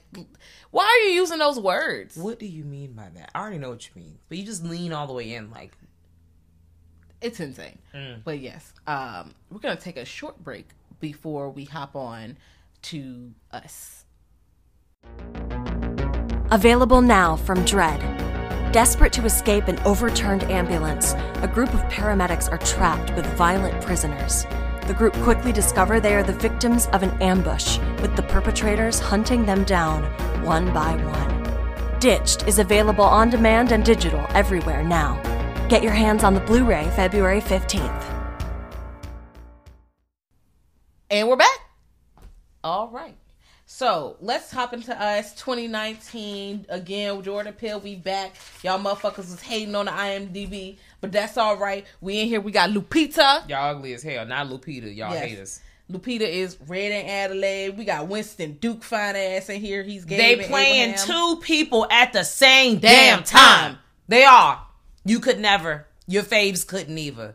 [0.76, 2.18] Why are you using those words?
[2.18, 3.30] What do you mean by that?
[3.34, 5.72] I already know what you mean, but you just lean all the way in, like
[7.22, 7.78] It's insane.
[8.22, 10.68] But yes, um, we're gonna take a short break
[11.00, 12.36] before we hop on
[12.82, 14.04] to us.
[16.50, 18.02] Available now from Dread.
[18.70, 24.44] Desperate to escape an overturned ambulance, a group of paramedics are trapped with violent prisoners.
[24.86, 29.44] The group quickly discover they are the victims of an ambush, with the perpetrators hunting
[29.44, 30.04] them down
[30.44, 31.98] one by one.
[31.98, 35.20] Ditched is available on demand and digital everywhere now.
[35.68, 38.04] Get your hands on the Blu ray February 15th.
[41.10, 41.58] And we're back.
[42.62, 43.16] All right.
[43.68, 47.20] So let's hop into us 2019 again.
[47.22, 48.36] Jordan Peele, we back.
[48.62, 51.84] Y'all motherfuckers was hating on the IMDb, but that's all right.
[52.00, 52.40] We in here.
[52.40, 53.48] We got Lupita.
[53.48, 54.24] y'all ugly as hell.
[54.24, 54.94] Not Lupita.
[54.94, 55.28] Y'all Yes.
[55.28, 55.60] hate us.
[55.90, 57.76] Lupita is Red in Adelaide.
[57.76, 59.82] We got Winston Duke fine ass in here.
[59.82, 60.16] He's gay.
[60.36, 63.78] They playing two people at the same damn time.
[64.08, 64.64] They are.
[65.04, 65.86] You could never.
[66.06, 67.34] Your faves couldn't either.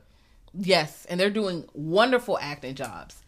[0.54, 3.21] Yes, and they're doing wonderful acting jobs.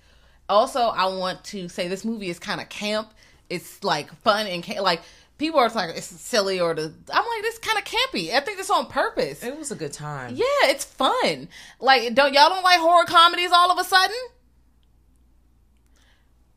[0.54, 3.12] Also, I want to say this movie is kind of camp.
[3.50, 5.02] It's like fun and ca- like
[5.38, 6.94] people are like it's silly or the.
[7.12, 8.34] I'm like this kind of campy.
[8.34, 9.44] I think it's on purpose.
[9.44, 10.36] It was a good time.
[10.36, 11.50] Yeah, it's fun.
[11.80, 14.16] Like don't y'all don't like horror comedies all of a sudden?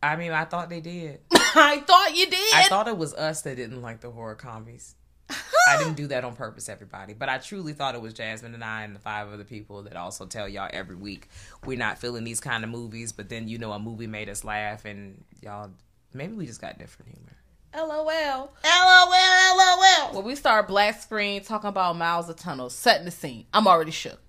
[0.02, 1.20] I mean, I thought they did.
[1.32, 2.55] I thought you did.
[2.55, 4.94] I thought it was us that didn't like the horror comedies.
[5.31, 7.12] I didn't do that on purpose, everybody.
[7.12, 9.97] But I truly thought it was Jasmine and I and the five other people that
[9.97, 11.28] also tell y'all every week
[11.65, 13.12] we're not feeling these kind of movies.
[13.12, 15.70] But then you know a movie made us laugh, and y'all
[16.12, 17.36] maybe we just got different humor.
[17.74, 18.53] LOL.
[18.65, 20.15] LOL, LOL.
[20.15, 23.90] When we start black screen talking about miles of tunnels, setting the scene, I'm already
[23.90, 24.20] shook.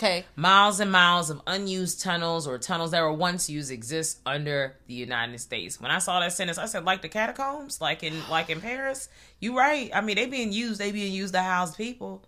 [0.00, 0.24] Okay.
[0.34, 4.94] Miles and miles of unused tunnels or tunnels that were once used exist under the
[4.94, 5.78] United States.
[5.78, 9.10] When I saw that sentence, I said, like the catacombs, like in like in Paris.
[9.40, 9.90] You right.
[9.92, 10.80] I mean, they being used.
[10.80, 12.24] They being used to house people.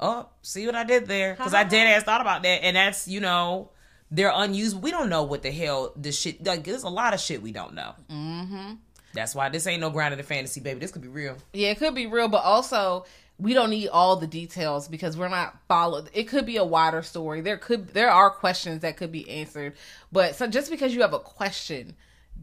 [0.00, 1.34] Oh, see what I did there?
[1.34, 3.72] Because I dead ass thought about that, and that's you know
[4.10, 4.80] they're unused.
[4.82, 6.46] We don't know what the hell this shit.
[6.46, 7.94] Like, there's a lot of shit we don't know.
[8.10, 8.72] Mm-hmm.
[9.12, 10.80] That's why this ain't no grounded in fantasy, baby.
[10.80, 11.36] This could be real.
[11.52, 13.04] Yeah, it could be real, but also
[13.38, 16.10] we don't need all the details because we're not followed.
[16.12, 17.40] It could be a wider story.
[17.40, 19.74] There could there are questions that could be answered,
[20.10, 21.96] but so just because you have a question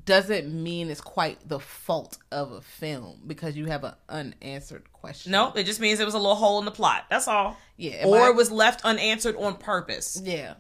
[0.06, 5.32] doesn't mean it's quite the fault of a film because you have an unanswered question.
[5.32, 7.06] No, it just means there was a little hole in the plot.
[7.10, 7.58] That's all.
[7.78, 10.22] Yeah, or it was left unanswered on purpose.
[10.24, 10.56] Yeah.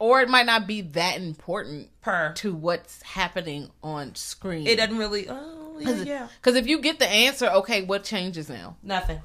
[0.00, 2.32] Or it might not be that important Per.
[2.34, 4.66] to what's happening on screen.
[4.66, 5.26] It doesn't really.
[5.28, 6.28] Oh yeah, yeah.
[6.40, 8.76] Because if you get the answer, okay, what changes now?
[8.82, 9.20] Nothing.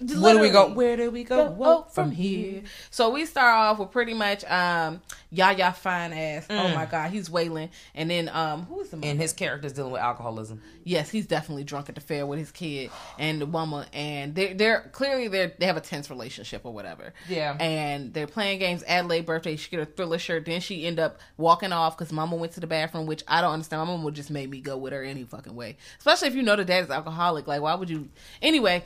[0.00, 0.68] Where do we go?
[0.72, 1.46] Where do we go?
[1.48, 2.62] go Whoa, from here.
[2.90, 5.00] So we start off with pretty much um
[5.30, 6.46] Yahya fine ass.
[6.48, 7.70] Oh my god, he's wailing.
[7.94, 9.08] And then um who is the mother?
[9.08, 10.62] And his character's dealing with alcoholism.
[10.84, 14.54] yes, he's definitely drunk at the fair with his kid and the woman and they're
[14.54, 17.12] they're clearly they're they have a tense relationship or whatever.
[17.28, 17.56] Yeah.
[17.58, 18.84] And they're playing games.
[18.86, 22.36] Adelaide birthday, she get a thriller shirt, then she end up walking off because mama
[22.36, 23.80] went to the bathroom, which I don't understand.
[23.80, 25.76] My mama would just make me go with her any fucking way.
[25.98, 27.46] Especially if you know the dad is alcoholic.
[27.48, 28.08] Like why would you
[28.40, 28.84] anyway,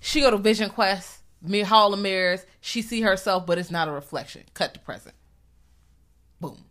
[0.00, 2.44] she go to Vision Quest, me Hall of Mirrors.
[2.60, 4.44] She see herself, but it's not a reflection.
[4.54, 5.14] Cut to present.
[6.40, 6.64] Boom.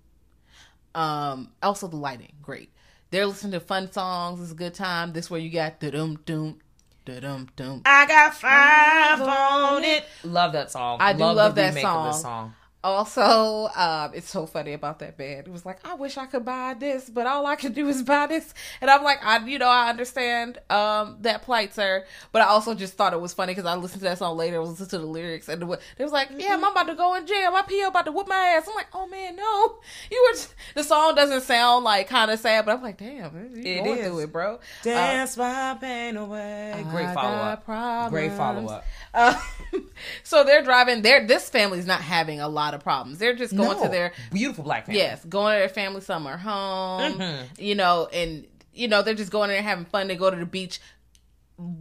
[0.94, 1.52] Um.
[1.62, 2.70] Also, the lighting, great.
[3.12, 4.42] They're listening to fun songs.
[4.42, 5.14] It's a good time.
[5.14, 6.60] This where you got da dum dum,
[7.06, 7.82] da dum dum.
[7.86, 10.06] I got five on it.
[10.24, 10.98] Love that song.
[11.02, 12.54] I do love the that remake of this song.
[12.86, 15.48] Also, um, it's so funny about that band.
[15.48, 18.04] It was like, I wish I could buy this, but all I can do is
[18.04, 18.54] buy this.
[18.80, 22.06] And I'm like, I, you know, I understand um, that plight, sir.
[22.32, 24.62] But I also just thought it was funny because I listened to that song later,
[24.62, 27.26] I listened to the lyrics, and it was like, yeah, I'm about to go in
[27.26, 27.52] jail.
[27.52, 28.68] My PO about to whoop my ass.
[28.70, 29.80] I'm like, oh man, no.
[30.12, 30.40] You were.
[30.76, 33.98] The song doesn't sound like kind of sad, but I'm like, damn, you It going
[33.98, 34.06] is.
[34.06, 34.60] through it, bro.
[34.84, 36.86] Dance my pain away.
[36.92, 38.12] Great follow up.
[38.12, 38.86] Great follow up.
[39.12, 39.42] Uh,
[40.24, 41.02] so they're driving.
[41.02, 43.18] They're this family's not having a lot of problems.
[43.20, 45.02] They're just going to their beautiful black family.
[45.02, 47.14] yes, going to their family summer home.
[47.14, 47.44] Mm-hmm.
[47.58, 50.08] You know, and you know they're just going there having fun.
[50.08, 50.80] They go to the beach.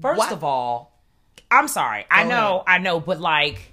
[0.00, 0.32] First What?
[0.32, 1.00] of all,
[1.50, 2.06] I'm sorry.
[2.10, 3.72] I Go know, I know, but like,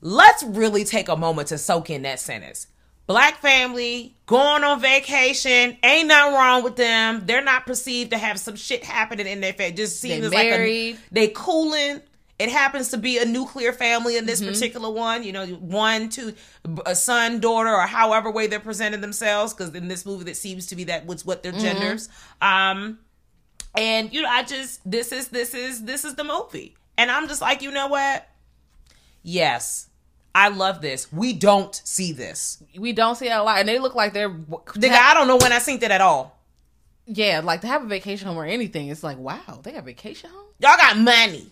[0.00, 2.66] let's really take a moment to soak in that sentence.
[3.06, 5.76] black family going on vacation.
[5.82, 7.22] Ain't nothing wrong with them.
[7.26, 9.74] They're not perceived to have some shit happening in their family.
[9.74, 12.00] Just seems like a, they cooling.
[12.38, 14.50] It happens to be a nuclear family in this Mm-hmm.
[14.52, 15.22] particular one.
[15.22, 16.34] You know, one, two,
[16.86, 19.54] a son, daughter, or however way they're presenting themselves.
[19.54, 21.58] Because in this movie, that seems to be that what's what Mm-hmm.
[21.58, 22.08] their genders.
[22.40, 22.98] Um,
[23.76, 27.28] and you know, I just this is this is this is the movie, and I'm
[27.28, 28.26] just like, you know what?
[29.22, 29.88] Yes,
[30.34, 31.12] I love this.
[31.12, 32.62] We don't see this.
[32.76, 35.36] We don't see it a lot, and they look like they're Nigga, I don't know
[35.36, 36.38] when I seen that at all.
[37.06, 38.88] yeah, like to have a vacation home or anything.
[38.88, 40.46] It's like wow, they got vacation home.
[40.58, 41.46] Y'all got money.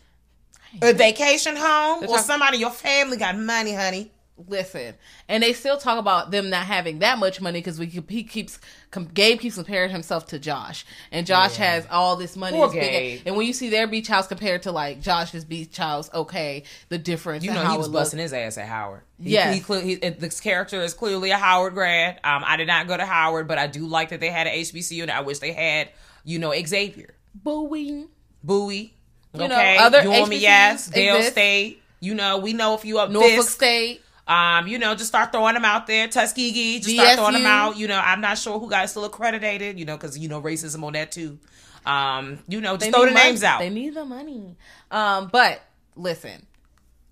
[0.83, 4.11] A vacation home, or talk- somebody your family got money, honey.
[4.49, 4.95] Listen,
[5.29, 8.59] and they still talk about them not having that much money because we he keeps
[9.13, 12.57] Gabe keeps comparing himself to Josh, and Josh has all this money.
[12.57, 13.23] Poor this big- Gabe.
[13.27, 16.97] and when you see their beach house compared to like Josh's beach house, okay, the
[16.97, 17.45] difference.
[17.45, 18.05] You know how he was it looks.
[18.05, 19.03] busting his ass at Howard.
[19.23, 22.15] He, he, cle- he, this character is clearly a Howard grad.
[22.25, 24.55] Um, I did not go to Howard, but I do like that they had an
[24.55, 25.91] HBCU, and I wish they had,
[26.25, 28.07] you know, Xavier, Bowie.
[28.43, 28.95] Bowie.
[29.33, 30.39] You know, okay, other you want me?
[30.39, 31.33] Yes, Dale exist.
[31.33, 31.83] State.
[32.01, 33.51] You know, we know if you up Norfolk this.
[33.51, 34.03] State.
[34.27, 36.07] Um, you know, just start throwing them out there.
[36.09, 37.77] Tuskegee, just start throwing them out.
[37.77, 39.79] You know, I'm not sure who got still accredited.
[39.79, 41.39] You know, because you know racism on that too.
[41.87, 43.27] Um, you know, just They throw the money.
[43.27, 43.59] names out.
[43.61, 44.57] They need the money.
[44.91, 45.61] Um, but
[45.97, 46.47] listen,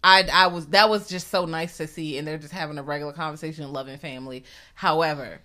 [0.04, 2.82] I I was that was just so nice to see, and they're just having a
[2.82, 4.44] regular conversation, loving family.
[4.74, 5.40] However,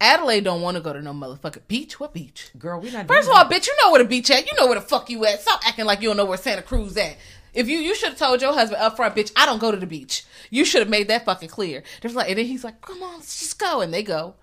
[0.00, 2.00] Adelaide don't want to go to no motherfucking beach.
[2.00, 2.50] What beach?
[2.58, 3.06] Girl, we not.
[3.06, 4.46] First of all, bitch, you know where the beach at.
[4.46, 5.40] You know where the fuck you at.
[5.42, 7.16] Stop acting like you don't know where Santa Cruz at.
[7.52, 9.76] If you you should have told your husband up front, bitch, I don't go to
[9.76, 10.24] the beach.
[10.50, 11.82] You should have made that fucking clear.
[12.00, 14.34] There's like, and then he's like, come on, let's just go, and they go.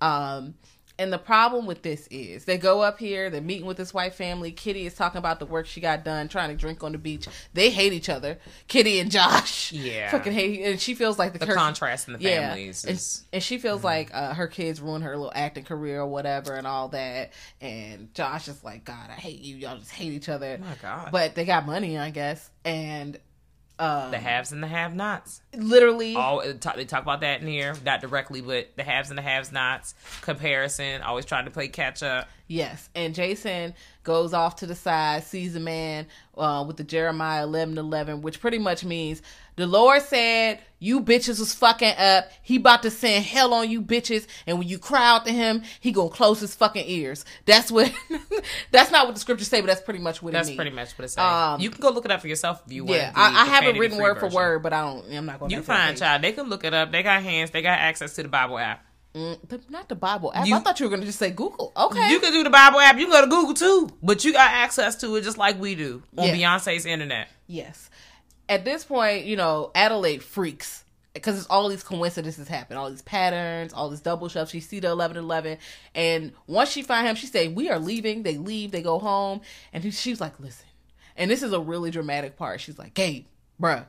[0.00, 0.54] Um,
[0.98, 4.14] and the problem with this is they go up here, they're meeting with this white
[4.14, 4.52] family.
[4.52, 7.26] Kitty is talking about the work she got done, trying to drink on the beach.
[7.52, 8.38] They hate each other,
[8.68, 9.72] Kitty and Josh.
[9.72, 10.10] Yeah.
[10.10, 13.24] fucking hate, and she feels like the, The her- contrast in the families and, is-
[13.32, 16.66] and she feels like uh, her kids ruined her little acting career or whatever and
[16.66, 17.32] all that.
[17.60, 19.56] And Josh is like, God, I hate you.
[19.56, 20.58] Y'all just hate each other.
[20.58, 21.08] my God.
[21.10, 22.48] But they got money, I guess.
[22.64, 23.18] And
[23.78, 25.40] um, the haves and the have-nots.
[25.56, 29.18] literally, All talk, they talk about that in here, not directly, but the haves and
[29.18, 31.02] the have-nots comparison.
[31.02, 32.28] Always trying to play catch up.
[32.46, 32.88] yes.
[32.94, 33.74] And Jason
[34.04, 36.06] goes off to the side, sees a man
[36.36, 39.22] uh, with the Jeremiah 11 11, which pretty much means
[39.56, 42.28] the Lord said, You bitches was fucking up.
[42.42, 44.26] He about to send hell on you bitches.
[44.46, 47.24] And when you cry out to him, he gonna close his fucking ears.
[47.46, 47.92] That's what,
[48.70, 50.58] that's not what the scriptures say, but that's pretty much what That's it means.
[50.58, 51.24] That's pretty much what it says.
[51.24, 53.00] Um, you can go look it up for yourself if you want.
[53.00, 55.12] Yeah, I, I have it Vanity written word for word, but I don't.
[55.12, 55.50] I'm not going.
[55.50, 56.22] To You fine, child.
[56.22, 56.90] They can look it up.
[56.92, 57.50] They got hands.
[57.50, 58.84] They got access to the Bible app.
[59.14, 60.44] Not the Bible app.
[60.46, 61.72] You- I thought you were going to just say Google.
[61.76, 62.10] Okay.
[62.10, 62.98] You can do the Bible app.
[62.98, 65.76] You can go to Google too, but you got access to it just like we
[65.76, 66.26] do on.
[66.26, 67.28] Beyonce's internet.
[67.46, 67.90] yes.
[68.48, 70.84] At this point, you know, Adelaide freaks
[71.14, 74.50] because it's all these coincidences happen, all these patterns, all this double shove.
[74.50, 75.58] She see the eleven eleven,
[75.94, 78.72] and once she find him, she say, "We are leaving." They leave.
[78.72, 79.40] They go home,
[79.72, 80.66] and he, she's like, "Listen,"
[81.16, 82.60] and this is a really dramatic part.
[82.60, 83.26] She's like, "Gabe,
[83.60, 83.86] bruh."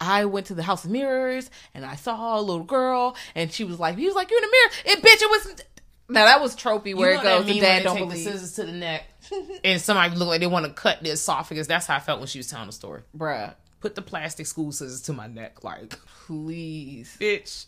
[0.00, 3.64] I went to the house of mirrors and I saw a little girl and she
[3.64, 4.96] was like, he was like, you in the mirror?
[4.96, 5.62] It bitch, it was.
[6.08, 7.44] Now that was tropey where it goes.
[7.44, 9.04] The dad don't believe, the scissors to the neck,
[9.64, 11.66] and somebody look like they want to cut the esophagus.
[11.66, 13.02] That's how I felt when she was telling the story.
[13.16, 13.54] bruh.
[13.80, 17.66] Put the plastic school scissors to my neck, like Please, bitch.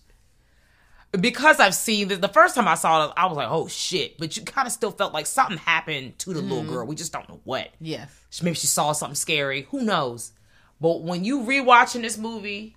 [1.13, 4.19] Because I've seen this, the first time I saw it, I was like, "Oh shit!"
[4.19, 6.73] But you kind of still felt like something happened to the little mm-hmm.
[6.73, 6.87] girl.
[6.87, 7.71] We just don't know what.
[7.81, 8.11] yes,
[8.43, 9.63] Maybe she saw something scary.
[9.71, 10.33] Who knows?
[10.81, 12.77] But when you rewatching this movie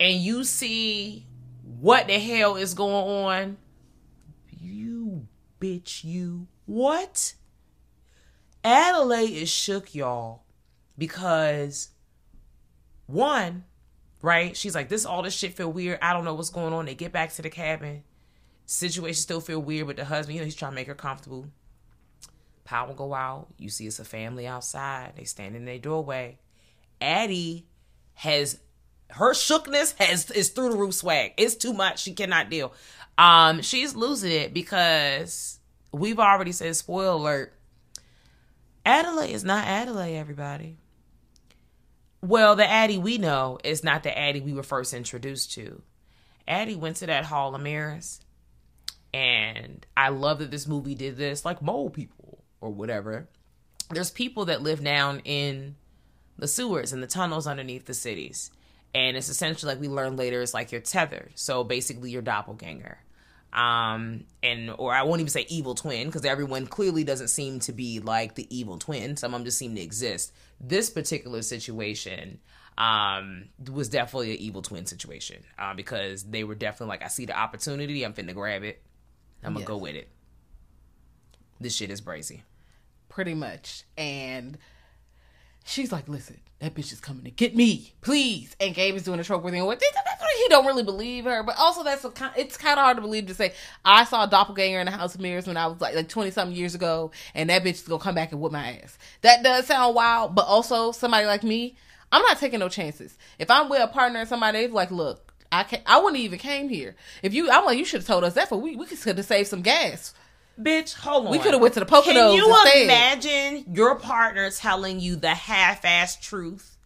[0.00, 1.26] and you see
[1.62, 3.67] what the hell is going on, you
[5.60, 7.34] bitch, you what?
[8.64, 10.42] Adelaide is shook, y'all,
[10.96, 11.90] because
[13.06, 13.64] one,
[14.22, 14.56] right?
[14.56, 15.98] She's like, this all this shit feel weird.
[16.02, 16.86] I don't know what's going on.
[16.86, 18.02] They get back to the cabin.
[18.66, 21.46] Situation still feel weird, but the husband, you know, he's trying to make her comfortable
[22.64, 23.48] power go out.
[23.56, 25.14] You see it's a family outside.
[25.16, 26.38] They stand in their doorway.
[27.00, 27.66] Addie
[28.14, 28.58] has
[29.10, 31.32] her shookness has is through the roof swag.
[31.38, 32.02] It's too much.
[32.02, 32.72] She cannot deal.
[33.18, 35.58] Um, she's losing it because
[35.92, 37.52] we've already said spoiler alert.
[38.86, 40.78] Adelaide is not Adelaide, everybody.
[42.22, 45.82] Well, the Addie we know is not the Addie we were first introduced to.
[46.46, 48.20] Addie went to that Hall of Mirrors,
[49.12, 53.28] and I love that this movie did this, like mole people or whatever.
[53.90, 55.76] There's people that live down in
[56.38, 58.50] the sewers and the tunnels underneath the cities.
[58.94, 61.32] And it's essentially like we learn later, it's like you're tethered.
[61.34, 62.98] So basically your doppelganger.
[63.52, 67.72] Um and or I won't even say evil twin, because everyone clearly doesn't seem to
[67.72, 69.16] be like the evil twin.
[69.16, 70.32] Some of them just seem to exist.
[70.60, 72.40] This particular situation,
[72.76, 77.24] um, was definitely an evil twin situation uh, because they were definitely like, I see
[77.26, 78.82] the opportunity, I'm finna grab it,
[79.42, 79.66] I'm gonna Yes.
[79.68, 80.08] go with it.
[81.60, 82.42] This shit is brazy.
[83.08, 83.82] pretty much.
[83.96, 84.58] And
[85.64, 89.20] she's like, "Listen, that bitch is coming to get me, please." And Gabe is doing
[89.20, 89.66] a trope with him.
[89.66, 93.26] He don't really believe her, but also that's a, it's kind of hard to believe
[93.26, 93.52] to say
[93.84, 96.30] I saw a doppelganger in the House of Mirrors when I was like like twenty
[96.30, 98.98] something years ago, and that bitch is gonna come back and whip my ass.
[99.22, 101.76] That does sound wild, but also somebody like me,
[102.12, 103.18] I'm not taking no chances.
[103.38, 106.68] If I'm with a partner and somebody like, "Look." I can't, I wouldn't even came
[106.68, 106.94] here.
[107.22, 109.24] If you, I'm like, you should have told us that for we we could have
[109.24, 110.12] saved some gas.
[110.60, 111.32] Bitch, hold on.
[111.32, 116.16] We coulda went to the Poconos Can you imagine your partner telling you the half-ass
[116.16, 116.76] truth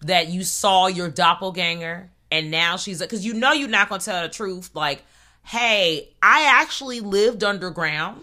[0.00, 4.22] that you saw your doppelganger, and now she's because you know you're not gonna tell
[4.22, 4.70] the truth.
[4.74, 5.02] Like,
[5.42, 8.22] hey, I actually lived underground,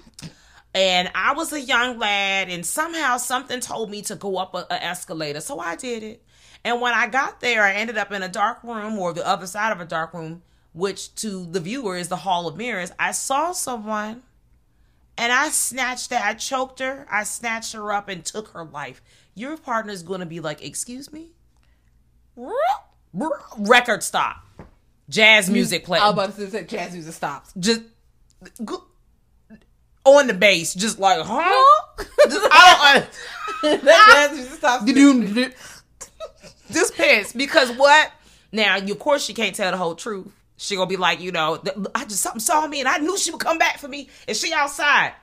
[0.74, 4.66] and I was a young lad, and somehow something told me to go up a,
[4.72, 6.24] a escalator, so I did it.
[6.64, 9.46] And when I got there, I ended up in a dark room or the other
[9.46, 10.42] side of a dark room,
[10.74, 12.92] which to the viewer is the Hall of Mirrors.
[12.98, 14.24] I saw someone
[15.18, 16.26] and I snatched that.
[16.26, 17.08] I choked her.
[17.12, 19.02] I snatched her up and took her life.
[19.34, 21.32] Your partner's going to be like, "Excuse me."
[23.58, 24.44] Record stop.
[25.10, 26.00] Jazz music play.
[26.00, 27.54] I was about to say jazz music stops.
[27.58, 27.82] Just
[30.04, 32.04] on the bass, just like, huh?
[32.30, 33.06] Just, I
[33.62, 33.82] don't.
[33.84, 35.84] that jazz music stops.
[36.72, 38.12] just pissed because what?
[38.52, 40.32] Now, you, of course, she can't tell the whole truth.
[40.58, 41.62] She gonna be like, you know,
[41.94, 44.38] I just something saw me and I knew she would come back for me, and
[44.38, 45.14] she outside.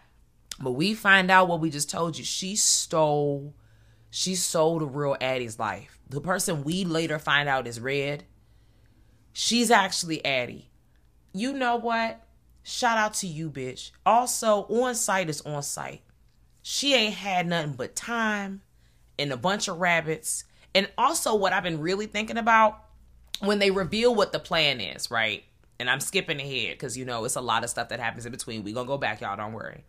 [0.61, 2.25] But we find out what we just told you.
[2.25, 3.55] She stole,
[4.11, 5.99] she stole the real Addie's life.
[6.09, 8.25] The person we later find out is Red.
[9.33, 10.71] She's actually Addie.
[11.33, 12.21] You know what?
[12.63, 13.91] Shout out to you, bitch.
[14.05, 16.03] Also, on site is on site.
[16.61, 18.61] She ain't had nothing but time
[19.19, 20.45] and a bunch of rabbits.
[20.75, 22.82] And also, what I've been really thinking about
[23.45, 25.45] when they reveal what the plan is, right?
[25.81, 28.33] And I'm skipping ahead because you know it's a lot of stuff that happens in
[28.33, 28.63] between.
[28.63, 29.37] We gonna go back, y'all.
[29.37, 29.85] Don't worry.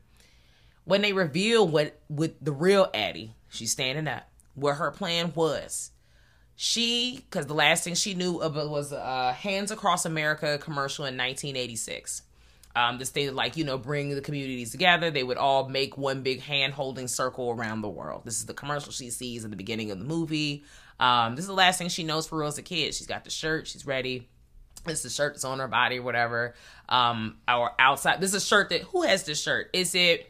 [0.85, 4.27] When they reveal what with the real Addie, she's standing up.
[4.55, 5.91] What her plan was,
[6.55, 11.05] she because the last thing she knew of it was a Hands Across America commercial
[11.05, 12.23] in 1986.
[12.75, 15.11] Um, this thing like you know bring the communities together.
[15.11, 18.23] They would all make one big hand holding circle around the world.
[18.25, 20.63] This is the commercial she sees at the beginning of the movie.
[20.99, 22.93] Um, this is the last thing she knows for real as a kid.
[22.93, 23.67] She's got the shirt.
[23.67, 24.29] She's ready.
[24.85, 26.55] It's the shirt that's on her body, or whatever.
[26.89, 28.19] Um, outside.
[28.19, 29.69] This is a shirt that who has this shirt?
[29.73, 30.29] Is it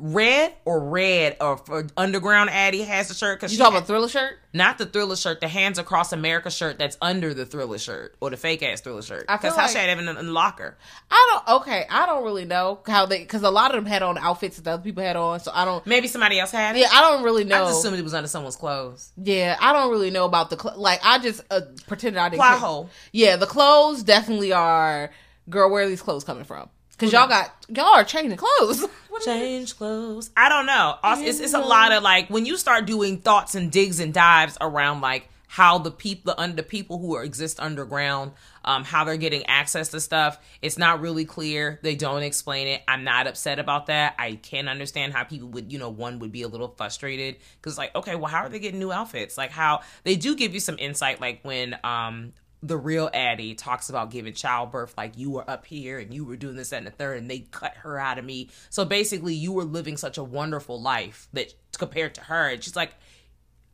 [0.00, 3.38] red or red or for Underground Addie has the shirt?
[3.38, 4.34] Because You talking about Thriller shirt?
[4.52, 8.30] not the Thriller shirt, the Hands Across America shirt that's under the Thriller shirt or
[8.30, 9.26] the fake ass Thriller shirt.
[9.28, 10.76] I Because how like- she had it in the locker.
[11.10, 11.60] I don't.
[11.60, 14.56] Okay, I don't really know how they because a lot of them had on outfits
[14.58, 15.38] that other people had on.
[15.40, 15.86] So I don't.
[15.86, 16.80] Maybe somebody else had it.
[16.80, 17.66] Yeah, I don't really I know.
[17.66, 19.12] just assumed it was under someone's clothes.
[19.16, 21.00] yeah, I don't really know about the cl- like.
[21.04, 22.38] I just uh, pretended I didn't.
[22.40, 22.90] Plot hole.
[23.12, 25.10] Yeah, the clothes definitely are.
[25.48, 26.68] Girl, where are these clothes coming from?
[27.00, 28.86] Because y'all got y'all are changing clothes.
[29.10, 29.26] What is?
[29.26, 30.30] Change clothes.
[30.36, 30.96] I don't know.
[31.02, 34.14] Also, It's, it's a lot of like when you start doing thoughts and digs and
[34.14, 38.30] dives around like how the people the under people who are, exist underground,
[38.64, 40.38] um, how they're getting access to stuff.
[40.62, 41.80] It's not really clear.
[41.82, 42.82] They don't explain it.
[42.86, 44.14] I'm not upset about that.
[44.16, 47.76] I can understand how people would, you know, one would be a little frustrated because
[47.76, 49.36] like, okay, well, how are they getting new outfits?
[49.36, 52.32] Like how they do give you some insight, like when um
[52.62, 56.36] the real Addie talks about giving childbirth, like you were up here and you were
[56.36, 58.50] doing this and the third, and they cut her out of me.
[58.68, 62.76] So basically, you were living such a wonderful life that compared to her, and she's
[62.76, 62.94] like,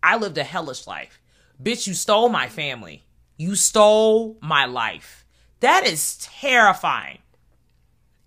[0.02, 1.20] I lived a hellish life.
[1.60, 3.04] Bitch, you stole my family.
[3.36, 5.24] You stole my life.
[5.60, 7.18] That is terrifying.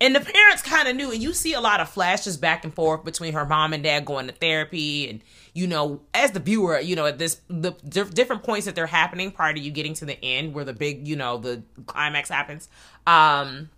[0.01, 2.73] And the parents kind of knew, and you see a lot of flashes back and
[2.73, 5.21] forth between her mom and dad going to therapy, and
[5.53, 8.87] you know, as the viewer, you know, at this the diff- different points that they're
[8.87, 12.29] happening prior to you getting to the end, where the big, you know, the climax
[12.29, 12.69] happens.
[13.07, 13.69] Um,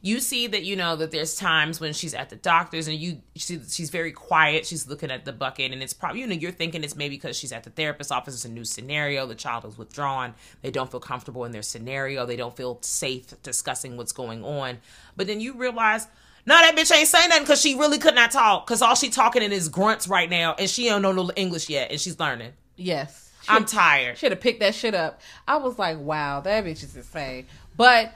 [0.00, 3.20] you see that you know that there's times when she's at the doctor's and you
[3.34, 6.52] she, she's very quiet she's looking at the bucket and it's probably you know you're
[6.52, 9.64] thinking it's maybe because she's at the therapist's office it's a new scenario the child
[9.64, 14.12] is withdrawn they don't feel comfortable in their scenario they don't feel safe discussing what's
[14.12, 14.78] going on
[15.16, 16.06] but then you realize
[16.48, 19.10] no that bitch ain't saying nothing because she really could not talk because all she
[19.10, 22.18] talking in is grunts right now and she don't know no english yet and she's
[22.18, 25.20] learning Yes, i'm tired should have picked that shit up.
[25.46, 27.46] I was like, wow, that bitch is insane.
[27.76, 28.14] But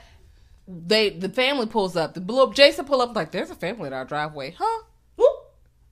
[0.67, 2.13] they the family pulls up.
[2.13, 4.83] The little Jason pull up like, there's a family in our driveway, huh?
[5.15, 5.35] Whoop.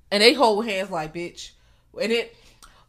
[0.10, 1.52] And they hold hands like, bitch.
[2.02, 2.36] And it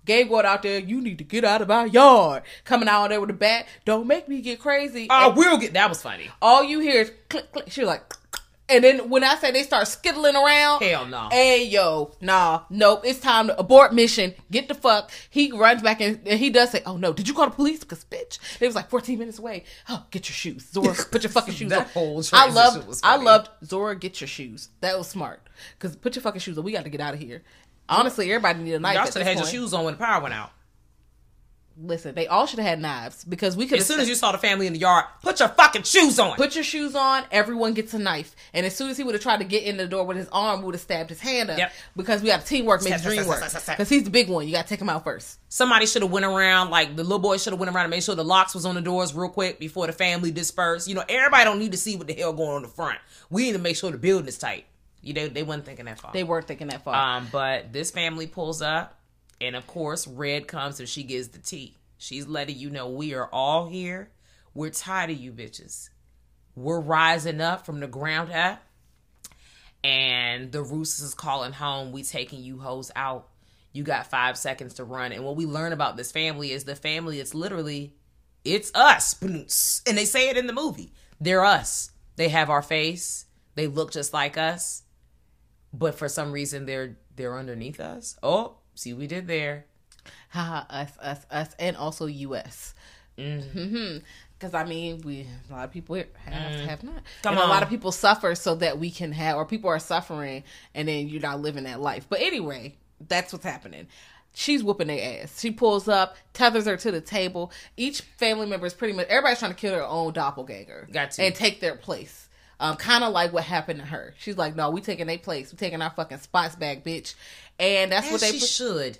[0.04, 2.42] Gabe going out there, you need to get out of my yard.
[2.64, 5.06] Coming out there with a bat, don't make me get crazy.
[5.08, 7.70] I And we'll get that was funny all you hear is click, click.
[7.70, 8.14] She was like,
[8.72, 11.28] And then when I say they start skittling around, Hell no.
[11.30, 13.02] Hey yo, nah, nope.
[13.04, 14.34] It's time to abort mission.
[14.50, 15.10] Get the fuck.
[15.28, 17.80] He runs back and, and he does say, "Oh no, did you call the police?
[17.80, 19.64] Because bitch, it was like 14 minutes away.
[19.88, 20.94] Oh, get your shoes, Zora.
[21.10, 23.94] Put your fucking shoes That on." whole I loved, was I loved Zora.
[23.94, 24.70] Get your shoes.
[24.80, 25.40] That was smart.
[25.78, 26.64] Because put your fucking shoes on.
[26.64, 27.42] We got to get out of here.
[27.88, 28.94] Honestly, everybody need a knife.
[28.94, 30.50] Y'all should have had your shoes on when the power went out.
[31.80, 33.78] Listen, they all should have had knives because we could.
[33.78, 36.36] As soon as you saw the family in the yard, put your fucking shoes on.
[36.36, 37.24] Put your shoes on.
[37.30, 39.76] Everyone gets a knife, and as soon as he would have tried to get in
[39.76, 41.58] the door with his arm, we would have stabbed his hand up.
[41.58, 41.72] Yep.
[41.96, 43.40] Because we have teamwork makes dream work.
[43.40, 44.46] Because he's the big one.
[44.46, 45.38] You got to take him out first.
[45.48, 48.02] Somebody should have went around, like the little boy should have went around and made
[48.02, 50.88] sure the locks was on the doors real quick before the family dispersed.
[50.88, 52.98] You know, everybody don't need to see what the hell going on in the front.
[53.30, 54.66] We need to make sure the building is tight.
[55.02, 56.12] You know, they weren't thinking that far.
[56.12, 56.94] They weren't thinking that far.
[56.94, 58.98] Um, but this family pulls up,
[59.42, 61.76] and of course, Red comes and she gives the tea.
[61.98, 64.10] She's letting you know we are all here.
[64.54, 65.90] We're tired of you bitches.
[66.54, 68.62] We're rising up from the ground up,
[69.82, 71.92] and the Roosters is calling home.
[71.92, 73.28] We taking you hoes out.
[73.72, 75.12] You got five seconds to run.
[75.12, 77.20] And what we learn about this family is the family.
[77.20, 77.94] It's literally,
[78.44, 80.92] it's us, and they say it in the movie.
[81.20, 81.90] They're us.
[82.16, 83.26] They have our face.
[83.54, 84.82] They look just like us
[85.72, 88.16] but for some reason they're they're underneath us.
[88.22, 89.64] Oh, see we did there.
[90.30, 92.74] Haha, us, us, us, and also U.S.
[93.18, 93.98] Mm-hmm.
[94.38, 96.96] Because I mean, we a lot of people here have have not.
[96.96, 97.22] Mm.
[97.22, 99.78] Come and a lot of people suffer so that we can have, or people are
[99.78, 100.42] suffering,
[100.74, 102.06] and then you're not living that life.
[102.08, 102.74] But anyway,
[103.08, 103.86] that's what's happening.
[104.34, 105.38] She's whooping their ass.
[105.38, 107.52] She pulls up, tethers her to the table.
[107.76, 111.22] Each family member is pretty much everybody's trying to kill their own doppelganger, Got to.
[111.22, 112.28] and take their place.
[112.58, 114.14] Um, kind of like what happened to her.
[114.18, 115.52] She's like, "No, we taking their place.
[115.52, 117.14] We taking our fucking spots back, bitch."
[117.62, 118.98] And that's As what they should.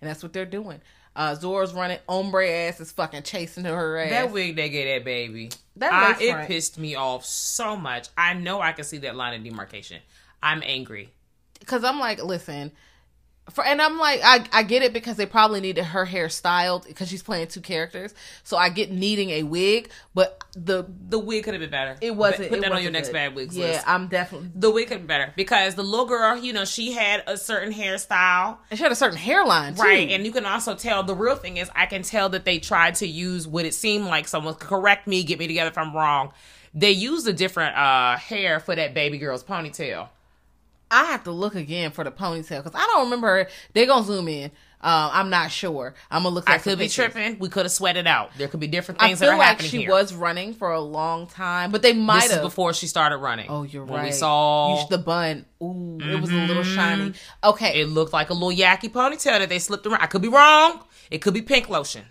[0.00, 0.80] and that's what they're doing.
[1.16, 1.98] Uh, Zora's running.
[2.08, 4.10] Umbrae ass is fucking chasing her ass.
[4.10, 5.50] That wig they gave that baby.
[5.76, 6.48] That I- it front.
[6.48, 8.08] pissed me off so much.
[8.16, 10.00] I know I can see that line of demarcation.
[10.42, 11.10] I'm angry.
[11.60, 12.72] Because I'm like, listen,
[13.50, 16.86] for and I'm like, I I get it because they probably needed her hair styled
[16.86, 18.14] because she's playing two characters.
[18.42, 21.96] So I get needing a wig, but the The wig could have been better.
[22.00, 22.48] it wasn't.
[22.48, 23.12] Put it that on wasn't your next good.
[23.14, 23.68] bad wigs list.
[23.68, 23.88] Yeah, list.
[23.88, 24.50] I'm definitely.
[24.54, 27.72] The wig could be better because the little girl, you know, she had a certain
[27.72, 28.56] hairstyle.
[28.70, 29.82] And she had a certain hairline too.
[29.82, 32.58] Right, and you can also tell the real thing is I can tell that they
[32.58, 35.94] tried to use what it seemed like someone correct me, get me together if I'm
[35.94, 36.32] wrong.
[36.72, 40.08] They used a different uh hair for that baby girl's ponytail.
[40.94, 43.26] I have to look again for the ponytail because I don't remember.
[43.44, 43.48] Her.
[43.72, 44.50] They gonna zoom in.
[44.80, 45.94] Um, I'm not sure.
[46.10, 46.48] I'm gonna look.
[46.48, 47.12] I could be pictures.
[47.12, 47.38] tripping.
[47.38, 48.30] We could have sweated out.
[48.36, 49.90] There could be different I things feel that are like happening she here.
[49.90, 52.42] was running for a long time, but they might have.
[52.42, 53.46] before she started running.
[53.48, 54.04] Oh, you're when right.
[54.06, 55.46] We saw You- the bun.
[55.62, 57.14] Ooh, it was a little shiny.
[57.42, 60.02] Okay, it looked like a little yacky ponytail that they slipped around.
[60.02, 60.80] I could be wrong.
[61.10, 62.04] It could be pink lotion.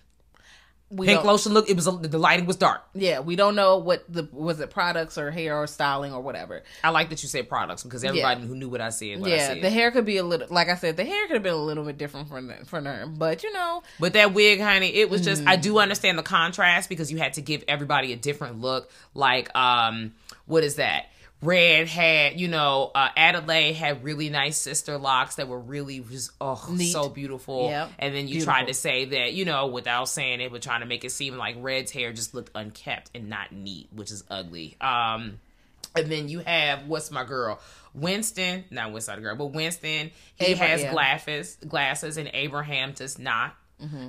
[0.95, 1.69] We Pink lotion look.
[1.69, 2.83] It was a, the lighting was dark.
[2.93, 6.63] Yeah, we don't know what the was it products or hair or styling or whatever.
[6.83, 9.19] I like that you said products because everybody who knew what I said.
[9.19, 9.61] What I yeah, said.
[9.61, 11.57] the hair could be a little like I said, the hair could have been a
[11.57, 15.21] little bit different for for her, but you know, But that wig, honey, it was
[15.21, 15.47] just Mm.
[15.47, 18.89] I do understand the contrast because you had to give everybody a different look.
[19.13, 20.13] Like, um,
[20.45, 21.05] what is that?
[21.43, 26.31] Red had, you know, uh, Adelaide had really nice sister locks that were really just
[26.39, 26.91] oh Neat.
[26.91, 27.69] so beautiful.
[27.69, 27.91] Yep.
[27.99, 28.53] And then you Beautiful.
[28.53, 31.37] tried to say that, you know, without saying it, but trying to make it seem
[31.37, 34.77] like Red's hair just looked unkept and not neat, which is ugly.
[34.79, 35.39] Um,
[35.95, 37.59] and then you have what's my girl?
[37.93, 40.11] Winston, not Winston Side Girl, but Winston.
[40.35, 43.55] He Abra- has glasses, glasses, and Abraham does not.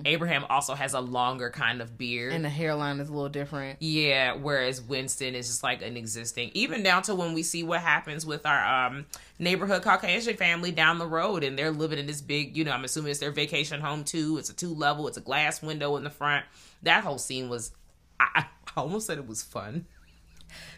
[0.05, 2.33] Abraham also has a longer kind of beard.
[2.33, 3.83] and the hairline is a little different.
[3.83, 7.81] yeah, whereas Winston is just like an existing, even down to when we see what
[7.81, 9.07] happens with our um,
[9.41, 12.85] neighborhood Caucasian family down the road, and they're living in this big, you know, I'm
[12.85, 14.39] assuming it's their vacation home too.
[14.39, 16.45] It's a two level, it's a glass window in the front.
[16.85, 17.73] That whole scene was,
[18.21, 18.45] I,
[18.77, 19.87] I almost said it was fun.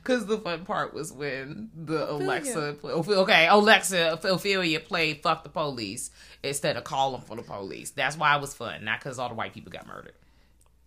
[0.06, 6.12] Cause the fun part was when the Alexa, okay, Alexa Ophelia played "Fuck the Police"
[6.44, 7.90] instead of calling for the police.
[7.90, 10.12] That's why it was fun, not because all the white people got murdered.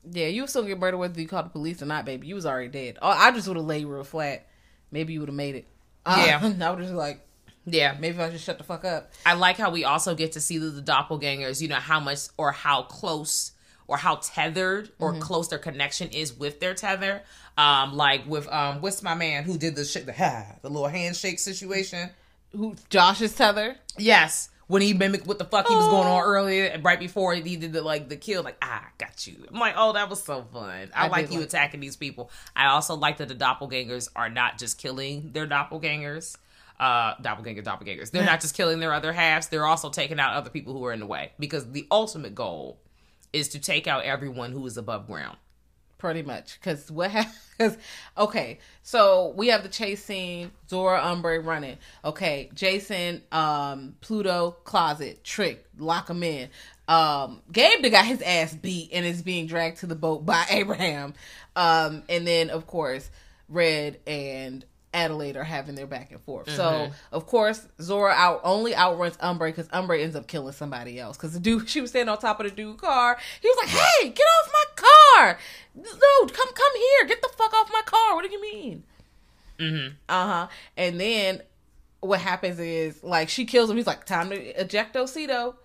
[0.10, 2.28] Yeah, you still get murdered whether you called the police or not, baby.
[2.28, 2.98] You was already dead.
[3.02, 4.48] Oh, I just would have laid real flat.
[4.90, 5.68] Maybe you would have made it.
[6.06, 6.68] Uh, Yeah.
[6.68, 7.20] I would just like
[7.66, 9.12] Yeah, maybe I just shut the fuck up.
[9.26, 12.20] I like how we also get to see the, the doppelgangers, you know, how much
[12.38, 13.52] or how close
[13.90, 17.24] or how tethered or close their connection is with their tether.
[17.58, 20.14] Um, like with um what's my man who did the shit the
[20.62, 22.12] the little handshake situation.
[22.56, 23.76] Who Josh's tether?
[23.98, 24.50] Yes.
[24.68, 27.56] When he mimicked what the fuck he was going on earlier, and right before he
[27.56, 29.44] did the like the kill, like ah, got you.
[29.52, 30.92] I'm like, oh, that was so fun.
[30.94, 32.30] I, I like you like attacking these people.
[32.56, 36.38] I also like that the doppelgangers are not just killing their doppelgangers,
[36.80, 38.12] uh, doppelganger doppelgangers.
[38.12, 39.48] They're not just killing their other halves.
[39.48, 42.80] They're also taking out other people who are in the way because the ultimate goal
[43.34, 45.38] is to take out everyone who is above ground.
[45.98, 46.60] pretty much.
[46.60, 47.78] Because what happens?
[48.18, 50.52] Okay, so we have the chase scene.
[50.70, 51.78] Zora Umbrae running.
[52.06, 56.50] Okay, Jason, um, Pluto closet trick, lock him in.
[56.88, 61.14] Um, Gabe got his ass beat and is being dragged to the boat by Abraham.
[61.56, 63.10] Um, and then of course
[63.50, 66.50] Red and Adelaide are having their back and forth.
[66.50, 71.18] So of course Zora out only outruns Umbrae because Umbrae ends up killing somebody else.
[71.18, 73.18] Because the dude she was standing on top of the dude car.
[73.42, 75.40] He was like, "Hey, get off my car!
[75.76, 77.08] No, come come here!
[77.08, 78.16] Get the fuck off my car!
[78.16, 78.84] What do you mean?"
[79.60, 79.96] Mm-hmm.
[80.08, 80.48] Uh huh.
[80.78, 81.42] And then
[82.00, 83.78] what happens is like she kills him.
[83.78, 85.56] He's like, "Time to eject Ocido."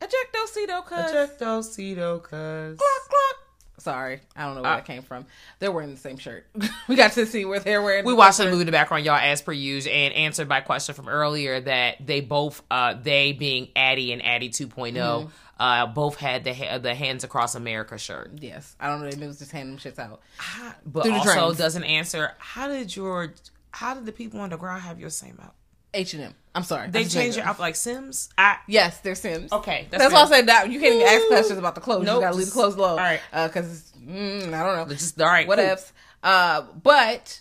[0.00, 0.98] Eject Ocido, cuz.
[0.98, 2.78] Ejectocito, cuz.
[2.78, 3.43] Clock, clock.
[3.78, 5.26] Sorry, I don't know where Uh, that came from.
[5.58, 6.46] They're wearing the same shirt.
[6.88, 8.04] we got to see where they're wearing.
[8.04, 10.60] We the watched the movie in the background, y'all, as per usual, and answered my
[10.60, 14.68] question from earlier that they both, uh, they being Addie and Addie 2
[15.58, 18.32] uh, both had the ha- the Hands Across America shirt.
[18.40, 19.10] Yes, I don't know.
[19.10, 20.20] They was just handing them shits out.
[20.84, 21.58] But also drains.
[21.58, 23.32] doesn't answer how did your
[23.70, 25.54] how did the people on the ground have your same out?
[25.92, 26.34] H and M.
[26.54, 26.88] I'm sorry.
[26.88, 27.48] They changed your it.
[27.48, 28.28] outfit like Sims.
[28.38, 29.52] I Yes, they're Sims.
[29.52, 32.04] Okay, that's, that's why I said that you can't even ask questions about the clothes.
[32.04, 32.90] Nope, you gotta leave the clothes alone.
[32.90, 33.20] all right.
[33.32, 34.94] because mm, I don't know.
[34.94, 35.48] just all right.
[35.48, 35.66] what cool.
[35.66, 35.92] ifs.
[36.22, 37.40] Uh, but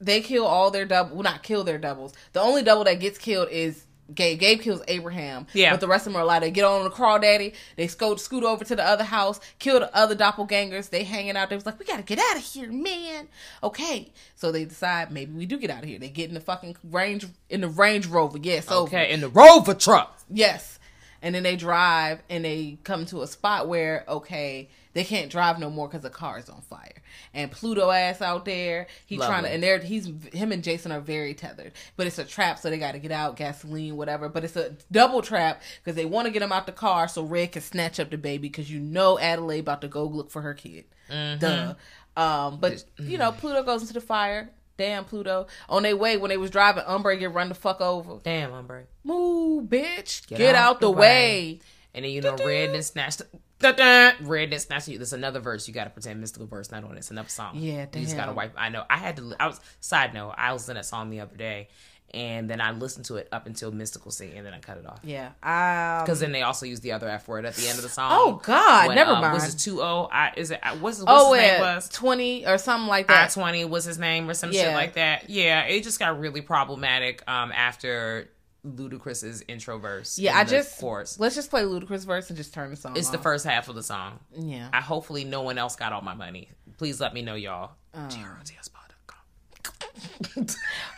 [0.00, 1.16] they kill all their double.
[1.16, 2.12] Well, not kill their doubles.
[2.32, 4.38] The only double that gets killed is Gabe.
[4.38, 5.46] Gabe kills Abraham.
[5.52, 5.70] Yeah.
[5.70, 6.40] But the rest of them are allowed.
[6.40, 7.54] They get on the crawdaddy.
[7.76, 9.40] They scoot scoot over to the other house.
[9.58, 10.90] Kill the other doppelgangers.
[10.90, 11.48] They hanging out.
[11.48, 13.28] They was like, we gotta get out of here, man.
[13.62, 14.12] Okay.
[14.34, 15.98] So they decide maybe we do get out of here.
[15.98, 18.38] They get in the fucking range in the Range Rover.
[18.38, 18.70] Yes.
[18.70, 20.18] Okay, in the Rover truck.
[20.28, 20.78] Yes.
[21.22, 25.58] And then they drive and they come to a spot where, okay, they can't drive
[25.58, 27.02] no more because the car is on fire.
[27.34, 31.00] And Pluto ass out there, he trying to, and they're, he's, him and Jason are
[31.00, 31.72] very tethered.
[31.96, 34.28] But it's a trap, so they got to get out, gasoline, whatever.
[34.28, 37.22] But it's a double trap because they want to get him out the car so
[37.22, 40.42] Red can snatch up the baby because you know Adelaide about to go look for
[40.42, 40.84] her kid.
[41.08, 41.74] Duh.
[42.16, 44.50] Um, but, you know, Pluto goes into the fire.
[44.76, 45.46] Damn, Pluto.
[45.68, 48.18] On their way, when they was driving, Umbrae get run the fuck over.
[48.22, 48.84] Damn, Umbrae.
[49.04, 50.26] Move, bitch.
[50.26, 51.60] Get, out, the way.
[51.94, 53.22] And then you know, Red and snatched.
[53.62, 54.98] Red and snatched you.
[54.98, 56.98] There's another verse you got to pretend Mystikal verse not on it.
[56.98, 57.56] It's another song.
[57.56, 58.36] Yeah, You just gotta damn.
[58.36, 58.52] wipe.
[58.56, 58.84] I know.
[58.90, 59.34] I had to.
[59.38, 60.34] I was side note.
[60.36, 61.68] I was in that song the other day,
[62.12, 64.86] and then I listened to it up until Mystikal scene, and then I cut it
[64.86, 65.00] off.
[65.02, 65.28] Yeah.
[65.42, 67.88] Um, Because then they also use the other F word at the end of the
[67.88, 68.10] song.
[68.12, 69.34] Oh, God, never um, mind.
[69.34, 70.08] Was it two O?
[70.12, 70.60] I is it?
[70.62, 71.88] I- What's, what's oh, his name was?
[71.90, 73.30] 20 or something like I that.
[73.30, 74.74] twenty was his name or some shit Yeah.
[74.74, 75.30] like that.
[75.30, 78.28] Yeah, it just got really problematic um after
[78.64, 80.18] Ludacris's intro verse.
[80.18, 81.20] yeah, in I just, chorus.
[81.20, 83.74] let's just play Ludacris verse and just turn the song It's the first half of
[83.74, 84.18] the song.
[84.36, 84.68] Yeah.
[84.72, 86.48] I hopefully no one else got all my money.
[86.78, 87.72] Please let me know, y'all.
[87.94, 90.36] GROTSpot.com.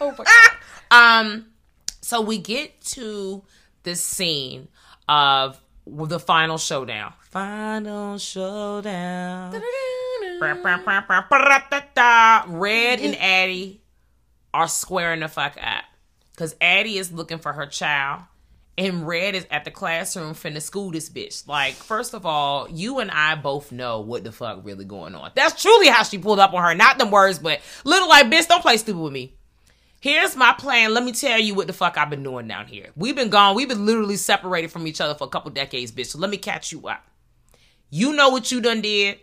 [0.01, 0.51] oh, my God.
[0.91, 1.47] Um,
[2.01, 3.43] so we get to
[3.83, 4.69] this scene
[5.09, 7.13] of the final showdown.
[7.31, 9.61] Final showdown.
[12.49, 13.83] Red and Addie
[14.55, 15.85] are squaring the fuck up.
[16.37, 18.23] Cause Addie is looking for her child.
[18.79, 21.49] And Red is at the classroom finna school this bitch.
[21.49, 25.31] Like, first of all, you and I both know what the fuck really going on.
[25.35, 26.75] That's truly how she pulled up on her.
[26.75, 29.35] Not them words, but little like, bitch, don't play stupid with me.
[30.01, 30.93] Here's my plan.
[30.93, 32.91] Let me tell you what the fuck I've been doing down here.
[32.97, 33.57] We've been gone.
[33.57, 36.07] We've been literally separated from each other for a couple decades, bitch.
[36.07, 37.03] So let me catch you up.
[37.89, 39.19] You know what you done did,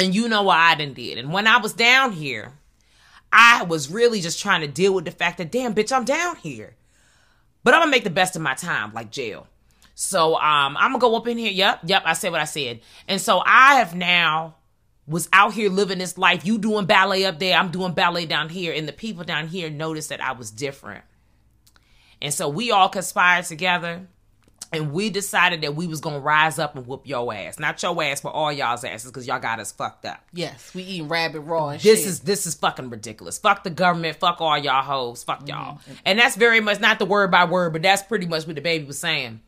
[0.00, 1.18] and you know what I done did.
[1.18, 2.54] And when I was down here,
[3.32, 6.36] I was really just trying to deal with the fact that, damn, bitch, I'm down
[6.36, 6.74] here.
[7.62, 9.46] But I'm gonna make the best of my time, like jail.
[9.94, 11.52] So um, I'm gonna go up in here.
[11.52, 12.02] Yep, yep.
[12.06, 14.56] I said what I said, and so I have now
[15.06, 16.46] was out here living this life.
[16.46, 19.68] You doing ballet up there, I'm doing ballet down here, and the people down here
[19.68, 21.04] noticed that I was different.
[22.22, 24.06] And so we all conspired together,
[24.72, 28.02] and we decided that we was gonna rise up and whoop your ass, not your
[28.02, 30.22] ass, but all y'all's asses, because y'all got us fucked up.
[30.32, 32.08] Yes, we eating rabbit raw and This shit.
[32.08, 33.38] is this is fucking ridiculous.
[33.38, 34.18] Fuck the government.
[34.18, 35.24] Fuck all y'all hoes.
[35.24, 35.48] Fuck mm-hmm.
[35.48, 35.80] y'all.
[36.04, 38.62] And that's very much not the word by word, but that's pretty much what the
[38.62, 39.40] baby was saying.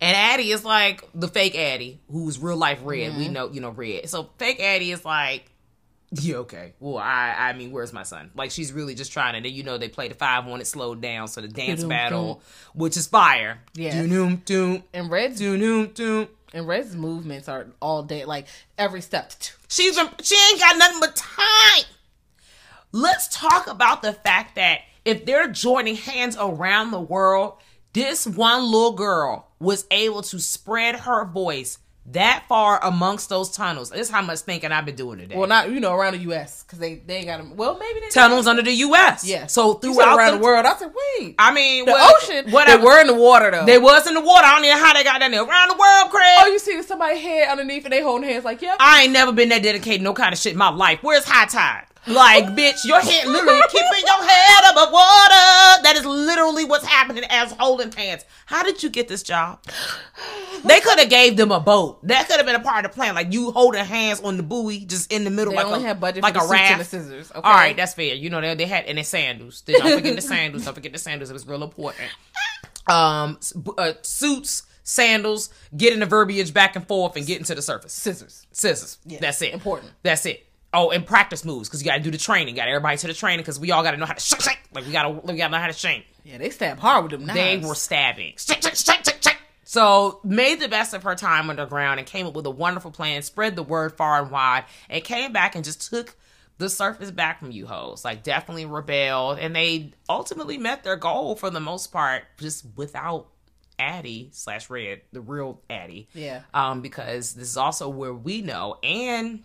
[0.00, 3.16] And Addie is like the fake Addie, who's real life red.
[3.16, 3.32] We mm-hmm.
[3.32, 4.08] know, you know, red.
[4.08, 5.51] So fake Addie is like,
[6.12, 6.74] yeah, okay.
[6.80, 8.30] Well, I, I mean, where's my son?
[8.34, 10.66] Like, she's really just trying and Then you know, they play the five one, it
[10.66, 12.42] slowed down, so the dance battle,
[12.74, 13.60] which is fire.
[13.74, 13.94] Yes.
[14.08, 16.28] Doom doom and Red's doom doom.
[16.52, 19.32] and Red's movements are all day, like every step.
[19.68, 21.84] She's been, she ain't got nothing but time.
[22.92, 27.54] Let's talk about the fact that if they're joining hands around the world,
[27.94, 33.90] this one little girl was able to spread her voice that far amongst those tunnels.
[33.90, 35.36] This is how much thinking I've been doing today.
[35.36, 36.64] Well, not you know around the U.S.
[36.64, 37.56] because they they ain't got them.
[37.56, 39.24] Well, maybe they tunnels under the U.S.
[39.24, 39.46] Yeah.
[39.46, 40.66] So throughout around the, world.
[40.66, 41.36] I said, wait.
[41.38, 42.50] I mean, the well, ocean.
[42.50, 42.78] Whatever.
[42.78, 43.64] They were in the water though.
[43.64, 44.44] They was in the water.
[44.44, 45.44] I don't know how they got down there.
[45.44, 46.36] Around the world, Craig.
[46.40, 48.76] oh, you see somebody head underneath and they holding hands like, yep.
[48.80, 50.98] I ain't never been that dedicated no kind of shit in my life.
[51.02, 51.86] Where's high tide?
[52.06, 55.82] Like, bitch, your head literally keeping your head above water.
[55.82, 58.24] That is literally what's happening as holding hands.
[58.46, 59.60] How did you get this job?
[60.64, 62.04] They could have gave them a boat.
[62.06, 63.14] That could have been a part of the plan.
[63.14, 65.88] Like you holding hands on the buoy, just in the middle, They like only a,
[65.88, 67.40] had budget like for a the and the scissors, okay?
[67.40, 68.14] All right, that's fair.
[68.14, 69.60] You know they, they had and the sandals.
[69.60, 70.64] Don't forget the sandals.
[70.64, 71.30] Don't forget the sandals.
[71.30, 72.08] It was real important.
[72.88, 73.38] Um,
[73.78, 78.46] uh, suits, sandals, getting the verbiage back and forth, and getting to the surface Scissors.
[78.50, 78.98] scissors.
[79.20, 79.54] That's it.
[79.54, 79.92] important.
[80.02, 80.46] That's it.
[80.74, 82.54] Oh, and practice moves because you got to do the training.
[82.54, 84.58] Got everybody to the training because we all got to know how to shake, shake.
[84.72, 86.06] Like we got to, we got to know how to shake.
[86.24, 87.62] Yeah, they stab hard with them knives.
[87.62, 88.34] They were stabbing.
[88.38, 89.38] Shake, shake, shake, shake, shake.
[89.64, 93.22] So made the best of her time underground and came up with a wonderful plan.
[93.22, 96.16] Spread the word far and wide, and came back and just took
[96.58, 98.04] the surface back from you hoes.
[98.04, 103.28] Like definitely rebelled, and they ultimately met their goal for the most part, just without
[103.78, 106.08] Addie slash Red, the real Addie.
[106.14, 106.42] Yeah.
[106.54, 109.42] Um, because this is also where we know and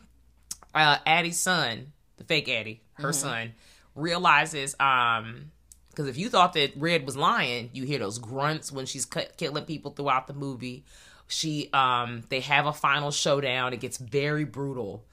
[0.81, 3.53] uh Addie's son, the fake Addie, her son,
[3.95, 5.51] realizes um
[5.89, 9.35] because if you thought that Red was lying, you hear those grunts when she's cut,
[9.35, 10.83] killing people throughout the movie.
[11.27, 13.73] She um they have a final showdown.
[13.73, 15.03] It gets very brutal.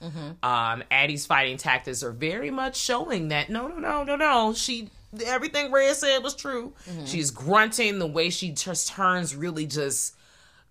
[0.43, 4.91] Um Addie's fighting tactics are very much showing that no no no no no she
[5.24, 6.73] everything Red said was true.
[7.07, 10.14] She's grunting the way she just turns really just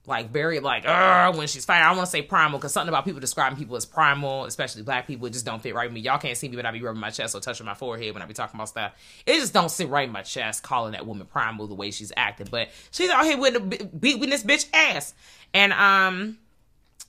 [0.05, 1.85] like very like uh when she's fighting.
[1.85, 5.07] I want to say primal because something about people describing people as primal, especially black
[5.07, 6.01] people, it just don't fit right with me.
[6.01, 8.21] Y'all can't see me, but I be rubbing my chest or touching my forehead when
[8.21, 8.93] I be talking about stuff.
[9.25, 12.11] It just don't sit right in my chest calling that woman primal the way she's
[12.17, 12.47] acting.
[12.51, 15.13] But she's out here with beating this bitch ass,
[15.53, 16.37] and um,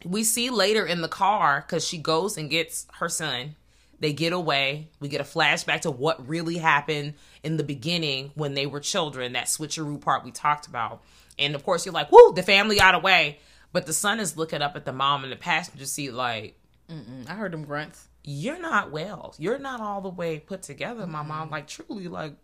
[0.04, 3.56] we see later in the car because she goes and gets her son.
[4.00, 4.88] They get away.
[5.00, 9.32] We get a flashback to what really happened in the beginning when they were children.
[9.32, 11.02] That switcheroo part we talked about.
[11.38, 13.38] And of course, you're like, "Woo!" The family got away,
[13.72, 16.58] but the son is looking up at the mom in the passenger seat, like,
[16.90, 18.06] I heard them grunts.
[18.22, 19.34] "You're not well.
[19.38, 22.34] You're not all the way put together, my mom." Like, truly, like,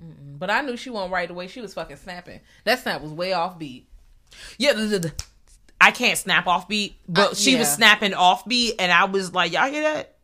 [0.00, 1.48] But I knew she wasn't right away.
[1.48, 2.40] She was fucking snapping.
[2.64, 3.88] That snap was way off beat.
[4.58, 4.72] yeah.
[4.72, 5.24] The, the, the-
[5.80, 9.32] I can't snap off beat, but Uh, she was snapping off beat, and I was
[9.32, 10.17] like, "Y'all hear that?"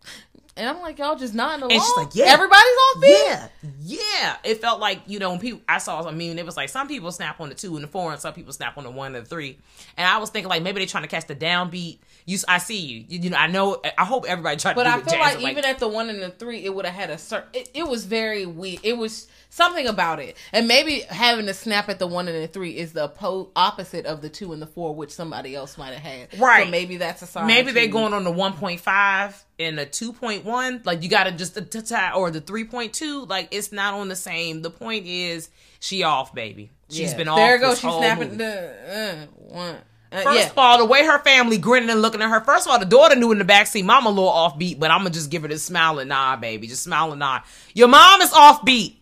[0.57, 1.73] And I'm like, y'all just not nodding along.
[1.73, 2.33] And she's like, yeah.
[2.33, 3.11] Everybody's off beat?
[3.11, 3.49] Yeah,
[3.81, 4.37] yeah.
[4.45, 6.07] It felt like you know when people I saw.
[6.07, 8.21] I mean, it was like some people snap on the two and the four, and
[8.21, 9.59] some people snap on the one and the three.
[9.97, 11.99] And I was thinking like maybe they're trying to catch the downbeat.
[12.27, 13.05] You, I see you.
[13.07, 13.83] You, you know, I know.
[13.99, 16.23] I hope everybody tried But to I feel Jazz, like even at the one and
[16.23, 17.51] the three, it would have had a certain.
[17.53, 18.81] It, it was very weak.
[18.83, 22.49] It was something about it, and maybe having to snap at the one and the
[22.49, 25.93] three is the po- opposite of the two and the four, which somebody else might
[25.93, 26.39] have had.
[26.41, 26.65] Right.
[26.65, 27.47] So maybe that's a sign.
[27.47, 30.81] maybe they're going on the one point five and the two point one.
[30.85, 33.27] Like you got to just the t- t- or the three point two.
[33.27, 34.63] Like it's not on the same.
[34.63, 36.71] The point is she off, baby.
[36.89, 37.17] She's Yeah.
[37.19, 37.37] been off.
[37.37, 37.81] There goes.
[37.81, 38.37] She's snapping movie.
[38.39, 39.77] the uh, one.
[40.15, 40.51] Uh, First yeah.
[40.51, 42.41] of all, the way her family grinning and looking at her.
[42.41, 44.99] First of all, the daughter knew in the backseat, mom a little offbeat, but I'm
[44.99, 46.67] gonna just give her this smile and nod, baby.
[46.69, 47.43] Just smile and nod.
[47.75, 48.95] Your mom is offbeat.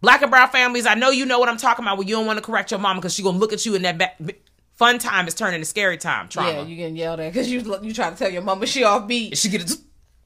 [0.00, 1.98] Black and brown families, I know you know what I'm talking about.
[1.98, 3.82] When you don't want to correct your mom because she gonna look at you in
[3.82, 4.16] that back.
[4.76, 6.28] Fun time is turning to scary time.
[6.28, 6.52] Trauma.
[6.52, 9.36] Yeah, you getting yelled at because you you try to tell your mama she offbeat.
[9.36, 9.76] she get it,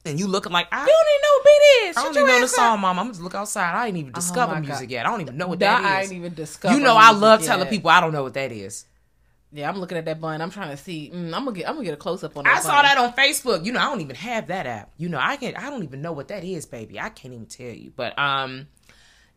[0.05, 0.81] and you looking like I.
[0.81, 1.97] You don't even know what beat is.
[1.97, 2.99] I Shut don't even know the song, mom.
[2.99, 3.73] I'm just look outside.
[3.73, 4.91] I ain't even discover my music God.
[4.91, 5.05] yet.
[5.07, 6.75] I don't even know what That that I ain't even discover.
[6.77, 7.47] you know, I love yet.
[7.47, 8.85] telling people I don't know what that is.
[9.53, 10.41] Yeah, I'm looking at that bun.
[10.41, 11.11] I'm trying to see.
[11.13, 11.69] Mm, I'm gonna get.
[11.69, 12.57] I'm gonna get a close up on that.
[12.57, 13.63] I saw that on Facebook.
[13.63, 14.91] You know, I don't even have that app.
[14.97, 15.57] You know, I can't.
[15.57, 16.99] I don't even know what that is, baby.
[16.99, 17.91] I can't even tell you.
[17.95, 18.67] But um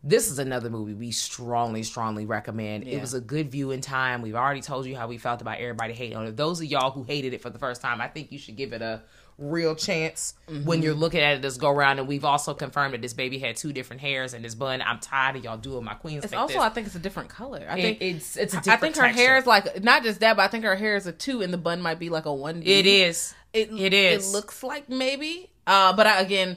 [0.06, 2.86] this is another movie we strongly, strongly recommend.
[2.86, 2.96] Yeah.
[2.96, 4.22] It was a good viewing time.
[4.22, 6.36] We've already told you how we felt about everybody hating on it.
[6.36, 8.72] Those of y'all who hated it for the first time, I think you should give
[8.72, 9.02] it a
[9.38, 10.64] real chance Mm-hmm.
[10.64, 11.98] when you're looking at it this go round.
[11.98, 14.80] And we've also confirmed that this baby had two different hairs in this bun.
[14.80, 16.22] I'm tired of y'all doing my queens.
[16.24, 16.62] It's like also, this.
[16.62, 17.66] I think it's a different color.
[17.68, 19.22] I It- think it's it's a I different I think her texture.
[19.24, 21.52] hair is like not just that, but I think her hair is a two, and
[21.52, 22.62] the bun might be like a one.
[22.64, 23.34] It is.
[23.52, 24.28] It, It is.
[24.28, 25.50] It looks like maybe.
[25.66, 26.56] Uh, but I, again,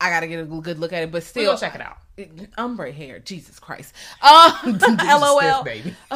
[0.00, 1.10] I gotta get a good look at it.
[1.10, 1.96] But still, check it out.
[2.58, 3.18] Ombre hair.
[3.18, 3.94] Jesus Christ.
[4.22, 5.40] Um, LOL.
[5.40, 5.94] Stiff, baby.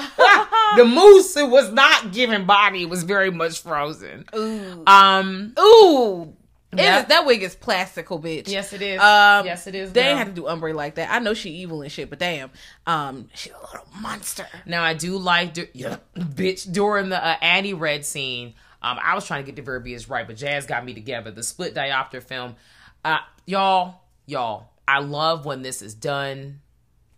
[0.77, 4.25] the mousse it was not giving body; it was very much frozen.
[4.37, 4.83] Ooh.
[4.87, 6.35] Um, Ooh.
[6.77, 7.01] Yeah.
[7.03, 8.49] is- that wig is plastical, bitch.
[8.49, 9.01] Yes, it is.
[9.01, 10.11] Um, Yes, it is, They girl.
[10.11, 11.11] ain't have to do Umbrae like that.
[11.11, 12.51] I know she evil and shit, but damn,
[12.87, 14.47] um, she's a little monster.
[14.67, 18.55] now I do like, du- yeah, bitch, during the uh, Annie Red scene.
[18.83, 21.31] Um, I was trying to get the verbiage right, but Jazz got me together.
[21.31, 22.57] The split diopter film,
[23.05, 24.69] uh, y'all, y'all.
[24.87, 26.61] I love when this is done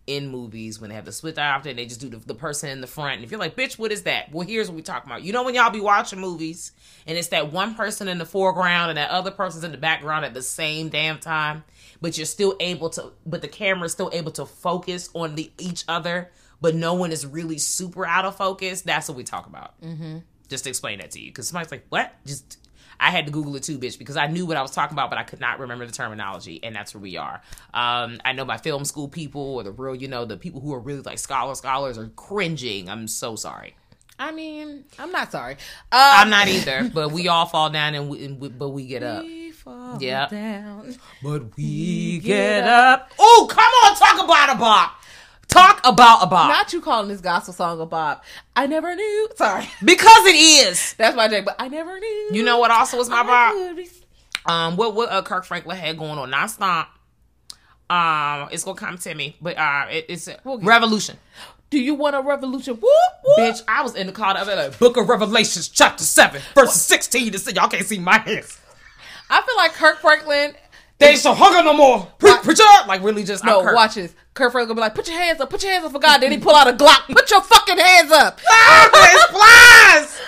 [0.07, 2.69] in movies when they have the split diopter and they just do the, the person
[2.69, 3.15] in the front.
[3.15, 4.31] And if you're like, bitch, what is that?
[4.31, 5.21] Well, here's what we talking about.
[5.21, 6.71] You know when y'all be watching movies
[7.05, 10.23] and it's that one person in the foreground and that other person's in the background
[10.23, 11.65] at the same damn time,
[11.99, 15.83] but you're still able to, but the camera's still able to focus on the each
[15.89, 16.31] other,
[16.61, 18.83] but no one is really super out of focus.
[18.83, 19.79] That's what we talk about.
[19.81, 20.19] Mm-hmm.
[20.47, 22.15] Just to explain that to you, because somebody's like, what?
[22.25, 22.57] Just
[22.99, 25.09] I had to Google it too, bitch, because I knew what I was talking about,
[25.09, 27.41] but I could not remember the terminology, and that's where we are.
[27.73, 30.73] Um, I know my film school people or the real, you know, the people who
[30.73, 32.89] are really like scholar scholars are cringing.
[32.89, 33.75] I'm so sorry.
[34.19, 35.53] I mean, I'm not sorry.
[35.53, 35.59] Um,
[35.91, 39.03] I'm not either, but we all fall down and, we, and we, but we get
[39.03, 39.23] up.
[39.23, 40.31] We fall Yep.
[40.31, 40.95] down.
[41.21, 43.11] But we get up.
[43.19, 44.93] Oh, come on, talk about a bop.
[45.57, 46.49] Talk about a bop.
[46.49, 48.23] Not you calling this gospel song a bop.
[48.55, 49.29] I never knew.
[49.35, 50.93] Sorry, because it is.
[50.97, 51.45] that's my joke.
[51.45, 52.29] But I never knew.
[52.31, 53.75] You know what also was my I
[54.45, 54.51] bop?
[54.51, 56.87] um what what uh, Kirk Franklin had going on nonstop.
[57.89, 61.17] Um, it's gonna come to me, but uh, it, it's a revolution.
[61.69, 62.75] Do you want a revolution?
[62.75, 62.83] Whoop
[63.23, 63.37] whoop.
[63.39, 64.71] Bitch, I was in the car the other.
[64.77, 67.31] Book of Revelations, chapter seven, verses sixteen.
[67.31, 68.59] To say y'all can't see my hands.
[69.29, 70.53] I feel like Kirk Franklin.
[70.99, 72.07] They ain't so hunger no more.
[72.17, 74.15] Pre- preacher, like really just No, watch this.
[74.33, 76.19] Kirk Franklin gonna be like, "Put your hands up, put your hands up for God."
[76.21, 77.05] Then he pull out a Glock.
[77.07, 78.39] Put your fucking hands up,
[79.29, 80.19] flies.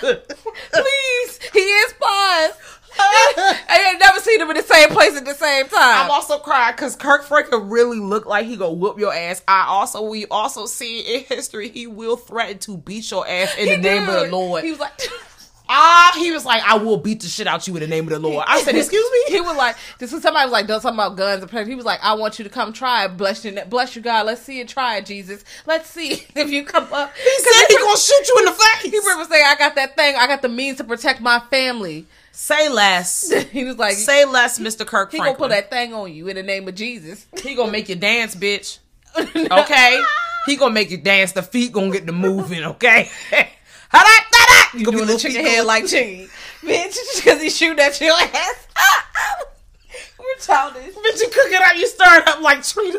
[0.72, 1.38] please.
[1.52, 2.54] He is paused.
[3.02, 6.04] I ain't never seen him in the same place at the same time.
[6.04, 9.42] I'm also crying because Kirk Franklin really looked like he gonna whoop your ass.
[9.48, 13.68] I also we also see in history he will threaten to beat your ass in
[13.68, 14.64] He the name of the Lord.
[14.64, 15.00] He was like,
[15.72, 18.10] Ah, he was like, I will beat the shit out you in the name of
[18.10, 18.44] the Lord.
[18.48, 19.18] I said, excuse me.
[19.30, 21.68] He was like, this was somebody was like, doing something about guns and.
[21.68, 23.16] He was like, I want you to come try it.
[23.16, 24.26] Bless you, bless you, God.
[24.26, 24.66] Let's see it.
[24.66, 25.44] Try it, Jesus.
[25.66, 27.14] Let's see if you come up.
[27.14, 28.90] He said he gonna shoot you in the face.
[28.90, 30.16] He remember saying, I got that thing.
[30.16, 32.06] I got the means to protect my family.
[32.32, 33.32] Say less.
[33.52, 34.84] He was like, Say less, Mr.
[34.84, 37.26] Kirk he gonna put that thing on you in the name of Jesus.
[37.40, 38.78] He gonna make you dance, bitch.
[39.16, 40.02] Okay?
[40.46, 41.32] he gonna make you dance.
[41.32, 43.10] The feet gonna get the moving, okay?
[43.92, 44.78] Ha-da-da-da.
[44.78, 46.28] You Gonna be doing the little chicken feet head like Chingy.
[46.62, 48.68] Bitch, because he shooting at your ass.
[50.18, 50.94] We're childish.
[50.94, 52.98] Bitch, you cook it up, you stir it up like Trina.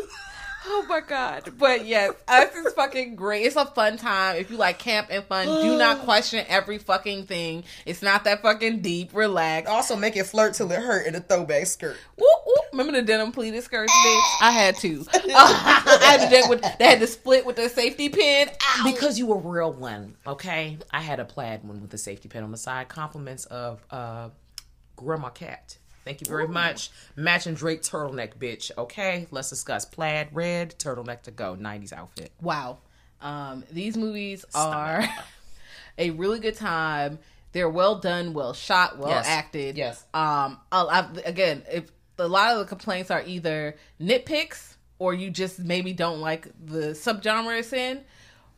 [0.64, 1.52] Oh my god.
[1.58, 3.44] But yes, us is fucking great.
[3.46, 4.36] It's a fun time.
[4.36, 7.64] If you like camp and fun, do not question every fucking thing.
[7.84, 9.10] It's not that fucking deep.
[9.14, 9.68] Relax.
[9.68, 11.96] Also, make it flirt till it hurt in a throwback skirt.
[12.16, 12.64] Whoop, whoop.
[12.72, 14.22] Remember the denim pleated skirts, bitch?
[14.40, 15.04] I had to.
[15.14, 18.48] I had to with they had to split with the safety pin.
[18.48, 18.92] Ow.
[18.92, 20.78] Because you were real one, okay?
[20.90, 22.88] I had a plaid one with a safety pin on the side.
[22.88, 24.30] Compliments of uh
[24.96, 25.78] Grandma Cat.
[26.04, 26.90] Thank you very much.
[27.16, 28.70] Matching Drake turtleneck, bitch.
[28.76, 31.54] Okay, let's discuss plaid red turtleneck to go.
[31.56, 32.32] '90s outfit.
[32.40, 32.78] wow.
[33.20, 35.04] Um, these movies are
[35.98, 37.20] a really good time.
[37.52, 39.26] They're well done, well shot, well Yes.
[39.28, 39.76] acted.
[39.76, 40.02] Yes.
[40.12, 45.30] Um, I, I, again, if a lot of the complaints are either nitpicks or you
[45.30, 48.00] just maybe don't like the subgenre it's in,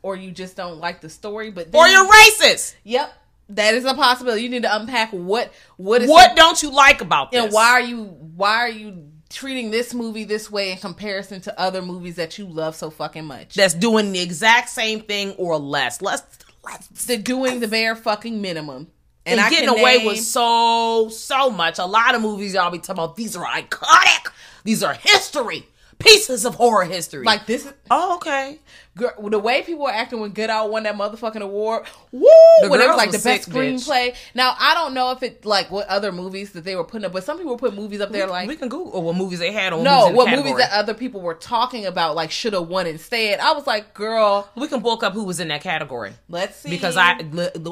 [0.01, 1.51] or you just don't like the story.
[1.51, 2.75] But then, Or you're racist.
[2.85, 3.13] Yep,
[3.49, 4.41] that is a possibility.
[4.43, 7.43] You need to unpack what what is What don't you like about this?
[7.43, 11.59] and why are you why are you treating this movie this way in comparison to
[11.59, 13.55] other movies that you love so fucking much?
[13.55, 16.01] That's doing the exact same thing or less.
[16.01, 16.23] Let's
[16.63, 18.87] let's They're doing the bare fucking minimum.
[19.25, 21.79] and, I getting away name- with so so much.
[21.79, 23.15] A lot of movies y'all be talking about.
[23.15, 24.31] These are iconic.
[24.63, 25.67] These are history
[25.97, 27.23] pieces of horror history.
[27.23, 27.65] like this.
[27.65, 28.59] Is, oh okay.
[28.95, 32.27] Girl, the way people were acting when Get Out won that motherfucking award, woo!
[32.61, 33.75] The when it was like the best bitch.
[33.75, 34.15] screenplay.
[34.33, 37.13] Now I don't know if it like what other movies that they were putting up,
[37.13, 39.51] but some people put movies up there like we can Google or what movies they
[39.51, 39.83] had on.
[39.83, 40.51] no, in what category.
[40.51, 43.39] movies that other people were talking about like should have won instead.
[43.39, 46.69] I was like, girl, we can bulk up who was in that category let's see
[46.69, 47.19] because I,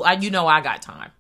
[0.06, 1.12] I, you know, I got time.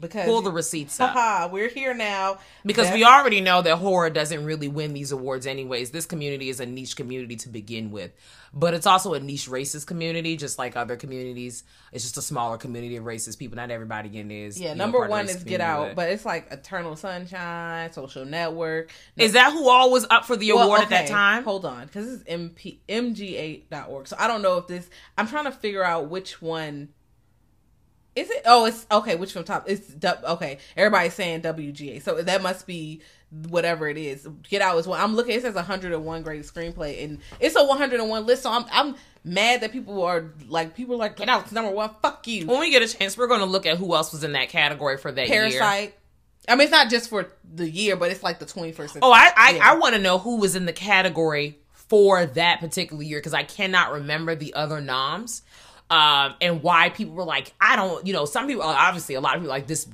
[0.00, 1.12] Because Pull the receipts up.
[1.12, 5.12] Haha, we're here now Because Best- we already know that horror doesn't really win these
[5.12, 5.90] awards anyways.
[5.90, 8.12] This community is a niche community to begin with.
[8.52, 11.62] But it's also a niche racist community, just like other communities.
[11.92, 13.56] It's just a smaller community of racist people.
[13.56, 14.60] Not everybody in is.
[14.60, 18.90] Yeah, know, number the one is Get Out, but it's like Eternal Sunshine, Social Network.
[19.16, 21.44] Is that who all was up for the Well, award at that time?
[21.44, 24.08] Hold on, because this is MP, mga.org.
[24.08, 24.90] So I don't know if this.
[25.16, 26.88] I'm trying to figure out which one.
[28.16, 28.42] Is it?
[28.44, 29.14] Oh, it's okay.
[29.16, 29.64] Which from top?
[29.68, 30.58] It's okay.
[30.76, 34.26] Everybody's saying WGA, so that must be whatever it is.
[34.48, 35.00] Get Out is one.
[35.00, 35.36] I'm looking.
[35.36, 38.42] It says 101 greatest screenplay, and it's a 101 list.
[38.42, 41.90] So I'm I'm mad that people are like people are like Get Out's number one.
[42.02, 42.46] Fuck you.
[42.46, 44.48] When we get a chance, we're going to look at who else was in that
[44.48, 45.48] category for that year.
[45.48, 45.94] Parasite.
[46.48, 49.00] I mean, it's not just for the year, but it's like the 21st century.
[49.02, 49.70] Oh, I I, Yeah.
[49.70, 53.42] I want to know who was in the category for that particular year because I
[53.44, 55.42] cannot remember the other noms.
[55.90, 59.34] Um, and why people were like, I don't, you know, some people obviously a lot
[59.34, 59.88] of people like this.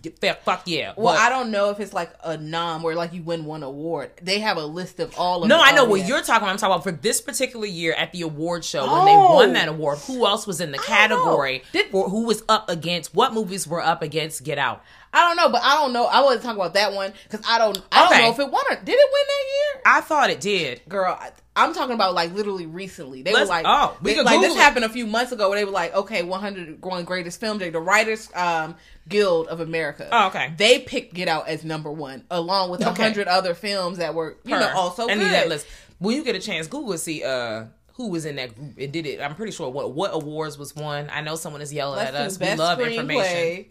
[0.44, 0.92] Fuck yeah.
[0.96, 3.62] Well, but- I don't know if it's like a nom where like you win one
[3.62, 4.10] award.
[4.22, 6.50] They have a list of all of No, I know oh, what you're talking about.
[6.50, 9.34] I'm talking about for this particular year at the award show when they Oh.
[9.36, 9.98] won that award.
[10.06, 11.62] Who else was in the category?
[11.72, 13.14] Did- for who was up against?
[13.14, 14.82] What movies were up against Get Out?
[15.16, 16.04] I don't know, but I don't know.
[16.04, 17.78] I wasn't talking about that one because I don't.
[17.90, 18.18] I Okay.
[18.18, 19.82] don't know if it won or did it win that year.
[19.86, 20.82] I thought it did.
[20.88, 23.22] Girl, I, I'm talking about like literally recently.
[23.22, 24.62] They Let's- were like, oh, we they- like this Google it.
[24.62, 27.70] happened a few months ago where they were like, okay, 100 going greatest film day.
[27.70, 28.74] The Writers um,
[29.08, 30.06] Guild of America.
[30.12, 30.52] Oh, okay.
[30.58, 33.02] They picked Get Out as number one, along with a Okay.
[33.02, 35.66] hundred other films that were you know also I need that list.
[35.98, 37.64] When you get a chance, Google see uh
[37.94, 39.22] who was in that group and did it.
[39.22, 41.08] I'm pretty sure what what awards was won.
[41.10, 42.38] I know someone is yelling Let's at us.
[42.38, 43.24] We love information.
[43.24, 43.66] screenplay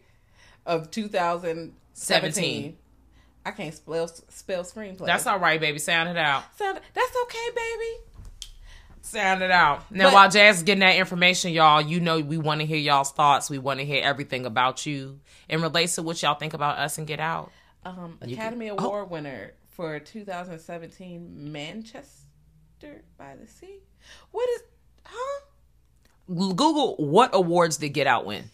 [0.65, 1.73] of 2017.
[1.93, 2.77] 17.
[3.45, 5.05] I can't spell spell screenplay.
[5.05, 5.77] That's all right, baby.
[5.79, 6.43] Sound it out.
[6.57, 8.49] Sound, that's okay, baby.
[9.01, 9.89] Sound it out.
[9.91, 12.77] Now, But- while Jazz is getting that information, y'all, you know we want to hear
[12.77, 13.49] y'all's thoughts.
[13.51, 16.97] We want to hear everything about you in relation to what y'all think about us
[16.97, 17.51] and Get Out.
[17.83, 18.85] Um, Academy can- oh.
[18.87, 23.77] Award winner for 2017 Manchester by the Sea.
[24.31, 24.63] What is?
[25.05, 25.41] Huh?
[26.27, 28.49] Google what awards did Get Out win?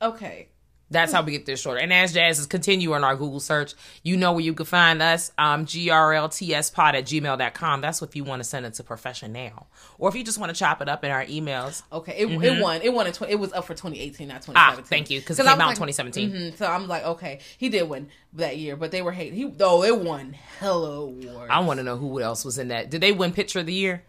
[0.00, 0.48] Okay.
[0.92, 1.80] That's how we get this shorter.
[1.80, 5.32] And as Jazz is continuing our Google search, you know where you can find us,
[5.38, 7.80] um, grltspod at gmail.com.
[7.80, 9.66] That's if you want to send it to profession now.
[9.98, 11.82] Or if you just want to chop it up in our emails.
[11.92, 12.80] Okay, it, it won.
[12.82, 13.06] It won.
[13.06, 14.54] In tw- it was up for 2018, not 2017.
[14.54, 14.80] Mm-hmm.
[14.80, 16.30] Ah, thank you, 'cause it came out in 2017.
[16.30, 19.34] mhm, so I'm like, okay, he did win that year, but they were hating.
[19.38, 21.48] He though it won hella awards.
[21.50, 22.90] I want to know who else was in that.
[22.90, 24.02] Did they win Picture of the Year?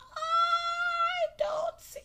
[0.00, 2.00] I don't see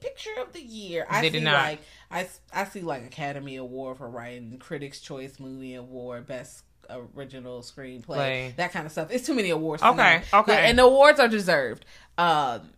[0.00, 1.06] picture of the year.
[1.08, 1.52] I They see did not.
[1.64, 1.80] like
[2.10, 7.60] I, s- I see like Academy Award for writing, Critics Choice Movie Award, Best Original
[7.60, 8.54] Screenplay, Play.
[8.56, 9.08] that kind of stuff.
[9.10, 9.82] It's too many awards.
[9.82, 9.96] Okay,
[10.32, 10.38] know.
[10.40, 10.52] okay.
[10.54, 11.84] But- and the awards are deserved.
[12.16, 12.70] Um,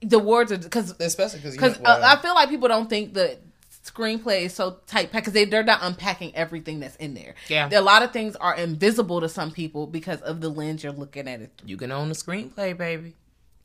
[0.00, 3.40] the awards are because Especially because because uh, I feel like people don't think that
[3.86, 7.34] screenplay is so tight packed because they they're not unpacking everything that's in there.
[7.48, 7.68] Yeah.
[7.72, 11.28] a lot of things are invisible to some people because of the lens you're looking
[11.28, 11.52] at it.
[11.58, 11.68] through.
[11.68, 13.14] you can own the screenplay, baby.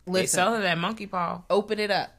[0.06, 1.42] They Listen, selling that monkey paw.
[1.50, 2.12] open it up.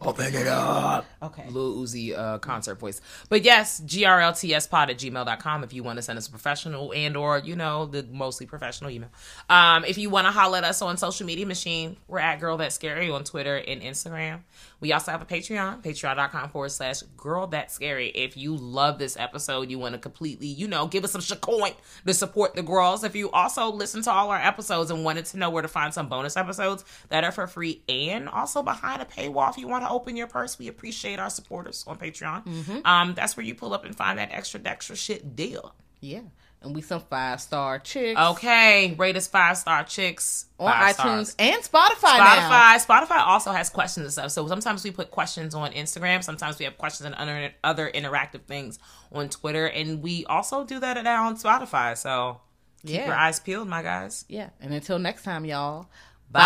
[0.00, 1.06] Open it up.
[1.22, 1.44] Okay.
[1.48, 3.00] Lil Uzi uh, concert voice.
[3.28, 7.38] But yes, grltspod at gmail.com if you want to send us a professional and or,
[7.38, 9.10] you know, the mostly professional email.
[9.50, 12.56] Um, if you want to holler at us on social media machine, we're at Girl
[12.56, 14.40] That's Scary on Twitter and Instagram.
[14.82, 18.08] We also have a Patreon, patreon.com forward slash Girl That's Scary.
[18.08, 21.74] If you love this episode, you want to completely, you know, give us some shacoin
[22.04, 23.04] to support the girls.
[23.04, 25.94] If you also listen to all our episodes and wanted to know where to find
[25.94, 29.84] some bonus episodes that are for free and also behind a paywall if you want
[29.84, 32.84] to open your purse, we appreciate our supporters on Patreon.
[32.84, 35.76] Um, that's where you pull up and find that extra, extra shit deal.
[36.00, 36.22] Yeah,
[36.62, 40.92] and we some five star chicks Okay, rate us five star chicks on iTunes
[41.26, 41.36] stars.
[41.38, 42.18] and Spotify.
[42.18, 42.50] Now.
[42.50, 42.86] Spotify.
[42.86, 44.30] Spotify also has questions and stuff.
[44.30, 46.22] So sometimes we put questions on Instagram.
[46.24, 48.78] Sometimes we have questions and other other interactive things
[49.12, 51.96] on Twitter, and we also do that now on Spotify.
[51.96, 52.40] So
[52.86, 53.06] keep Yeah.
[53.06, 54.24] your eyes peeled, my guys.
[54.28, 55.88] Yeah, and until next time, y'all.
[56.30, 56.42] Bye.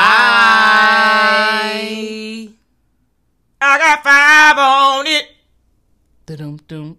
[3.61, 5.27] I got five on it.
[6.27, 6.99] Dum dum.